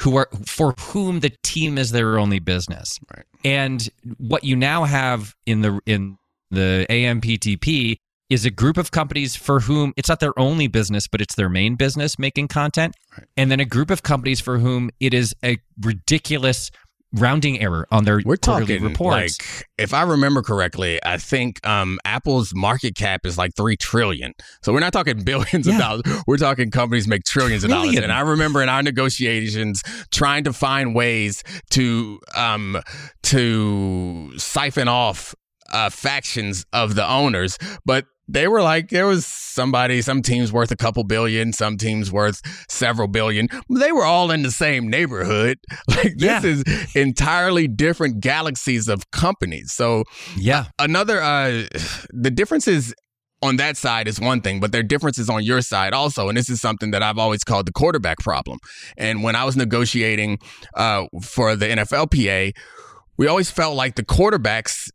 who 0.02 0.18
are 0.18 0.28
for 0.46 0.74
whom 0.80 1.20
the 1.20 1.32
team 1.44 1.78
is 1.78 1.92
their 1.92 2.18
only 2.18 2.40
business. 2.40 3.00
Right. 3.16 3.26
And 3.44 3.88
what 4.18 4.44
you 4.44 4.56
now 4.56 4.84
have 4.84 5.36
in 5.46 5.62
the 5.62 5.80
in 5.86 6.18
the 6.50 6.86
AMPTP 6.90 7.98
is 8.30 8.46
a 8.46 8.50
group 8.50 8.78
of 8.78 8.92
companies 8.92 9.36
for 9.36 9.60
whom 9.60 9.94
it's 9.98 10.10
not 10.10 10.20
their 10.20 10.38
only 10.40 10.68
business, 10.68 11.08
but 11.08 11.22
it's 11.22 11.36
their 11.36 11.50
main 11.50 11.76
business 11.76 12.18
making 12.18 12.48
content. 12.48 12.96
Right. 13.18 13.28
And 13.38 13.52
then 13.52 13.60
a 13.60 13.66
group 13.66 13.92
of 13.92 14.04
companies 14.04 14.40
for 14.40 14.58
whom 14.58 14.90
it 15.00 15.14
is 15.14 15.36
a 15.44 15.58
ridiculous 15.80 16.72
rounding 17.14 17.60
error 17.62 17.86
on 17.92 18.06
their 18.06 18.22
We're 18.24 18.38
quarterly 18.38 18.76
talking 18.76 18.84
reports. 18.88 19.38
like, 19.40 19.68
if 19.78 19.94
I 19.94 20.04
remember 20.04 20.42
correctly, 20.42 21.00
I 21.04 21.18
think 21.18 21.66
um, 21.68 22.00
Apple's 22.06 22.54
market 22.56 22.96
cap 22.96 23.26
is 23.26 23.38
like 23.38 23.54
three 23.56 23.76
trillion. 23.76 24.34
So 24.64 24.72
we're 24.72 24.80
not 24.80 24.94
talking 24.94 25.24
billions 25.24 25.68
Yeah. 25.68 25.74
of 25.94 26.04
dollars. 26.04 26.24
We're 26.28 26.38
talking 26.38 26.72
companies 26.72 27.08
make 27.08 27.24
trillions 27.24 27.64
of 27.64 27.70
dollars. 27.70 27.98
And 27.98 28.12
I 28.12 28.22
remember 28.22 28.62
in 28.62 28.70
our 28.70 28.82
negotiations 28.82 29.82
trying 30.12 30.44
to 30.46 30.54
find 30.54 30.96
ways 30.96 31.44
to 31.72 32.20
um, 32.36 32.82
to 33.24 34.32
siphon 34.38 34.88
off 34.88 35.36
uh, 35.72 35.90
factions 35.90 36.66
of 36.74 36.96
the 36.96 37.08
owners, 37.10 37.58
but 37.86 38.06
they 38.34 38.48
were 38.48 38.62
like 38.62 38.90
there 38.90 39.06
was 39.08 39.26
somebody 39.26 40.02
some 40.02 40.22
teams 40.22 40.52
worth 40.52 40.72
a 40.72 40.76
couple 40.76 41.04
billion 41.04 41.52
some 41.54 41.78
teams 41.78 42.12
worth 42.12 42.42
several 42.70 43.08
billion 43.08 43.48
they 43.70 43.92
were 43.92 44.06
all 44.06 44.32
in 44.32 44.44
the 44.44 44.52
same 44.52 44.88
neighborhood 44.90 45.58
like 45.90 46.14
this 46.18 46.44
Yeah. 46.44 46.46
is 46.46 46.64
entirely 46.96 47.68
different 47.68 48.22
galaxies 48.22 48.88
of 48.88 49.10
companies 49.12 49.74
so 49.74 50.04
yeah. 50.38 50.66
another 50.80 51.22
uh 51.22 51.64
the 52.12 52.32
differences 52.32 52.94
on 53.44 53.56
that 53.56 53.76
side 53.76 54.08
is 54.08 54.20
one 54.20 54.40
thing, 54.40 54.60
but 54.60 54.72
there 54.72 54.82
are 54.82 54.84
differences 54.84 55.28
on 55.28 55.44
your 55.44 55.62
side 55.64 55.94
also. 55.94 56.30
And 56.30 56.38
this 56.38 56.48
is 56.48 56.62
something 56.62 56.92
that 56.92 57.02
I've 57.02 57.18
always 57.18 57.44
called 57.44 57.66
the 57.66 57.72
quarterback 57.72 58.20
problem. 58.20 58.60
And 58.98 59.24
when 59.24 59.36
I 59.36 59.46
was 59.46 59.58
negotiating 59.58 60.38
uh, 60.76 61.08
for 61.24 61.56
the 61.56 61.66
NFLPA, 61.66 62.52
we 63.18 63.26
always 63.26 63.50
felt 63.50 63.76
like 63.76 63.96
the 63.96 64.06
quarterbacks 64.06 64.92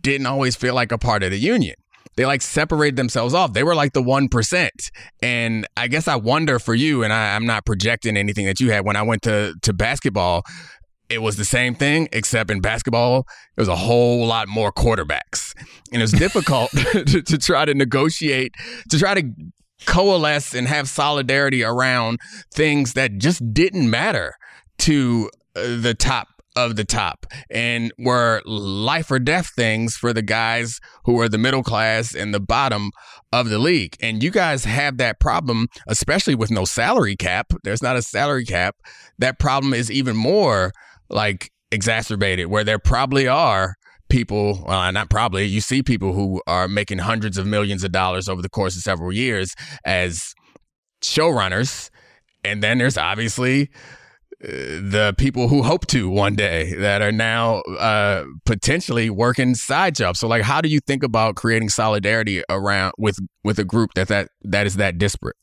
didn't 0.00 0.26
always 0.26 0.56
feel 0.56 0.74
like 0.74 0.90
a 0.90 0.98
part 0.98 1.22
of 1.22 1.30
the 1.30 1.38
union. 1.38 1.76
They 2.16 2.26
like 2.26 2.42
separated 2.42 2.96
themselves 2.96 3.34
off. 3.34 3.52
They 3.52 3.62
were 3.62 3.74
like 3.74 3.92
the 3.92 4.02
1%. 4.02 4.70
And 5.22 5.66
I 5.76 5.88
guess 5.88 6.08
I 6.08 6.16
wonder 6.16 6.58
for 6.58 6.74
you, 6.74 7.02
and 7.02 7.12
I, 7.12 7.36
I'm 7.36 7.46
not 7.46 7.66
projecting 7.66 8.16
anything 8.16 8.46
that 8.46 8.60
you 8.60 8.70
had 8.70 8.84
when 8.84 8.96
I 8.96 9.02
went 9.02 9.22
to, 9.22 9.54
to 9.62 9.72
basketball, 9.72 10.42
it 11.08 11.22
was 11.22 11.36
the 11.36 11.44
same 11.44 11.74
thing, 11.74 12.08
except 12.12 12.50
in 12.50 12.60
basketball, 12.60 13.26
it 13.56 13.60
was 13.60 13.68
a 13.68 13.76
whole 13.76 14.26
lot 14.26 14.48
more 14.48 14.72
quarterbacks. 14.72 15.54
And 15.92 16.00
it 16.00 16.04
was 16.04 16.12
difficult 16.12 16.70
to, 16.92 17.22
to 17.22 17.38
try 17.38 17.64
to 17.64 17.74
negotiate, 17.74 18.52
to 18.90 18.98
try 18.98 19.14
to 19.14 19.30
coalesce 19.86 20.54
and 20.54 20.66
have 20.66 20.88
solidarity 20.88 21.62
around 21.62 22.18
things 22.52 22.94
that 22.94 23.18
just 23.18 23.42
didn't 23.52 23.88
matter 23.88 24.34
to 24.78 25.30
uh, 25.54 25.76
the 25.80 25.94
top 25.94 26.28
of 26.56 26.76
the 26.76 26.84
top 26.84 27.26
and 27.50 27.92
were 27.98 28.42
life 28.46 29.10
or 29.10 29.18
death 29.18 29.52
things 29.54 29.94
for 29.94 30.12
the 30.12 30.22
guys 30.22 30.80
who 31.04 31.12
were 31.12 31.28
the 31.28 31.38
middle 31.38 31.62
class 31.62 32.14
and 32.14 32.32
the 32.32 32.40
bottom 32.40 32.90
of 33.32 33.48
the 33.48 33.58
league. 33.58 33.96
And 34.00 34.22
you 34.22 34.30
guys 34.30 34.64
have 34.64 34.96
that 34.96 35.20
problem, 35.20 35.68
especially 35.86 36.34
with 36.34 36.50
no 36.50 36.64
salary 36.64 37.14
cap. 37.14 37.52
There's 37.62 37.82
not 37.82 37.96
a 37.96 38.02
salary 38.02 38.44
cap. 38.44 38.76
That 39.18 39.38
problem 39.38 39.74
is 39.74 39.90
even 39.90 40.16
more 40.16 40.72
like 41.10 41.50
exacerbated 41.70 42.46
where 42.46 42.64
there 42.64 42.78
probably 42.78 43.28
are 43.28 43.74
people 44.08 44.64
well 44.66 44.92
not 44.92 45.10
probably 45.10 45.44
you 45.44 45.60
see 45.60 45.82
people 45.82 46.12
who 46.12 46.40
are 46.46 46.68
making 46.68 46.98
hundreds 46.98 47.36
of 47.36 47.44
millions 47.44 47.82
of 47.82 47.90
dollars 47.90 48.28
over 48.28 48.40
the 48.40 48.48
course 48.48 48.76
of 48.76 48.82
several 48.82 49.12
years 49.12 49.52
as 49.84 50.32
showrunners 51.02 51.90
and 52.44 52.62
then 52.62 52.78
there's 52.78 52.96
obviously 52.96 53.68
the 54.40 55.14
people 55.16 55.48
who 55.48 55.62
hope 55.62 55.86
to 55.86 56.08
one 56.10 56.34
day 56.34 56.74
that 56.74 57.00
are 57.00 57.12
now 57.12 57.60
uh, 57.78 58.24
potentially 58.44 59.08
working 59.08 59.54
side 59.54 59.94
jobs. 59.94 60.20
So, 60.20 60.28
like, 60.28 60.42
how 60.42 60.60
do 60.60 60.68
you 60.68 60.80
think 60.80 61.02
about 61.02 61.36
creating 61.36 61.70
solidarity 61.70 62.42
around 62.48 62.92
with 62.98 63.18
with 63.44 63.58
a 63.58 63.64
group 63.64 63.94
that 63.94 64.08
that 64.08 64.28
that 64.42 64.66
is 64.66 64.76
that 64.76 64.98
disparate? 64.98 65.36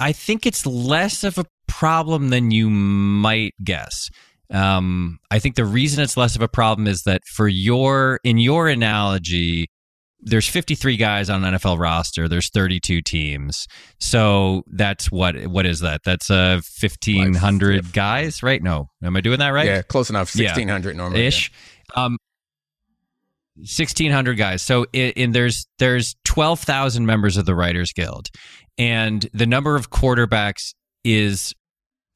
I 0.00 0.12
think 0.12 0.46
it's 0.46 0.66
less 0.66 1.24
of 1.24 1.38
a 1.38 1.44
problem 1.66 2.30
than 2.30 2.50
you 2.50 2.68
might 2.70 3.54
guess. 3.62 4.10
Um, 4.50 5.20
I 5.30 5.38
think 5.38 5.54
the 5.54 5.64
reason 5.64 6.02
it's 6.02 6.16
less 6.16 6.34
of 6.34 6.42
a 6.42 6.48
problem 6.48 6.88
is 6.88 7.02
that 7.02 7.22
for 7.26 7.46
your 7.46 8.18
in 8.24 8.38
your 8.38 8.68
analogy, 8.68 9.68
there's 10.22 10.46
53 10.48 10.96
guys 10.96 11.30
on 11.30 11.44
an 11.44 11.54
NFL 11.54 11.78
roster. 11.78 12.28
There's 12.28 12.50
32 12.50 13.00
teams, 13.02 13.66
so 13.98 14.62
that's 14.66 15.10
what 15.10 15.46
what 15.46 15.66
is 15.66 15.80
that? 15.80 16.02
That's 16.04 16.30
uh 16.30 16.60
1500 16.80 17.84
Like, 17.84 17.92
guys, 17.92 18.42
right? 18.42 18.62
No, 18.62 18.88
am 19.02 19.16
I 19.16 19.20
doing 19.20 19.38
that 19.38 19.48
right? 19.48 19.66
Yeah, 19.66 19.82
close 19.82 20.10
enough. 20.10 20.34
Yeah. 20.36 20.48
Sixteen 20.48 20.68
hundred 20.68 20.96
normally. 20.96 21.26
ish. 21.26 21.50
Um, 21.96 22.18
sixteen 23.62 24.10
hundred 24.12 24.36
guys. 24.36 24.62
So 24.62 24.86
in, 24.92 25.10
in 25.12 25.32
there's 25.32 25.66
there's 25.78 26.16
twelve 26.24 26.60
thousand 26.60 27.06
members 27.06 27.36
of 27.36 27.46
the 27.46 27.54
Writers 27.54 27.92
Guild, 27.92 28.28
and 28.78 29.28
the 29.32 29.46
number 29.46 29.76
of 29.76 29.90
quarterbacks 29.90 30.74
is 31.04 31.54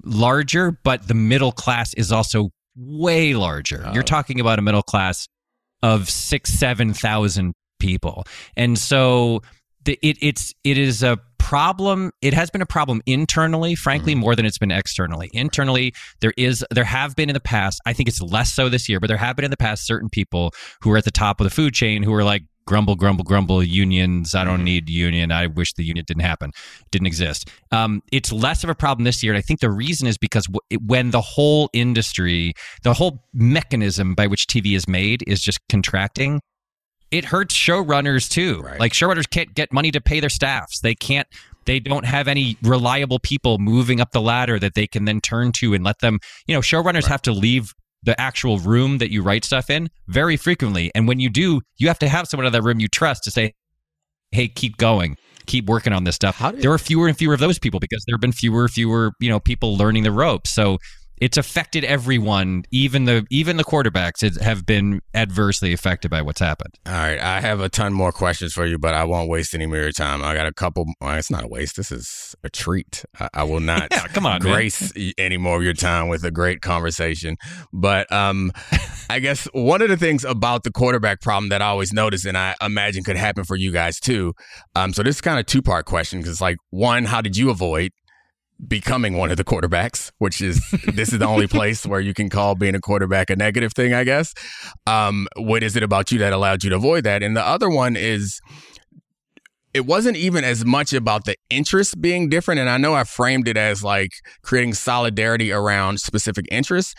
larger, 0.04 0.78
but 0.84 1.08
the 1.08 1.14
middle 1.14 1.52
class 1.52 1.94
is 1.94 2.12
also 2.12 2.50
way 2.76 3.34
larger. 3.34 3.88
You're 3.92 4.02
Oh. 4.02 4.06
talking 4.06 4.40
about 4.40 4.58
a 4.58 4.62
middle 4.62 4.82
class 4.82 5.28
of 5.82 6.08
six 6.10 6.52
seven 6.52 6.92
thousand 6.94 7.54
people, 7.84 8.24
and 8.56 8.78
so 8.78 9.42
the, 9.84 9.98
it 10.02 10.16
it's 10.20 10.52
it 10.64 10.78
is 10.78 11.02
a 11.02 11.18
problem 11.38 12.10
it 12.22 12.32
has 12.32 12.50
been 12.50 12.62
a 12.62 12.66
problem 12.66 13.02
internally 13.04 13.74
frankly 13.74 14.14
more 14.14 14.34
than 14.34 14.46
it's 14.46 14.56
been 14.56 14.70
externally. 14.70 15.30
Internally 15.34 15.94
there 16.20 16.32
is 16.38 16.64
there 16.70 16.84
have 16.84 17.14
been 17.16 17.28
in 17.28 17.34
the 17.34 17.40
past 17.40 17.80
i 17.84 17.92
think 17.92 18.08
it's 18.08 18.20
less 18.22 18.54
so 18.54 18.68
this 18.70 18.88
year 18.88 18.98
but 18.98 19.08
there 19.08 19.18
have 19.18 19.36
been 19.36 19.44
in 19.44 19.50
the 19.50 19.56
past 19.56 19.86
certain 19.86 20.08
people 20.08 20.52
who 20.80 20.90
are 20.90 20.96
at 20.96 21.04
the 21.04 21.10
top 21.10 21.40
of 21.40 21.44
the 21.44 21.50
food 21.50 21.74
chain 21.74 22.02
who 22.02 22.14
are 22.14 22.24
like 22.24 22.42
grumble 22.66 22.96
grumble 22.96 23.24
grumble 23.24 23.62
unions 23.62 24.34
i 24.34 24.42
don't 24.42 24.64
need 24.64 24.88
union 24.88 25.30
i 25.30 25.46
wish 25.46 25.74
the 25.74 25.84
union 25.84 26.02
didn't 26.06 26.22
happen 26.22 26.50
didn't 26.90 27.06
exist. 27.06 27.50
Um, 27.70 28.00
it's 28.10 28.32
less 28.32 28.64
of 28.64 28.70
a 28.70 28.74
problem 28.74 29.04
this 29.04 29.22
year 29.22 29.34
and 29.34 29.38
i 29.38 29.42
think 29.42 29.60
the 29.60 29.70
reason 29.70 30.08
is 30.08 30.16
because 30.16 30.46
w- 30.46 30.60
it, 30.70 30.80
when 30.82 31.10
the 31.10 31.20
whole 31.20 31.68
industry 31.74 32.54
the 32.84 32.94
whole 32.94 33.22
mechanism 33.34 34.14
by 34.14 34.26
which 34.26 34.46
tv 34.46 34.74
is 34.74 34.88
made 34.88 35.22
is 35.26 35.42
just 35.42 35.60
contracting 35.68 36.40
it 37.14 37.24
hurts 37.24 37.54
showrunners 37.54 38.28
too. 38.28 38.60
Right. 38.60 38.80
Like 38.80 38.92
showrunners 38.92 39.30
can't 39.30 39.54
get 39.54 39.72
money 39.72 39.92
to 39.92 40.00
pay 40.00 40.18
their 40.18 40.28
staffs. 40.28 40.80
They 40.80 40.96
can't. 40.96 41.28
They 41.64 41.78
don't 41.78 42.04
have 42.04 42.26
any 42.26 42.58
reliable 42.62 43.20
people 43.20 43.58
moving 43.58 44.00
up 44.00 44.10
the 44.10 44.20
ladder 44.20 44.58
that 44.58 44.74
they 44.74 44.88
can 44.88 45.04
then 45.04 45.20
turn 45.20 45.52
to 45.52 45.74
and 45.74 45.84
let 45.84 46.00
them. 46.00 46.18
You 46.46 46.54
know, 46.54 46.60
showrunners 46.60 47.06
have 47.06 47.22
to 47.22 47.32
leave 47.32 47.72
the 48.02 48.20
actual 48.20 48.58
room 48.58 48.98
that 48.98 49.12
you 49.12 49.22
write 49.22 49.44
stuff 49.44 49.70
in 49.70 49.88
very 50.08 50.36
frequently, 50.36 50.90
and 50.94 51.06
when 51.08 51.20
you 51.20 51.30
do, 51.30 51.62
you 51.78 51.86
have 51.88 52.00
to 52.00 52.08
have 52.08 52.26
someone 52.26 52.46
in 52.46 52.52
that 52.52 52.62
room 52.62 52.80
you 52.80 52.88
trust 52.88 53.22
to 53.24 53.30
say, 53.30 53.54
"Hey, 54.32 54.48
keep 54.48 54.76
going." 54.76 55.16
Keep 55.46 55.66
working 55.66 55.92
on 55.92 56.04
this 56.04 56.14
stuff. 56.14 56.38
There 56.54 56.72
are 56.72 56.78
fewer 56.78 57.06
and 57.06 57.14
fewer 57.14 57.34
of 57.34 57.40
those 57.40 57.58
people 57.58 57.78
because 57.78 58.02
there 58.06 58.14
have 58.14 58.20
been 58.22 58.32
fewer 58.32 58.62
and 58.62 58.70
fewer, 58.70 59.12
you 59.20 59.28
know, 59.28 59.38
people 59.38 59.76
learning 59.76 60.02
the 60.02 60.10
ropes. 60.10 60.48
So 60.50 60.78
it's 61.18 61.36
affected 61.36 61.84
everyone, 61.84 62.64
even 62.70 63.04
the 63.04 63.24
even 63.30 63.56
the 63.56 63.64
quarterbacks 63.64 64.40
have 64.40 64.66
been 64.66 65.00
adversely 65.14 65.72
affected 65.72 66.10
by 66.10 66.22
what's 66.22 66.40
happened. 66.40 66.74
All 66.86 66.92
right, 66.92 67.20
I 67.20 67.40
have 67.40 67.60
a 67.60 67.68
ton 67.68 67.92
more 67.92 68.12
questions 68.12 68.52
for 68.52 68.66
you, 68.66 68.78
but 68.78 68.94
I 68.94 69.04
won't 69.04 69.28
waste 69.28 69.54
any 69.54 69.66
more 69.66 69.76
of 69.76 69.82
your 69.82 69.92
time. 69.92 70.24
I 70.24 70.34
got 70.34 70.46
a 70.46 70.52
couple. 70.52 70.86
Well, 71.00 71.14
it's 71.16 71.30
not 71.30 71.44
a 71.44 71.48
waste. 71.48 71.76
This 71.76 71.92
is 71.92 72.34
a 72.42 72.50
treat. 72.50 73.04
I, 73.20 73.28
I 73.34 73.42
will 73.44 73.60
not 73.60 73.88
Yeah, 73.92 74.06
come 74.08 74.26
on, 74.26 74.40
grace 74.40 74.92
y- 74.96 75.12
any 75.16 75.36
more 75.36 75.56
of 75.56 75.62
your 75.62 75.72
time 75.72 76.08
with 76.08 76.24
a 76.24 76.30
great 76.30 76.60
conversation. 76.62 77.36
But 77.72 78.10
um, 78.12 78.52
I 79.08 79.20
guess 79.20 79.44
one 79.52 79.82
of 79.82 79.88
the 79.88 79.96
things 79.96 80.24
about 80.24 80.64
the 80.64 80.72
quarterback 80.72 81.20
problem 81.20 81.48
that 81.50 81.62
I 81.62 81.66
always 81.66 81.92
notice, 81.92 82.24
and 82.24 82.36
I 82.36 82.54
imagine 82.60 83.04
could 83.04 83.16
happen 83.16 83.44
for 83.44 83.56
you 83.56 83.70
guys 83.72 84.00
too. 84.00 84.34
Um, 84.74 84.92
so 84.92 85.02
this 85.02 85.16
is 85.16 85.20
kind 85.20 85.38
of 85.38 85.46
two 85.46 85.62
part 85.62 85.86
question 85.86 86.20
because, 86.20 86.40
like, 86.40 86.56
one, 86.70 87.04
how 87.04 87.20
did 87.20 87.36
you 87.36 87.50
avoid 87.50 87.92
becoming 88.66 89.16
one 89.16 89.30
of 89.30 89.36
the 89.36 89.44
quarterbacks, 89.44 90.10
which 90.18 90.40
is 90.40 90.62
this 90.94 91.12
is 91.12 91.18
the 91.18 91.26
only 91.26 91.46
place 91.46 91.86
where 91.86 92.00
you 92.00 92.14
can 92.14 92.30
call 92.30 92.54
being 92.54 92.74
a 92.74 92.80
quarterback 92.80 93.30
a 93.30 93.36
negative 93.36 93.72
thing, 93.72 93.94
I 93.94 94.04
guess. 94.04 94.34
Um, 94.86 95.28
what 95.36 95.62
is 95.62 95.76
it 95.76 95.82
about 95.82 96.12
you 96.12 96.18
that 96.20 96.32
allowed 96.32 96.64
you 96.64 96.70
to 96.70 96.76
avoid 96.76 97.04
that? 97.04 97.22
And 97.22 97.36
the 97.36 97.44
other 97.44 97.68
one 97.68 97.96
is 97.96 98.40
it 99.74 99.86
wasn't 99.86 100.16
even 100.16 100.44
as 100.44 100.64
much 100.64 100.92
about 100.92 101.24
the 101.24 101.36
interests 101.50 101.96
being 101.96 102.28
different. 102.28 102.60
And 102.60 102.70
I 102.70 102.78
know 102.78 102.94
I 102.94 103.02
framed 103.02 103.48
it 103.48 103.56
as 103.56 103.82
like 103.82 104.12
creating 104.42 104.74
solidarity 104.74 105.50
around 105.52 105.98
specific 106.00 106.46
interests. 106.50 106.94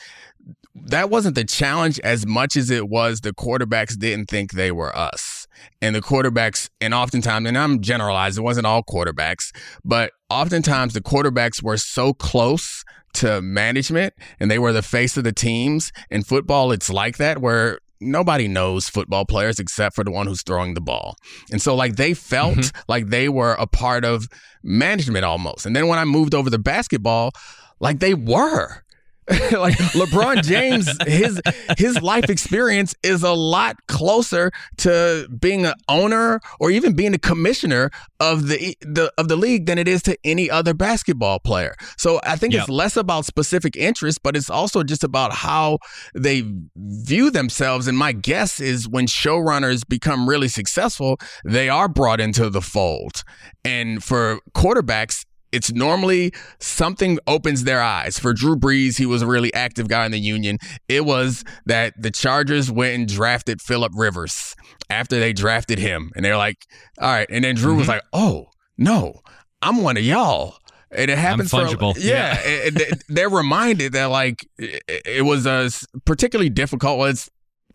That 0.76 1.10
wasn't 1.10 1.36
the 1.36 1.46
challenge 1.46 2.00
as 2.02 2.28
much 2.28 2.58
as 2.58 2.70
it 2.70 2.90
was 2.90 3.22
the 3.22 3.34
quarterbacks 3.34 3.98
didn't 3.98 4.26
think 4.26 4.52
they 4.52 4.74
were 4.74 4.96
us. 4.96 5.45
And 5.82 5.96
the 5.96 6.02
quarterbacks, 6.02 6.70
and 6.82 6.94
oftentimes, 6.94 7.48
and 7.48 7.58
I'm 7.58 7.82
generalized, 7.82 8.38
it 8.38 8.42
wasn't 8.42 8.66
all 8.66 8.84
quarterbacks, 8.84 9.52
but 9.84 10.12
oftentimes 10.30 10.94
the 10.94 11.02
quarterbacks 11.02 11.62
were 11.62 11.78
so 11.78 12.14
close 12.14 12.84
to 13.16 13.42
management 13.42 14.14
and 14.40 14.52
they 14.52 14.60
were 14.60 14.74
the 14.74 14.82
face 14.82 15.18
of 15.18 15.24
the 15.24 15.32
teams. 15.32 15.92
In 16.10 16.24
football, 16.24 16.72
it's 16.72 16.90
like 16.90 17.18
that 17.18 17.40
where 17.40 17.80
nobody 18.02 18.48
knows 18.48 18.90
football 18.90 19.26
players 19.26 19.60
except 19.60 19.96
for 19.96 20.04
the 20.04 20.12
one 20.12 20.28
who's 20.28 20.44
throwing 20.44 20.74
the 20.74 20.82
ball. 20.82 21.16
And 21.52 21.62
so 21.62 21.76
like 21.76 21.96
they 21.96 22.14
felt 22.14 22.58
mm-hmm. 22.58 22.78
like 22.88 23.08
they 23.08 23.30
were 23.30 23.54
a 23.54 23.68
part 23.68 24.06
of 24.06 24.28
management 24.64 25.26
almost. 25.26 25.66
And 25.66 25.76
then 25.76 25.88
when 25.88 26.00
I 26.00 26.06
moved 26.06 26.36
over 26.36 26.50
to 26.50 26.58
basketball, 26.58 27.32
like 27.80 28.00
they 28.00 28.14
were. 28.14 28.84
like 29.52 29.74
LeBron 29.94 30.44
James, 30.44 30.88
his 31.08 31.42
his 31.80 32.00
life 32.04 32.30
experience 32.30 32.94
is 33.02 33.24
a 33.24 33.32
lot 33.34 33.76
closer 33.88 34.52
to 34.78 35.28
being 35.40 35.66
an 35.66 35.74
owner 35.90 36.40
or 36.60 36.70
even 36.70 36.94
being 36.94 37.16
a 37.16 37.18
commissioner 37.18 37.90
of 38.20 38.48
the 38.48 38.78
the 38.82 39.12
of 39.18 39.28
the 39.28 39.36
league 39.36 39.66
than 39.66 39.80
it 39.80 39.88
is 39.88 40.04
to 40.04 40.16
any 40.24 40.48
other 40.48 40.76
basketball 40.76 41.40
player. 41.40 41.74
So 41.98 42.20
I 42.24 42.36
think 42.36 42.54
yep. 42.54 42.62
it's 42.62 42.70
less 42.70 42.96
about 42.96 43.26
specific 43.26 43.76
interests, 43.76 44.20
but 44.22 44.38
it's 44.38 44.50
also 44.50 44.84
just 44.84 45.04
about 45.04 45.34
how 45.34 45.80
they 46.14 46.44
view 46.76 47.32
themselves. 47.32 47.88
And 47.88 47.98
my 47.98 48.12
guess 48.12 48.60
is 48.60 48.88
when 48.88 49.08
showrunners 49.08 49.88
become 49.88 50.30
really 50.30 50.50
successful, 50.50 51.18
they 51.44 51.68
are 51.68 51.88
brought 51.88 52.22
into 52.22 52.52
the 52.52 52.62
fold. 52.62 53.24
And 53.64 54.04
for 54.04 54.40
quarterbacks, 54.54 55.26
it's 55.52 55.72
normally 55.72 56.34
something 56.60 57.20
opens 57.28 57.64
their 57.64 57.82
eyes. 57.82 58.20
For 58.20 58.34
Drew 58.34 58.56
Brees, 58.56 58.98
he 58.98 59.06
was 59.06 59.22
a 59.22 59.28
really 59.28 59.54
active 59.54 59.88
guy 59.88 60.06
in 60.06 60.12
the 60.12 60.20
union. 60.20 60.58
It 60.90 61.06
was 61.06 61.44
that 61.66 61.94
the 62.02 62.12
Chargers 62.12 62.72
went 62.72 62.96
and 62.96 63.08
drafted 63.08 63.62
Philip 63.62 63.94
Rivers 63.96 64.56
after 64.90 65.20
they 65.20 65.34
drafted 65.34 65.80
him. 65.80 66.12
And 66.16 66.26
they're 66.26 66.38
like, 66.38 66.66
all 67.00 67.10
right. 67.10 67.28
And 67.30 67.44
then 67.44 67.56
Drew 67.56 67.72
mm-hmm. 67.72 67.80
was 67.80 67.88
like, 67.88 68.04
oh, 68.14 68.48
no, 68.78 69.22
I'm 69.62 69.82
one 69.82 69.98
of 69.98 70.04
y'all. 70.04 70.58
And 70.92 71.12
it 71.12 71.18
happens 71.18 71.54
I'm 71.54 71.68
fungible. 71.68 71.94
For, 71.94 72.00
yeah, 72.00 72.40
yeah. 72.46 72.92
they're 73.10 73.30
reminded 73.30 73.94
that 73.94 74.06
like 74.06 74.48
it 74.58 75.26
was 75.26 75.46
a 75.46 75.70
particularly 76.06 76.50
difficult. 76.50 77.00
Well, 77.00 77.10
it's 77.10 77.30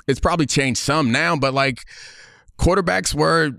it's 0.06 0.20
probably 0.20 0.46
changed 0.46 0.80
some 0.80 1.12
now, 1.12 1.36
but 1.36 1.52
like 1.52 1.80
quarterbacks 2.58 3.14
were 3.14 3.50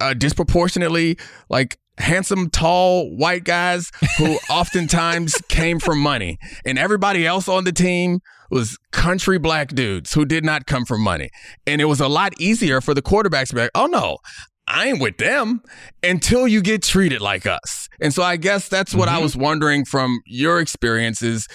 uh, 0.00 0.14
disproportionately 0.14 1.18
like 1.48 1.78
handsome, 1.98 2.50
tall, 2.50 3.14
white 3.16 3.44
guys 3.44 3.90
who 4.16 4.38
oftentimes 4.50 5.34
came 5.48 5.78
from 5.78 6.00
money. 6.00 6.38
And 6.64 6.78
everybody 6.78 7.26
else 7.26 7.48
on 7.48 7.64
the 7.64 7.72
team 7.72 8.20
was 8.50 8.78
country 8.92 9.38
black 9.38 9.68
dudes 9.68 10.14
who 10.14 10.24
did 10.24 10.44
not 10.44 10.66
come 10.66 10.84
from 10.84 11.02
money. 11.02 11.30
And 11.66 11.80
it 11.80 11.84
was 11.84 12.00
a 12.00 12.08
lot 12.08 12.32
easier 12.40 12.80
for 12.80 12.94
the 12.94 13.02
quarterbacks 13.02 13.48
to 13.48 13.54
be 13.54 13.60
like, 13.62 13.70
oh 13.74 13.86
no, 13.86 14.18
I 14.66 14.88
ain't 14.88 15.00
with 15.00 15.18
them 15.18 15.62
until 16.02 16.46
you 16.46 16.60
get 16.60 16.82
treated 16.82 17.20
like 17.20 17.46
us. 17.46 17.88
And 18.00 18.12
so 18.12 18.22
I 18.22 18.36
guess 18.36 18.68
that's 18.68 18.94
what 18.94 19.08
mm-hmm. 19.08 19.18
I 19.18 19.22
was 19.22 19.36
wondering 19.36 19.84
from 19.84 20.20
your 20.26 20.60
experiences. 20.60 21.48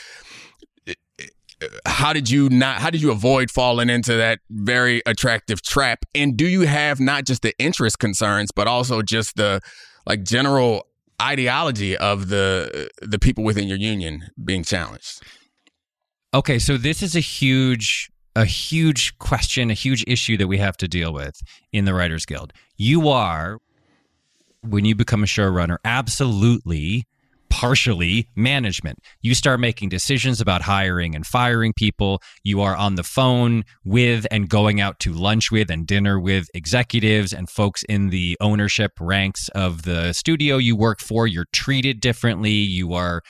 How 1.85 2.11
did 2.11 2.29
you 2.29 2.49
not, 2.49 2.79
how 2.79 2.89
did 2.89 3.01
you 3.01 3.11
avoid 3.11 3.49
falling 3.49 3.89
into 3.89 4.15
that 4.17 4.39
very 4.49 5.01
attractive 5.05 5.61
trap? 5.61 5.99
And 6.13 6.35
do 6.35 6.45
you 6.45 6.61
have 6.61 6.99
not 6.99 7.25
just 7.25 7.41
the 7.41 7.53
interest 7.57 7.99
concerns, 7.99 8.51
but 8.53 8.67
also 8.67 9.01
just 9.01 9.37
the, 9.37 9.61
like 10.05 10.23
general 10.23 10.87
ideology 11.21 11.95
of 11.97 12.29
the 12.29 12.89
the 13.01 13.19
people 13.19 13.43
within 13.43 13.67
your 13.67 13.77
union 13.77 14.29
being 14.43 14.63
challenged. 14.63 15.21
Okay, 16.33 16.57
so 16.59 16.77
this 16.77 17.03
is 17.03 17.15
a 17.15 17.19
huge 17.19 18.09
a 18.35 18.45
huge 18.45 19.17
question, 19.19 19.69
a 19.69 19.75
huge 19.75 20.03
issue 20.07 20.37
that 20.37 20.47
we 20.47 20.57
have 20.57 20.75
to 20.77 20.87
deal 20.87 21.13
with 21.13 21.39
in 21.71 21.85
the 21.85 21.93
Writers 21.93 22.25
Guild. 22.25 22.51
You 22.75 23.09
are 23.09 23.59
when 24.61 24.85
you 24.85 24.95
become 24.95 25.23
a 25.23 25.27
showrunner 25.27 25.77
absolutely 25.85 27.05
partially 27.53 28.27
management. 28.35 28.97
You 29.21 29.35
start 29.35 29.59
making 29.59 29.89
decisions 29.89 30.41
about 30.41 30.63
hiring 30.63 31.13
and 31.13 31.23
firing 31.25 31.71
people. 31.71 32.19
You 32.43 32.61
are 32.61 32.75
on 32.75 32.95
the 32.95 33.03
phone 33.03 33.63
with 33.85 34.25
and 34.31 34.49
going 34.49 34.81
out 34.81 34.99
to 35.01 35.13
lunch 35.13 35.51
with 35.51 35.69
and 35.69 35.85
dinner 35.85 36.19
with 36.19 36.49
executives 36.55 37.31
and 37.31 37.47
folks 37.47 37.83
in 37.83 38.09
the 38.09 38.35
ownership 38.41 38.93
ranks 38.99 39.49
of 39.49 39.83
the 39.83 40.13
studio 40.13 40.57
you 40.57 40.75
work 40.75 40.99
for. 40.99 41.27
You're 41.27 41.45
treated 41.53 41.99
differently. 41.99 42.49
You 42.49 42.93
are 42.93 43.21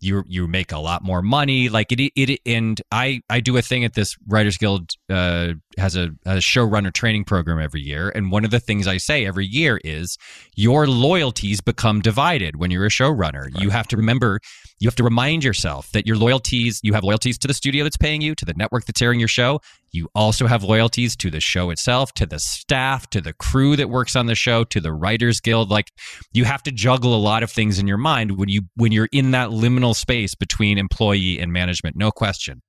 you 0.00 0.24
you 0.26 0.46
make 0.46 0.72
a 0.72 0.78
lot 0.78 1.02
more 1.02 1.22
money 1.22 1.68
like 1.68 1.92
it 1.92 2.00
it 2.16 2.40
and 2.46 2.80
i 2.90 3.20
i 3.28 3.38
do 3.38 3.56
a 3.56 3.62
thing 3.62 3.84
at 3.84 3.94
this 3.94 4.16
writers 4.26 4.56
guild 4.56 4.90
uh, 5.10 5.52
has 5.78 5.96
a, 5.96 6.10
a 6.24 6.36
showrunner 6.36 6.92
training 6.92 7.24
program 7.24 7.58
every 7.58 7.80
year 7.80 8.10
and 8.10 8.32
one 8.32 8.44
of 8.44 8.50
the 8.50 8.60
things 8.60 8.86
i 8.86 8.96
say 8.96 9.26
every 9.26 9.46
year 9.46 9.80
is 9.84 10.16
your 10.56 10.86
loyalties 10.86 11.60
become 11.60 12.00
divided 12.00 12.56
when 12.56 12.70
you're 12.70 12.86
a 12.86 12.90
showrunner 12.90 13.44
right. 13.44 13.62
you 13.62 13.70
have 13.70 13.86
to 13.86 13.96
remember 13.96 14.40
you 14.78 14.88
have 14.88 14.96
to 14.96 15.04
remind 15.04 15.44
yourself 15.44 15.90
that 15.92 16.06
your 16.06 16.16
loyalties 16.16 16.80
you 16.82 16.94
have 16.94 17.04
loyalties 17.04 17.38
to 17.38 17.46
the 17.46 17.54
studio 17.54 17.84
that's 17.84 17.96
paying 17.96 18.20
you 18.20 18.34
to 18.34 18.44
the 18.44 18.54
network 18.54 18.86
that's 18.86 19.02
airing 19.02 19.20
your 19.20 19.28
show 19.28 19.60
you 19.92 20.08
also 20.14 20.46
have 20.46 20.62
loyalties 20.62 21.16
to 21.16 21.30
the 21.30 21.40
show 21.40 21.70
itself, 21.70 22.12
to 22.14 22.26
the 22.26 22.38
staff, 22.38 23.10
to 23.10 23.20
the 23.20 23.32
crew 23.32 23.76
that 23.76 23.90
works 23.90 24.14
on 24.14 24.26
the 24.26 24.34
show, 24.34 24.64
to 24.64 24.80
the 24.80 24.92
Writers 24.92 25.40
Guild. 25.40 25.70
Like 25.70 25.90
you 26.32 26.44
have 26.44 26.62
to 26.64 26.72
juggle 26.72 27.14
a 27.14 27.18
lot 27.18 27.42
of 27.42 27.50
things 27.50 27.78
in 27.78 27.86
your 27.86 27.98
mind 27.98 28.38
when 28.38 28.48
you 28.48 28.62
when 28.76 28.92
you're 28.92 29.08
in 29.12 29.32
that 29.32 29.50
liminal 29.50 29.94
space 29.94 30.34
between 30.34 30.78
employee 30.78 31.38
and 31.38 31.52
management, 31.52 31.96
no 31.96 32.10
question. 32.10 32.62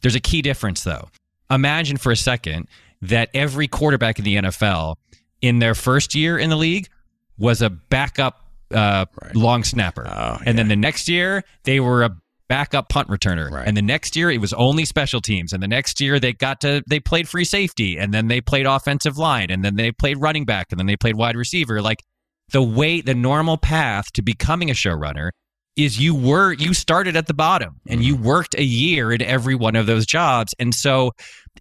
There's 0.00 0.14
a 0.14 0.20
key 0.20 0.42
difference 0.42 0.82
though. 0.84 1.08
Imagine 1.50 1.96
for 1.96 2.12
a 2.12 2.16
second 2.16 2.68
that 3.02 3.28
every 3.34 3.68
quarterback 3.68 4.18
in 4.18 4.24
the 4.24 4.36
NFL 4.36 4.96
in 5.40 5.58
their 5.58 5.74
first 5.74 6.14
year 6.14 6.38
in 6.38 6.50
the 6.50 6.56
league 6.56 6.88
was 7.36 7.60
a 7.60 7.68
backup 7.68 8.42
uh, 8.72 9.06
right. 9.22 9.36
long 9.36 9.64
snapper. 9.64 10.06
Oh, 10.08 10.38
and 10.46 10.56
then 10.56 10.68
the 10.68 10.76
next 10.76 11.08
year, 11.08 11.44
they 11.64 11.80
were 11.80 12.04
a 12.04 12.16
backup 12.52 12.90
punt 12.90 13.08
returner. 13.08 13.50
Right. 13.50 13.66
And 13.66 13.74
the 13.74 13.80
next 13.80 14.14
year 14.14 14.30
it 14.30 14.38
was 14.38 14.52
only 14.52 14.84
special 14.84 15.22
teams. 15.22 15.54
And 15.54 15.62
the 15.62 15.68
next 15.68 16.02
year 16.02 16.20
they 16.20 16.34
got 16.34 16.60
to 16.60 16.82
they 16.86 17.00
played 17.00 17.26
free 17.26 17.46
safety 17.46 17.96
and 17.96 18.12
then 18.12 18.28
they 18.28 18.42
played 18.42 18.66
offensive 18.66 19.16
line 19.16 19.50
and 19.50 19.64
then 19.64 19.76
they 19.76 19.90
played 19.90 20.20
running 20.20 20.44
back 20.44 20.66
and 20.70 20.78
then 20.78 20.86
they 20.86 20.96
played 20.96 21.16
wide 21.16 21.34
receiver. 21.34 21.80
Like 21.80 22.02
the 22.50 22.62
way 22.62 23.00
the 23.00 23.14
normal 23.14 23.56
path 23.56 24.12
to 24.12 24.22
becoming 24.22 24.68
a 24.68 24.74
showrunner 24.74 25.30
is 25.76 25.98
you 25.98 26.14
were 26.14 26.52
you 26.52 26.74
started 26.74 27.16
at 27.16 27.26
the 27.26 27.32
bottom 27.32 27.80
and 27.88 28.04
you 28.04 28.16
mm-hmm. 28.16 28.24
worked 28.24 28.54
a 28.54 28.64
year 28.64 29.10
in 29.10 29.22
every 29.22 29.54
one 29.54 29.74
of 29.74 29.86
those 29.86 30.04
jobs. 30.04 30.54
And 30.58 30.74
so 30.74 31.12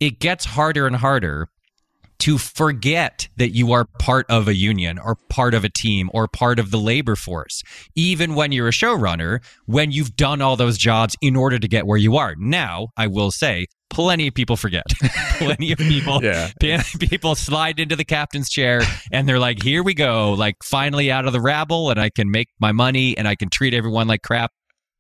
it 0.02 0.20
gets 0.20 0.44
harder 0.44 0.88
and 0.88 0.98
harder 0.98 1.48
to 2.22 2.38
forget 2.38 3.28
that 3.38 3.50
you 3.50 3.72
are 3.72 3.86
part 3.98 4.28
of 4.30 4.48
a 4.48 4.54
union 4.54 5.00
or 5.00 5.18
part 5.30 5.56
of 5.56 5.64
a 5.64 5.70
team 5.70 6.08
or 6.14 6.28
part 6.28 6.60
of 6.60 6.70
the 6.70 6.78
labor 6.78 7.16
force, 7.16 7.64
even 7.96 8.36
when 8.36 8.52
you're 8.52 8.68
a 8.68 8.72
showrunner, 8.72 9.44
when 9.66 9.92
you've 9.92 10.16
done 10.16 10.40
all 10.40 10.56
those 10.56 10.78
jobs 10.78 11.16
in 11.22 11.36
order 11.36 11.58
to 11.58 11.68
get 11.68 11.88
where 11.88 11.98
you 11.98 12.18
are. 12.18 12.36
Now, 12.38 12.90
I 12.96 13.08
will 13.08 13.32
say, 13.32 13.66
plenty 13.90 14.28
of 14.28 14.36
people 14.36 14.56
forget. 14.56 14.86
plenty 15.40 15.72
of 15.72 15.80
people, 15.80 16.24
yeah. 16.24 16.52
people 17.00 17.34
slide 17.34 17.80
into 17.80 17.96
the 17.96 18.06
captain's 18.06 18.52
chair 18.52 18.82
and 19.12 19.28
they're 19.28 19.40
like, 19.40 19.64
here 19.64 19.82
we 19.82 19.96
go, 19.96 20.34
like 20.34 20.58
finally 20.64 21.12
out 21.12 21.26
of 21.26 21.34
the 21.34 21.42
rabble 21.42 21.90
and 21.90 22.00
I 22.00 22.12
can 22.12 22.30
make 22.30 22.50
my 22.60 22.72
money 22.72 23.18
and 23.18 23.28
I 23.28 23.34
can 23.34 23.50
treat 23.50 23.74
everyone 23.74 24.08
like 24.08 24.22
crap. 24.22 24.52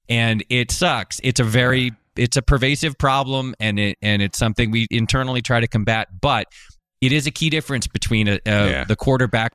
And 0.10 0.44
it 0.50 0.72
sucks. 0.72 1.22
It's 1.24 1.40
a 1.40 1.44
very 1.44 1.92
it's 2.16 2.36
a 2.36 2.42
pervasive 2.42 2.98
problem 2.98 3.54
and 3.60 3.80
it 3.80 3.98
and 4.02 4.24
it's 4.24 4.40
something 4.40 4.72
we 4.72 4.88
internally 4.90 5.42
try 5.42 5.60
to 5.60 5.68
combat 5.68 6.10
but 6.20 6.48
it 7.02 7.12
is 7.12 7.28
a 7.28 7.32
key 7.32 7.50
difference 7.50 7.88
between 7.88 8.28
a, 8.28 8.40
a, 8.46 8.70
yeah. 8.70 8.84
the 8.84 8.96
quarterback 8.96 9.54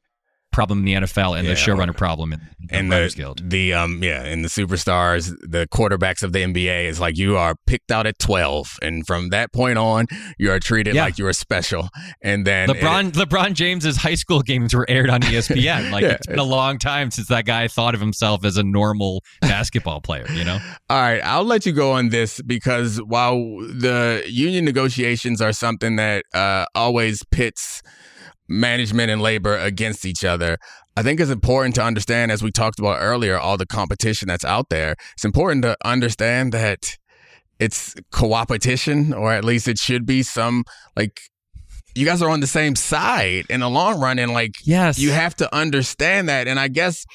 problem 0.56 0.78
in 0.78 0.84
the 0.86 0.94
NFL 0.94 1.36
and 1.36 1.46
yeah, 1.46 1.52
the 1.52 1.60
showrunner 1.60 1.94
problem 1.94 2.32
in 2.32 2.40
the 2.68 2.74
and 2.74 2.90
the, 2.90 3.12
Guild. 3.14 3.50
The 3.50 3.74
um 3.74 4.02
yeah, 4.02 4.24
and 4.24 4.42
the 4.42 4.48
superstars, 4.48 5.36
the 5.42 5.68
quarterbacks 5.68 6.22
of 6.22 6.32
the 6.32 6.38
NBA 6.38 6.86
is 6.86 6.98
like 6.98 7.18
you 7.18 7.36
are 7.36 7.54
picked 7.66 7.90
out 7.90 8.06
at 8.06 8.18
twelve, 8.18 8.78
and 8.80 9.06
from 9.06 9.28
that 9.28 9.52
point 9.52 9.76
on, 9.76 10.06
you 10.38 10.50
are 10.50 10.58
treated 10.58 10.94
yeah. 10.94 11.04
like 11.04 11.18
you 11.18 11.26
are 11.26 11.34
special. 11.34 11.90
And 12.22 12.46
then 12.46 12.70
LeBron 12.70 13.08
it, 13.08 13.14
LeBron 13.14 13.52
James's 13.52 13.98
high 13.98 14.14
school 14.14 14.40
games 14.40 14.74
were 14.74 14.86
aired 14.88 15.10
on 15.10 15.20
ESPN. 15.20 15.76
Like 15.96 16.02
yeah, 16.02 16.12
it's 16.12 16.26
been 16.26 16.38
a 16.38 16.44
long 16.44 16.78
time 16.78 17.10
since 17.10 17.28
that 17.28 17.44
guy 17.44 17.68
thought 17.68 17.94
of 17.94 18.00
himself 18.00 18.44
as 18.44 18.56
a 18.56 18.62
normal 18.62 19.22
basketball 19.40 20.00
player. 20.00 20.26
You 20.32 20.44
know. 20.44 20.58
All 20.90 21.00
right, 21.00 21.20
I'll 21.22 21.44
let 21.44 21.66
you 21.66 21.72
go 21.72 21.92
on 21.92 22.08
this 22.08 22.40
because 22.42 23.00
while 23.02 23.36
the 23.36 24.24
union 24.26 24.64
negotiations 24.64 25.40
are 25.40 25.52
something 25.52 25.96
that 25.96 26.24
uh, 26.34 26.64
always 26.74 27.22
pits 27.30 27.82
management 28.48 29.10
and 29.10 29.20
labor 29.20 29.56
against 29.56 30.04
each 30.04 30.24
other. 30.24 30.58
I 30.96 31.02
think 31.02 31.20
it's 31.20 31.30
important 31.30 31.74
to 31.74 31.82
understand, 31.82 32.32
as 32.32 32.42
we 32.42 32.50
talked 32.50 32.78
about 32.78 32.98
earlier, 33.00 33.38
all 33.38 33.56
the 33.56 33.66
competition 33.66 34.28
that's 34.28 34.44
out 34.44 34.70
there. 34.70 34.96
It's 35.14 35.24
important 35.24 35.62
to 35.62 35.76
understand 35.84 36.52
that 36.52 36.96
it's 37.58 37.94
co-opetition, 38.10 39.12
or 39.12 39.32
at 39.32 39.44
least 39.44 39.68
it 39.68 39.78
should 39.78 40.06
be 40.06 40.22
some 40.22 40.64
like 40.94 41.20
you 41.94 42.04
guys 42.04 42.20
are 42.20 42.28
on 42.28 42.40
the 42.40 42.46
same 42.46 42.76
side 42.76 43.46
in 43.48 43.60
the 43.60 43.70
long 43.70 44.00
run, 44.00 44.18
and 44.18 44.32
like 44.32 44.56
yes, 44.64 44.98
you 44.98 45.10
have 45.12 45.34
to 45.36 45.54
understand 45.54 46.28
that. 46.28 46.46
And 46.48 46.60
I 46.60 46.68
guess 46.68 47.06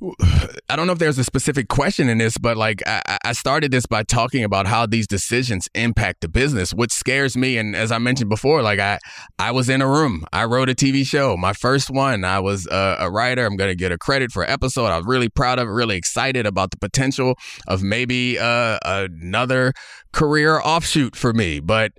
I 0.68 0.76
don't 0.76 0.86
know 0.86 0.92
if 0.92 0.98
there's 0.98 1.18
a 1.18 1.24
specific 1.24 1.68
question 1.68 2.08
in 2.08 2.18
this, 2.18 2.38
but 2.38 2.56
like 2.56 2.82
I, 2.86 3.18
I, 3.24 3.32
started 3.32 3.70
this 3.70 3.86
by 3.86 4.02
talking 4.02 4.44
about 4.44 4.66
how 4.66 4.86
these 4.86 5.06
decisions 5.06 5.68
impact 5.74 6.22
the 6.22 6.28
business, 6.28 6.72
which 6.72 6.92
scares 6.92 7.36
me. 7.36 7.58
And 7.58 7.76
as 7.76 7.92
I 7.92 7.98
mentioned 7.98 8.30
before, 8.30 8.62
like 8.62 8.78
I, 8.78 8.98
I 9.38 9.50
was 9.50 9.68
in 9.68 9.82
a 9.82 9.88
room, 9.88 10.24
I 10.32 10.44
wrote 10.44 10.68
a 10.68 10.74
TV 10.74 11.04
show, 11.04 11.36
my 11.36 11.52
first 11.52 11.90
one. 11.90 12.24
I 12.24 12.40
was 12.40 12.66
a, 12.66 12.96
a 13.00 13.10
writer. 13.10 13.44
I'm 13.44 13.56
going 13.56 13.70
to 13.70 13.76
get 13.76 13.92
a 13.92 13.98
credit 13.98 14.32
for 14.32 14.48
episode. 14.48 14.86
I 14.86 14.96
was 14.96 15.06
really 15.06 15.28
proud 15.28 15.58
of 15.58 15.68
it, 15.68 15.72
really 15.72 15.96
excited 15.96 16.46
about 16.46 16.70
the 16.70 16.78
potential 16.78 17.34
of 17.66 17.82
maybe 17.82 18.38
uh, 18.38 18.78
another 18.84 19.72
career 20.12 20.60
offshoot 20.60 21.14
for 21.14 21.32
me. 21.32 21.60
But 21.60 21.92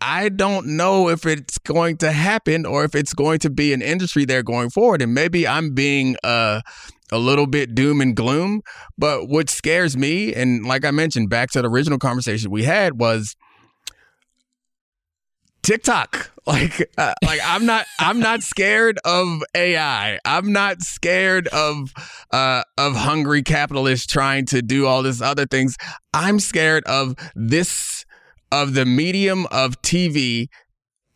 I 0.00 0.28
don't 0.28 0.66
know 0.76 1.08
if 1.08 1.26
it's 1.26 1.58
going 1.58 1.96
to 1.98 2.12
happen 2.12 2.64
or 2.64 2.84
if 2.84 2.94
it's 2.94 3.14
going 3.14 3.40
to 3.40 3.50
be 3.50 3.72
an 3.72 3.82
industry 3.82 4.24
there 4.24 4.42
going 4.42 4.70
forward. 4.70 5.02
And 5.02 5.12
maybe 5.12 5.46
I'm 5.46 5.74
being 5.74 6.16
uh, 6.22 6.60
a 7.12 7.18
little 7.18 7.46
bit 7.46 7.74
doom 7.74 8.00
and 8.00 8.14
gloom. 8.14 8.62
But 8.96 9.28
what 9.28 9.50
scares 9.50 9.96
me, 9.96 10.34
and 10.34 10.64
like 10.64 10.84
I 10.84 10.90
mentioned, 10.90 11.30
back 11.30 11.50
to 11.52 11.62
the 11.62 11.68
original 11.68 11.98
conversation 11.98 12.50
we 12.50 12.64
had, 12.64 12.98
was 12.98 13.36
TikTok. 15.62 16.32
Like, 16.48 16.90
uh, 16.96 17.12
like 17.22 17.40
I'm 17.44 17.66
not, 17.66 17.84
I'm 17.98 18.20
not 18.20 18.42
scared 18.42 18.98
of 19.04 19.42
AI. 19.54 20.18
I'm 20.24 20.50
not 20.50 20.80
scared 20.80 21.46
of, 21.48 21.92
uh, 22.32 22.62
of 22.78 22.96
hungry 22.96 23.42
capitalists 23.42 24.06
trying 24.06 24.46
to 24.46 24.62
do 24.62 24.86
all 24.86 25.02
this 25.02 25.20
other 25.20 25.44
things. 25.44 25.76
I'm 26.14 26.40
scared 26.40 26.84
of 26.84 27.16
this, 27.36 28.06
of 28.50 28.72
the 28.72 28.86
medium 28.86 29.44
of 29.50 29.82
TV 29.82 30.48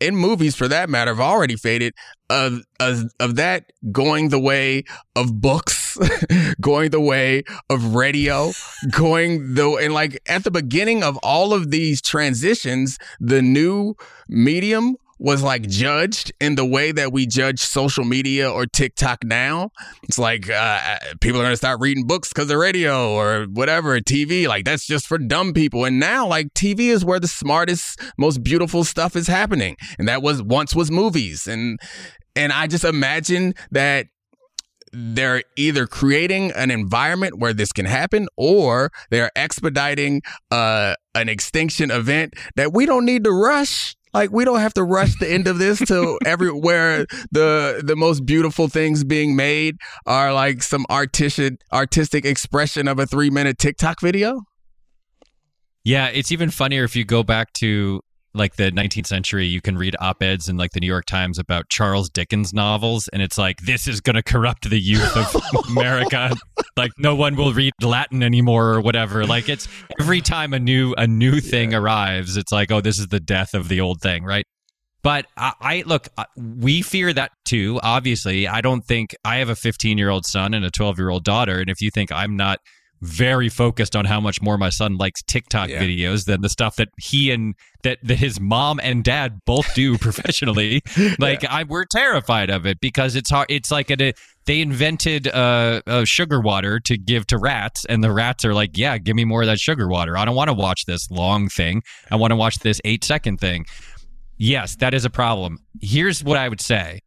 in 0.03 0.15
movies 0.15 0.55
for 0.55 0.67
that 0.67 0.89
matter 0.89 1.11
have 1.11 1.19
already 1.19 1.55
faded 1.55 1.93
of, 2.29 2.61
of, 2.79 3.03
of 3.19 3.35
that 3.35 3.71
going 3.91 4.29
the 4.29 4.39
way 4.39 4.83
of 5.15 5.39
books, 5.39 5.97
going 6.61 6.91
the 6.91 6.99
way 6.99 7.43
of 7.69 7.95
radio, 7.95 8.51
going 8.91 9.53
the, 9.53 9.71
and 9.81 9.93
like 9.93 10.21
at 10.27 10.43
the 10.43 10.51
beginning 10.51 11.03
of 11.03 11.17
all 11.23 11.53
of 11.53 11.71
these 11.71 12.01
transitions, 12.01 12.97
the 13.19 13.41
new 13.41 13.95
medium 14.27 14.95
was 15.19 15.43
like 15.43 15.67
judged 15.67 16.31
in 16.39 16.55
the 16.55 16.65
way 16.65 16.91
that 16.91 17.11
we 17.11 17.25
judge 17.25 17.59
social 17.59 18.03
media 18.03 18.49
or 18.49 18.65
TikTok 18.65 19.23
now. 19.23 19.69
It's 20.03 20.19
like 20.19 20.49
uh, 20.49 20.97
people 21.21 21.39
are 21.39 21.43
going 21.43 21.53
to 21.53 21.57
start 21.57 21.79
reading 21.79 22.05
books 22.05 22.29
because 22.29 22.49
of 22.49 22.57
radio 22.57 23.11
or 23.13 23.45
whatever, 23.45 23.99
TV. 23.99 24.47
Like 24.47 24.65
that's 24.65 24.85
just 24.85 25.07
for 25.07 25.17
dumb 25.17 25.53
people. 25.53 25.85
And 25.85 25.99
now, 25.99 26.27
like 26.27 26.53
TV 26.53 26.89
is 26.89 27.05
where 27.05 27.19
the 27.19 27.27
smartest, 27.27 27.99
most 28.17 28.43
beautiful 28.43 28.83
stuff 28.83 29.15
is 29.15 29.27
happening. 29.27 29.77
And 29.97 30.07
that 30.07 30.21
was 30.21 30.41
once 30.41 30.75
was 30.75 30.91
movies. 30.91 31.47
And 31.47 31.79
and 32.35 32.51
I 32.51 32.67
just 32.67 32.83
imagine 32.83 33.53
that 33.71 34.07
they're 34.93 35.43
either 35.57 35.87
creating 35.87 36.51
an 36.51 36.69
environment 36.69 37.39
where 37.39 37.53
this 37.53 37.71
can 37.71 37.85
happen 37.85 38.27
or 38.37 38.91
they're 39.09 39.31
expediting 39.35 40.21
uh, 40.51 40.93
an 41.15 41.29
extinction 41.29 41.89
event 41.89 42.35
that 42.55 42.73
we 42.73 42.85
don't 42.85 43.05
need 43.05 43.23
to 43.23 43.31
rush 43.31 43.95
like 44.13 44.31
we 44.31 44.45
don't 44.45 44.59
have 44.59 44.73
to 44.75 44.83
rush 44.83 45.15
the 45.19 45.31
end 45.31 45.47
of 45.47 45.57
this 45.57 45.79
to 45.79 46.17
everywhere 46.25 47.05
the 47.31 47.81
the 47.83 47.95
most 47.95 48.25
beautiful 48.25 48.67
things 48.67 49.03
being 49.03 49.35
made 49.35 49.77
are 50.05 50.33
like 50.33 50.63
some 50.63 50.85
artistic 50.89 51.55
artistic 51.71 52.25
expression 52.25 52.87
of 52.87 52.99
a 52.99 53.05
three 53.05 53.29
minute 53.29 53.57
TikTok 53.57 53.99
video. 54.01 54.41
Yeah, 55.83 56.07
it's 56.07 56.31
even 56.31 56.49
funnier 56.49 56.83
if 56.85 56.95
you 56.95 57.03
go 57.03 57.23
back 57.23 57.51
to 57.53 58.01
like 58.33 58.55
the 58.55 58.71
19th 58.71 59.07
century, 59.07 59.45
you 59.45 59.61
can 59.61 59.77
read 59.77 59.95
op 59.99 60.21
eds 60.23 60.49
in 60.49 60.57
like 60.57 60.71
the 60.71 60.79
New 60.79 60.87
York 60.87 61.05
Times 61.05 61.37
about 61.37 61.69
Charles 61.69 62.09
Dickens 62.09 62.53
novels, 62.53 63.07
and 63.09 63.21
it's 63.21 63.37
like 63.37 63.61
this 63.61 63.87
is 63.87 64.01
going 64.01 64.15
to 64.15 64.23
corrupt 64.23 64.69
the 64.69 64.79
youth 64.79 65.15
of 65.15 65.35
America. 65.69 66.31
like 66.75 66.91
no 66.97 67.15
one 67.15 67.35
will 67.35 67.53
read 67.53 67.73
Latin 67.81 68.23
anymore 68.23 68.73
or 68.73 68.81
whatever. 68.81 69.25
Like 69.25 69.49
it's 69.49 69.67
every 69.99 70.21
time 70.21 70.53
a 70.53 70.59
new 70.59 70.93
a 70.97 71.07
new 71.07 71.39
thing 71.39 71.71
yeah. 71.71 71.77
arrives, 71.77 72.37
it's 72.37 72.51
like 72.51 72.71
oh, 72.71 72.81
this 72.81 72.99
is 72.99 73.07
the 73.07 73.19
death 73.19 73.53
of 73.53 73.67
the 73.67 73.81
old 73.81 74.01
thing, 74.01 74.23
right? 74.23 74.45
But 75.03 75.25
I, 75.35 75.53
I 75.59 75.83
look, 75.85 76.07
we 76.37 76.81
fear 76.81 77.11
that 77.13 77.31
too. 77.45 77.79
Obviously, 77.83 78.47
I 78.47 78.61
don't 78.61 78.81
think 78.81 79.13
I 79.25 79.37
have 79.37 79.49
a 79.49 79.55
15 79.55 79.97
year 79.97 80.09
old 80.09 80.25
son 80.25 80.53
and 80.53 80.65
a 80.65 80.71
12 80.71 80.97
year 80.97 81.09
old 81.09 81.23
daughter, 81.23 81.59
and 81.59 81.69
if 81.69 81.81
you 81.81 81.91
think 81.91 82.11
I'm 82.11 82.35
not 82.35 82.59
very 83.03 83.49
focused 83.49 83.95
on 83.95 84.05
how 84.05 84.19
much 84.19 84.41
more 84.41 84.57
my 84.57 84.69
son 84.69 84.97
likes 84.97 85.21
TikTok 85.21 85.69
yeah. 85.69 85.81
videos 85.81 86.25
than 86.25 86.41
the 86.41 86.47
stuff 86.47 86.77
that 86.77 86.87
he 86.97 87.31
and 87.31 87.53
that, 87.83 87.99
that 88.01 88.17
his 88.17 88.39
mom 88.39 88.79
and 88.81 89.03
dad 89.03 89.41
both 89.45 89.73
do 89.75 89.97
professionally. 89.99 90.81
like 91.19 91.43
yeah. 91.43 91.53
I, 91.53 91.63
we're 91.63 91.83
terrified 91.85 92.49
of 92.49 92.65
it 92.65 92.79
because 92.79 93.15
it's 93.15 93.29
hard. 93.29 93.47
It's 93.49 93.71
like 93.71 93.91
a, 93.91 94.13
they 94.45 94.61
invented 94.61 95.27
uh, 95.27 95.81
uh, 95.85 96.05
sugar 96.05 96.39
water 96.39 96.79
to 96.81 96.97
give 96.97 97.27
to 97.27 97.37
rats, 97.37 97.85
and 97.85 98.03
the 98.03 98.11
rats 98.11 98.45
are 98.45 98.53
like, 98.53 98.77
"Yeah, 98.77 98.97
give 98.97 99.15
me 99.15 99.25
more 99.25 99.41
of 99.41 99.47
that 99.47 99.59
sugar 99.59 99.87
water. 99.87 100.17
I 100.17 100.25
don't 100.25 100.35
want 100.35 100.49
to 100.49 100.53
watch 100.53 100.85
this 100.85 101.09
long 101.11 101.49
thing. 101.49 101.83
I 102.11 102.15
want 102.15 102.31
to 102.31 102.35
watch 102.35 102.59
this 102.59 102.81
eight 102.85 103.03
second 103.03 103.39
thing." 103.39 103.65
Yes, 104.37 104.75
that 104.77 104.93
is 104.93 105.05
a 105.05 105.09
problem. 105.09 105.59
Here's 105.81 106.23
what 106.23 106.37
I 106.37 106.49
would 106.49 106.59
say 106.61 107.01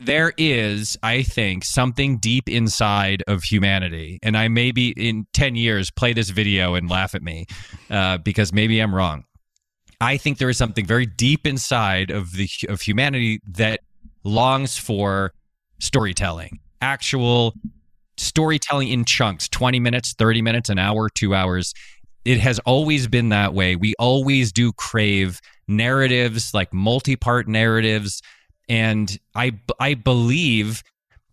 there 0.00 0.32
is, 0.38 0.96
I 1.02 1.22
think, 1.22 1.64
something 1.64 2.18
deep 2.18 2.48
inside 2.48 3.22
of 3.28 3.42
humanity, 3.42 4.18
and 4.22 4.36
I 4.36 4.48
maybe 4.48 4.90
in 4.90 5.26
ten 5.32 5.54
years 5.56 5.90
play 5.90 6.12
this 6.12 6.30
video 6.30 6.74
and 6.74 6.88
laugh 6.88 7.14
at 7.14 7.22
me 7.22 7.46
uh, 7.90 8.18
because 8.18 8.52
maybe 8.52 8.80
I'm 8.80 8.94
wrong. 8.94 9.24
I 10.00 10.16
think 10.16 10.38
there 10.38 10.48
is 10.48 10.56
something 10.56 10.86
very 10.86 11.04
deep 11.04 11.46
inside 11.46 12.10
of 12.10 12.32
the 12.32 12.48
of 12.68 12.80
humanity 12.80 13.40
that 13.46 13.80
longs 14.24 14.78
for 14.78 15.32
storytelling, 15.80 16.60
actual 16.80 17.54
storytelling 18.16 18.88
in 18.88 19.04
chunks, 19.04 19.48
20 19.48 19.80
minutes, 19.80 20.14
30 20.14 20.42
minutes, 20.42 20.68
an 20.70 20.78
hour, 20.78 21.08
2 21.10 21.34
hours. 21.34 21.74
It 22.24 22.38
has 22.40 22.58
always 22.60 23.06
been 23.06 23.30
that 23.30 23.54
way. 23.54 23.76
We 23.76 23.94
always 23.98 24.52
do 24.52 24.72
crave 24.72 25.40
narratives, 25.68 26.52
like 26.52 26.72
multi-part 26.72 27.48
narratives 27.48 28.20
and 28.70 29.18
I 29.34 29.52
I 29.78 29.94
believe 29.94 30.82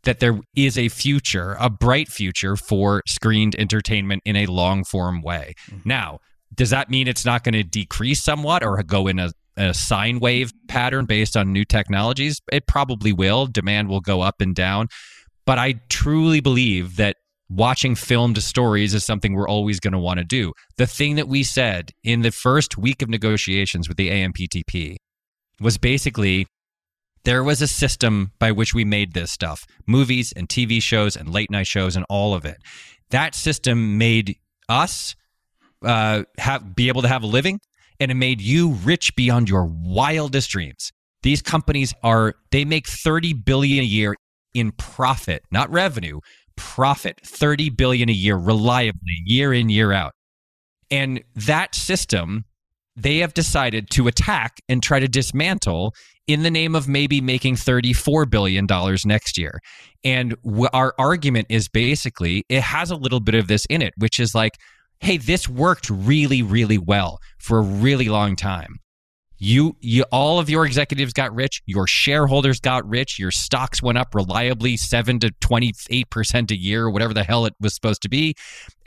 that 0.03 0.19
there 0.19 0.39
is 0.55 0.77
a 0.77 0.89
future, 0.89 1.55
a 1.59 1.69
bright 1.69 2.07
future 2.07 2.55
for 2.55 3.03
screened 3.07 3.55
entertainment 3.59 4.23
in 4.25 4.35
a 4.35 4.47
long 4.47 4.83
form 4.83 5.21
way. 5.21 5.53
Mm-hmm. 5.69 5.88
Now, 5.88 6.19
does 6.55 6.71
that 6.71 6.89
mean 6.89 7.07
it's 7.07 7.25
not 7.25 7.43
going 7.43 7.53
to 7.53 7.63
decrease 7.63 8.23
somewhat 8.23 8.63
or 8.63 8.81
go 8.83 9.07
in 9.07 9.19
a, 9.19 9.31
a 9.57 9.73
sine 9.73 10.19
wave 10.19 10.51
pattern 10.67 11.05
based 11.05 11.38
on 11.38 11.53
new 11.53 11.65
technologies? 11.65 12.41
It 12.51 12.67
probably 12.67 13.13
will. 13.13 13.45
Demand 13.45 13.89
will 13.89 14.01
go 14.01 14.21
up 14.21 14.41
and 14.41 14.55
down. 14.55 14.88
But 15.45 15.59
I 15.59 15.75
truly 15.89 16.39
believe 16.39 16.95
that 16.95 17.17
watching 17.49 17.95
filmed 17.95 18.41
stories 18.41 18.93
is 18.93 19.03
something 19.03 19.33
we're 19.33 19.47
always 19.47 19.79
going 19.79 19.93
to 19.93 19.99
want 19.99 20.19
to 20.19 20.25
do. 20.25 20.53
The 20.77 20.88
thing 20.88 21.15
that 21.15 21.27
we 21.27 21.43
said 21.43 21.91
in 22.03 22.21
the 22.21 22.31
first 22.31 22.77
week 22.77 23.01
of 23.01 23.09
negotiations 23.09 23.88
with 23.88 23.97
the 23.97 24.09
AMPTP 24.09 24.95
was 25.59 25.77
basically 25.77 26.47
there 27.28 27.43
was 27.43 27.61
a 27.61 27.67
system 27.67 28.32
by 28.39 28.53
which 28.53 28.73
we 28.73 28.86
made 28.86 29.11
this 29.11 29.30
stuff 29.30 29.67
movies 29.86 30.32
and 30.32 30.47
TV 30.47 30.82
shows 30.82 31.17
and 31.17 31.30
late 31.30 31.51
night 31.51 31.67
shows 31.67 31.97
and 31.97 32.05
all 32.07 32.34
of 32.34 32.45
it. 32.45 32.55
That 33.09 33.36
system 33.36 33.97
made 33.97 34.38
us 34.69 35.13
uh, 35.84 36.23
have, 36.38 36.73
be 36.73 36.88
able 36.88 37.01
to 37.01 37.09
have 37.09 37.23
a 37.23 37.28
living 37.28 37.59
and 37.99 38.11
it 38.11 38.13
made 38.13 38.39
you 38.39 38.69
rich 38.69 39.13
beyond 39.17 39.49
your 39.49 39.65
wildest 39.65 40.49
dreams. 40.51 40.93
These 41.21 41.41
companies 41.41 41.93
are, 42.01 42.36
they 42.51 42.63
make 42.63 42.88
30 42.88 43.34
billion 43.34 43.84
a 43.84 43.88
year 43.88 44.15
in 44.53 44.71
profit, 44.71 45.43
not 45.51 45.69
revenue, 45.69 46.21
profit, 46.55 47.19
30 47.25 47.71
billion 47.71 48.07
a 48.07 48.13
year 48.13 48.38
reliably, 48.38 49.21
year 49.25 49.53
in, 49.53 49.67
year 49.67 49.91
out. 49.91 50.13
And 50.89 51.21
that 51.36 51.75
system 51.75 52.45
they 52.97 53.17
have 53.17 53.34
decided 53.34 53.89
to 53.91 54.07
attack 54.07 54.59
and 54.67 54.82
try 54.82 54.99
to 54.99 55.07
dismantle 55.07 55.93
in 56.28 56.43
the 56.43 56.51
name 56.51 56.75
of 56.75 56.88
maybe 56.88 57.21
making 57.21 57.55
$34 57.55 58.30
billion 58.30 58.67
next 59.05 59.38
year. 59.38 59.59
And 60.03 60.36
w- 60.43 60.69
our 60.73 60.93
argument 60.99 61.47
is 61.49 61.69
basically 61.69 62.43
it 62.49 62.61
has 62.61 62.91
a 62.91 62.95
little 62.95 63.21
bit 63.21 63.36
of 63.36 63.47
this 63.47 63.65
in 63.69 63.82
it, 63.82 63.93
which 63.97 64.19
is 64.19 64.36
like, 64.36 64.57
hey, 64.99 65.17
this 65.17 65.47
worked 65.47 65.89
really, 65.89 66.41
really 66.41 66.78
well 66.78 67.19
for 67.39 67.59
a 67.59 67.61
really 67.61 68.09
long 68.09 68.36
time. 68.36 68.75
You, 69.39 69.78
you, 69.82 70.03
all 70.11 70.39
of 70.39 70.49
your 70.49 70.65
executives 70.65 71.13
got 71.13 71.34
rich. 71.34 71.61
Your 71.67 71.86
shareholders 71.86 72.59
got 72.59 72.88
rich. 72.89 73.19
Your 73.19 73.30
stocks 73.30 73.84
went 73.84 73.99
up 73.99 74.15
reliably 74.15 74.78
seven 74.78 75.19
to 75.19 75.30
twenty-eight 75.41 76.09
percent 76.09 76.49
a 76.49 76.57
year, 76.57 76.89
whatever 76.89 77.13
the 77.13 77.23
hell 77.23 77.45
it 77.45 77.53
was 77.61 77.75
supposed 77.75 78.01
to 78.01 78.09
be. 78.09 78.34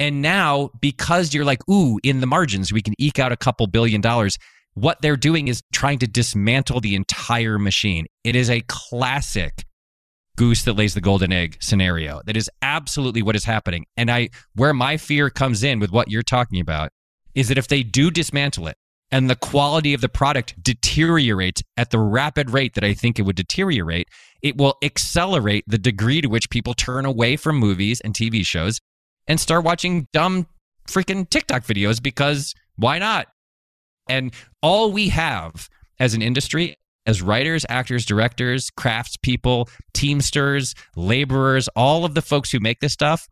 And 0.01 0.23
now, 0.23 0.71
because 0.81 1.33
you're 1.33 1.45
like, 1.45 1.61
ooh, 1.71 2.01
in 2.03 2.19
the 2.19 2.27
margins, 2.27 2.73
we 2.73 2.83
can 2.83 2.95
eke 2.99 3.21
out 3.21 3.31
a 3.31 3.37
couple 3.37 3.69
billion 3.69 4.01
dollars 4.01 4.39
what 4.75 5.03
they're 5.03 5.17
doing 5.17 5.49
is 5.49 5.63
trying 5.73 5.99
to 5.99 6.07
dismantle 6.07 6.81
the 6.81 6.95
entire 6.95 7.59
machine. 7.59 8.07
It 8.25 8.37
is 8.37 8.49
a 8.51 8.63
classic 8.63 9.65
goose 10.37 10.65
that 10.65 10.75
lays 10.75 10.95
the 10.95 11.01
golden 11.01 11.33
egg 11.33 11.59
scenario. 11.61 12.23
That 12.25 12.37
is 12.37 12.49
absolutely 12.63 13.23
what 13.23 13.37
is 13.37 13.45
happening. 13.45 13.85
And 13.97 14.11
I 14.11 14.31
where 14.55 14.73
my 14.73 14.97
fear 14.97 15.29
comes 15.29 15.63
in 15.63 15.81
with 15.81 15.91
what 15.91 16.11
you're 16.11 16.23
talking 16.23 16.61
about 16.61 16.91
is 17.35 17.49
that 17.49 17.59
if 17.59 17.69
they 17.69 17.83
do 17.83 18.11
dismantle 18.11 18.69
it 18.69 18.77
and 19.11 19.29
the 19.29 19.37
quality 19.37 19.93
of 19.93 20.01
the 20.01 20.09
product 20.09 20.55
deteriorates 20.63 21.63
at 21.77 21.91
the 21.91 21.99
rapid 21.99 22.51
rate 22.51 22.75
that 22.75 22.85
I 22.85 22.95
think 22.95 23.19
it 23.19 23.23
would 23.23 23.37
deteriorate, 23.37 24.09
it 24.41 24.57
will 24.57 24.77
accelerate 24.83 25.65
the 25.67 25.79
degree 25.79 26.21
to 26.21 26.29
which 26.29 26.49
people 26.49 26.75
turn 26.75 27.05
away 27.05 27.37
from 27.37 27.57
movies 27.57 28.01
and 28.01 28.15
TV 28.15 28.45
shows 28.47 28.81
and 29.27 29.39
start 29.39 29.65
watching 29.65 30.07
dumb 30.13 30.47
freaking 30.89 31.29
TikTok 31.29 31.65
videos 31.65 32.03
because 32.03 32.55
why 32.77 32.99
not? 32.99 33.27
And 34.11 34.33
all 34.63 34.93
we 34.93 35.09
have 35.09 35.69
as 35.99 36.15
an 36.15 36.23
industry, 36.23 36.77
as 37.07 37.23
writers, 37.23 37.65
actors, 37.69 38.05
directors, 38.05 38.71
craftspeople, 38.71 39.69
teamsters, 39.95 40.75
laborers, 40.97 41.69
all 41.69 42.05
of 42.05 42.15
the 42.15 42.23
folks 42.23 42.51
who 42.51 42.61
make 42.61 42.81
this 42.81 42.93
stuff, 42.93 43.27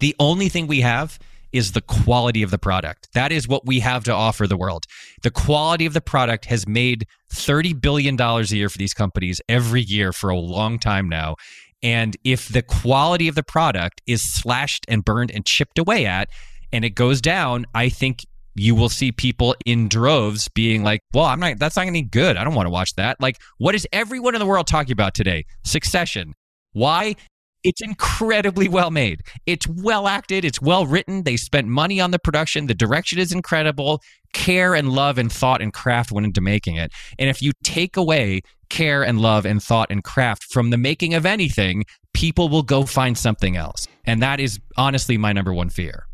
the 0.00 0.14
only 0.18 0.48
thing 0.48 0.66
we 0.66 0.80
have 0.80 1.18
is 1.52 1.72
the 1.72 1.80
quality 1.80 2.42
of 2.42 2.50
the 2.50 2.58
product. 2.58 3.08
That 3.14 3.30
is 3.30 3.46
what 3.46 3.64
we 3.64 3.78
have 3.80 4.02
to 4.04 4.12
offer 4.12 4.46
the 4.46 4.56
world. 4.56 4.84
The 5.22 5.30
quality 5.30 5.86
of 5.86 5.94
the 5.94 6.00
product 6.00 6.46
has 6.46 6.66
made 6.66 7.06
$30 7.32 7.80
billion 7.80 8.20
a 8.20 8.42
year 8.42 8.68
for 8.68 8.78
these 8.78 8.94
companies 8.94 9.40
every 9.48 9.82
year 9.82 10.12
for 10.12 10.30
a 10.30 10.36
long 10.36 10.80
time 10.80 11.08
now. 11.08 11.36
And 11.82 12.16
if 12.24 12.48
the 12.48 12.62
quality 12.62 13.28
of 13.28 13.36
the 13.36 13.44
product 13.44 14.02
is 14.06 14.22
slashed 14.22 14.84
and 14.88 15.04
burned 15.04 15.30
and 15.30 15.46
chipped 15.46 15.78
away 15.78 16.06
at, 16.06 16.28
and 16.72 16.84
it 16.84 16.90
goes 16.90 17.20
down, 17.20 17.66
I 17.72 17.88
think 17.88 18.24
you 18.54 18.74
will 18.74 18.88
see 18.88 19.12
people 19.12 19.54
in 19.66 19.88
droves 19.88 20.48
being 20.48 20.82
like, 20.84 21.02
well, 21.12 21.24
I'm 21.24 21.40
not, 21.40 21.58
that's 21.58 21.76
not 21.76 21.86
any 21.86 22.02
good. 22.02 22.36
I 22.36 22.44
don't 22.44 22.54
want 22.54 22.66
to 22.66 22.70
watch 22.70 22.94
that. 22.94 23.20
Like, 23.20 23.40
what 23.58 23.74
is 23.74 23.86
everyone 23.92 24.34
in 24.34 24.38
the 24.38 24.46
world 24.46 24.66
talking 24.66 24.92
about 24.92 25.14
today? 25.14 25.44
Succession. 25.64 26.34
Why? 26.72 27.16
It's 27.64 27.80
incredibly 27.80 28.68
well 28.68 28.90
made. 28.90 29.22
It's 29.46 29.66
well 29.66 30.06
acted. 30.06 30.44
It's 30.44 30.60
well 30.60 30.86
written. 30.86 31.22
They 31.22 31.36
spent 31.36 31.66
money 31.66 31.98
on 31.98 32.10
the 32.10 32.18
production. 32.18 32.66
The 32.66 32.74
direction 32.74 33.18
is 33.18 33.32
incredible. 33.32 34.02
Care 34.34 34.74
and 34.74 34.90
love 34.90 35.16
and 35.16 35.32
thought 35.32 35.62
and 35.62 35.72
craft 35.72 36.12
went 36.12 36.26
into 36.26 36.42
making 36.42 36.76
it. 36.76 36.92
And 37.18 37.30
if 37.30 37.40
you 37.40 37.52
take 37.62 37.96
away 37.96 38.42
care 38.68 39.02
and 39.02 39.18
love 39.20 39.46
and 39.46 39.62
thought 39.62 39.90
and 39.90 40.04
craft 40.04 40.44
from 40.44 40.70
the 40.70 40.76
making 40.76 41.14
of 41.14 41.24
anything, 41.24 41.84
people 42.12 42.48
will 42.50 42.62
go 42.62 42.84
find 42.84 43.16
something 43.16 43.56
else. 43.56 43.88
And 44.04 44.22
that 44.22 44.40
is 44.40 44.60
honestly 44.76 45.16
my 45.16 45.32
number 45.32 45.54
one 45.54 45.70
fear. 45.70 46.06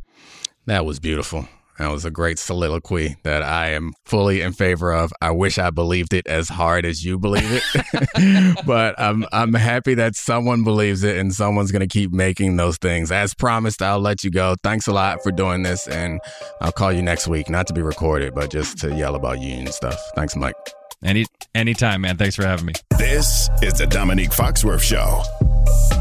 That 0.67 0.85
was 0.85 1.01
beautiful. 1.01 1.49
That 1.81 1.91
was 1.91 2.05
a 2.05 2.11
great 2.11 2.39
soliloquy 2.39 3.17
that 3.23 3.43
I 3.43 3.71
am 3.71 3.95
fully 4.05 4.43
in 4.43 4.53
favor 4.53 4.93
of. 4.93 5.15
I 5.23 5.31
wish 5.31 5.57
I 5.57 5.71
believed 5.71 6.13
it 6.13 6.27
as 6.27 6.47
hard 6.47 6.85
as 6.85 7.03
you 7.03 7.19
believe 7.19 7.51
it, 7.51 8.57
but 8.67 9.01
I'm 9.01 9.25
I'm 9.33 9.55
happy 9.55 9.95
that 9.95 10.15
someone 10.15 10.63
believes 10.63 11.05
it 11.05 11.17
and 11.17 11.33
someone's 11.33 11.73
gonna 11.73 11.87
keep 11.87 12.13
making 12.13 12.57
those 12.57 12.77
things. 12.77 13.11
As 13.11 13.33
promised, 13.33 13.81
I'll 13.81 13.99
let 13.99 14.23
you 14.23 14.31
go. 14.31 14.57
Thanks 14.63 14.89
a 14.89 14.93
lot 14.93 15.23
for 15.23 15.33
doing 15.33 15.63
this, 15.63 15.89
and 15.89 16.21
I'll 16.61 16.71
call 16.71 16.93
you 16.93 17.01
next 17.01 17.29
week, 17.29 17.49
not 17.49 17.67
to 17.69 17.73
be 17.73 17.81
recorded, 17.81 18.35
but 18.35 18.51
just 18.51 18.77
to 18.81 18.95
yell 18.95 19.15
about 19.15 19.41
union 19.41 19.73
stuff. 19.73 19.99
Thanks, 20.15 20.37
Mike. 20.37 20.55
Any 21.03 21.25
anytime, 21.55 22.03
man. 22.03 22.19
Thanks 22.19 22.37
for 22.37 22.45
having 22.45 22.67
me. 22.67 22.75
This 22.99 23.49
is 23.63 23.73
the 23.73 23.87
Domonique 23.87 24.35
Foxworth 24.35 24.83
Show. 24.83 26.00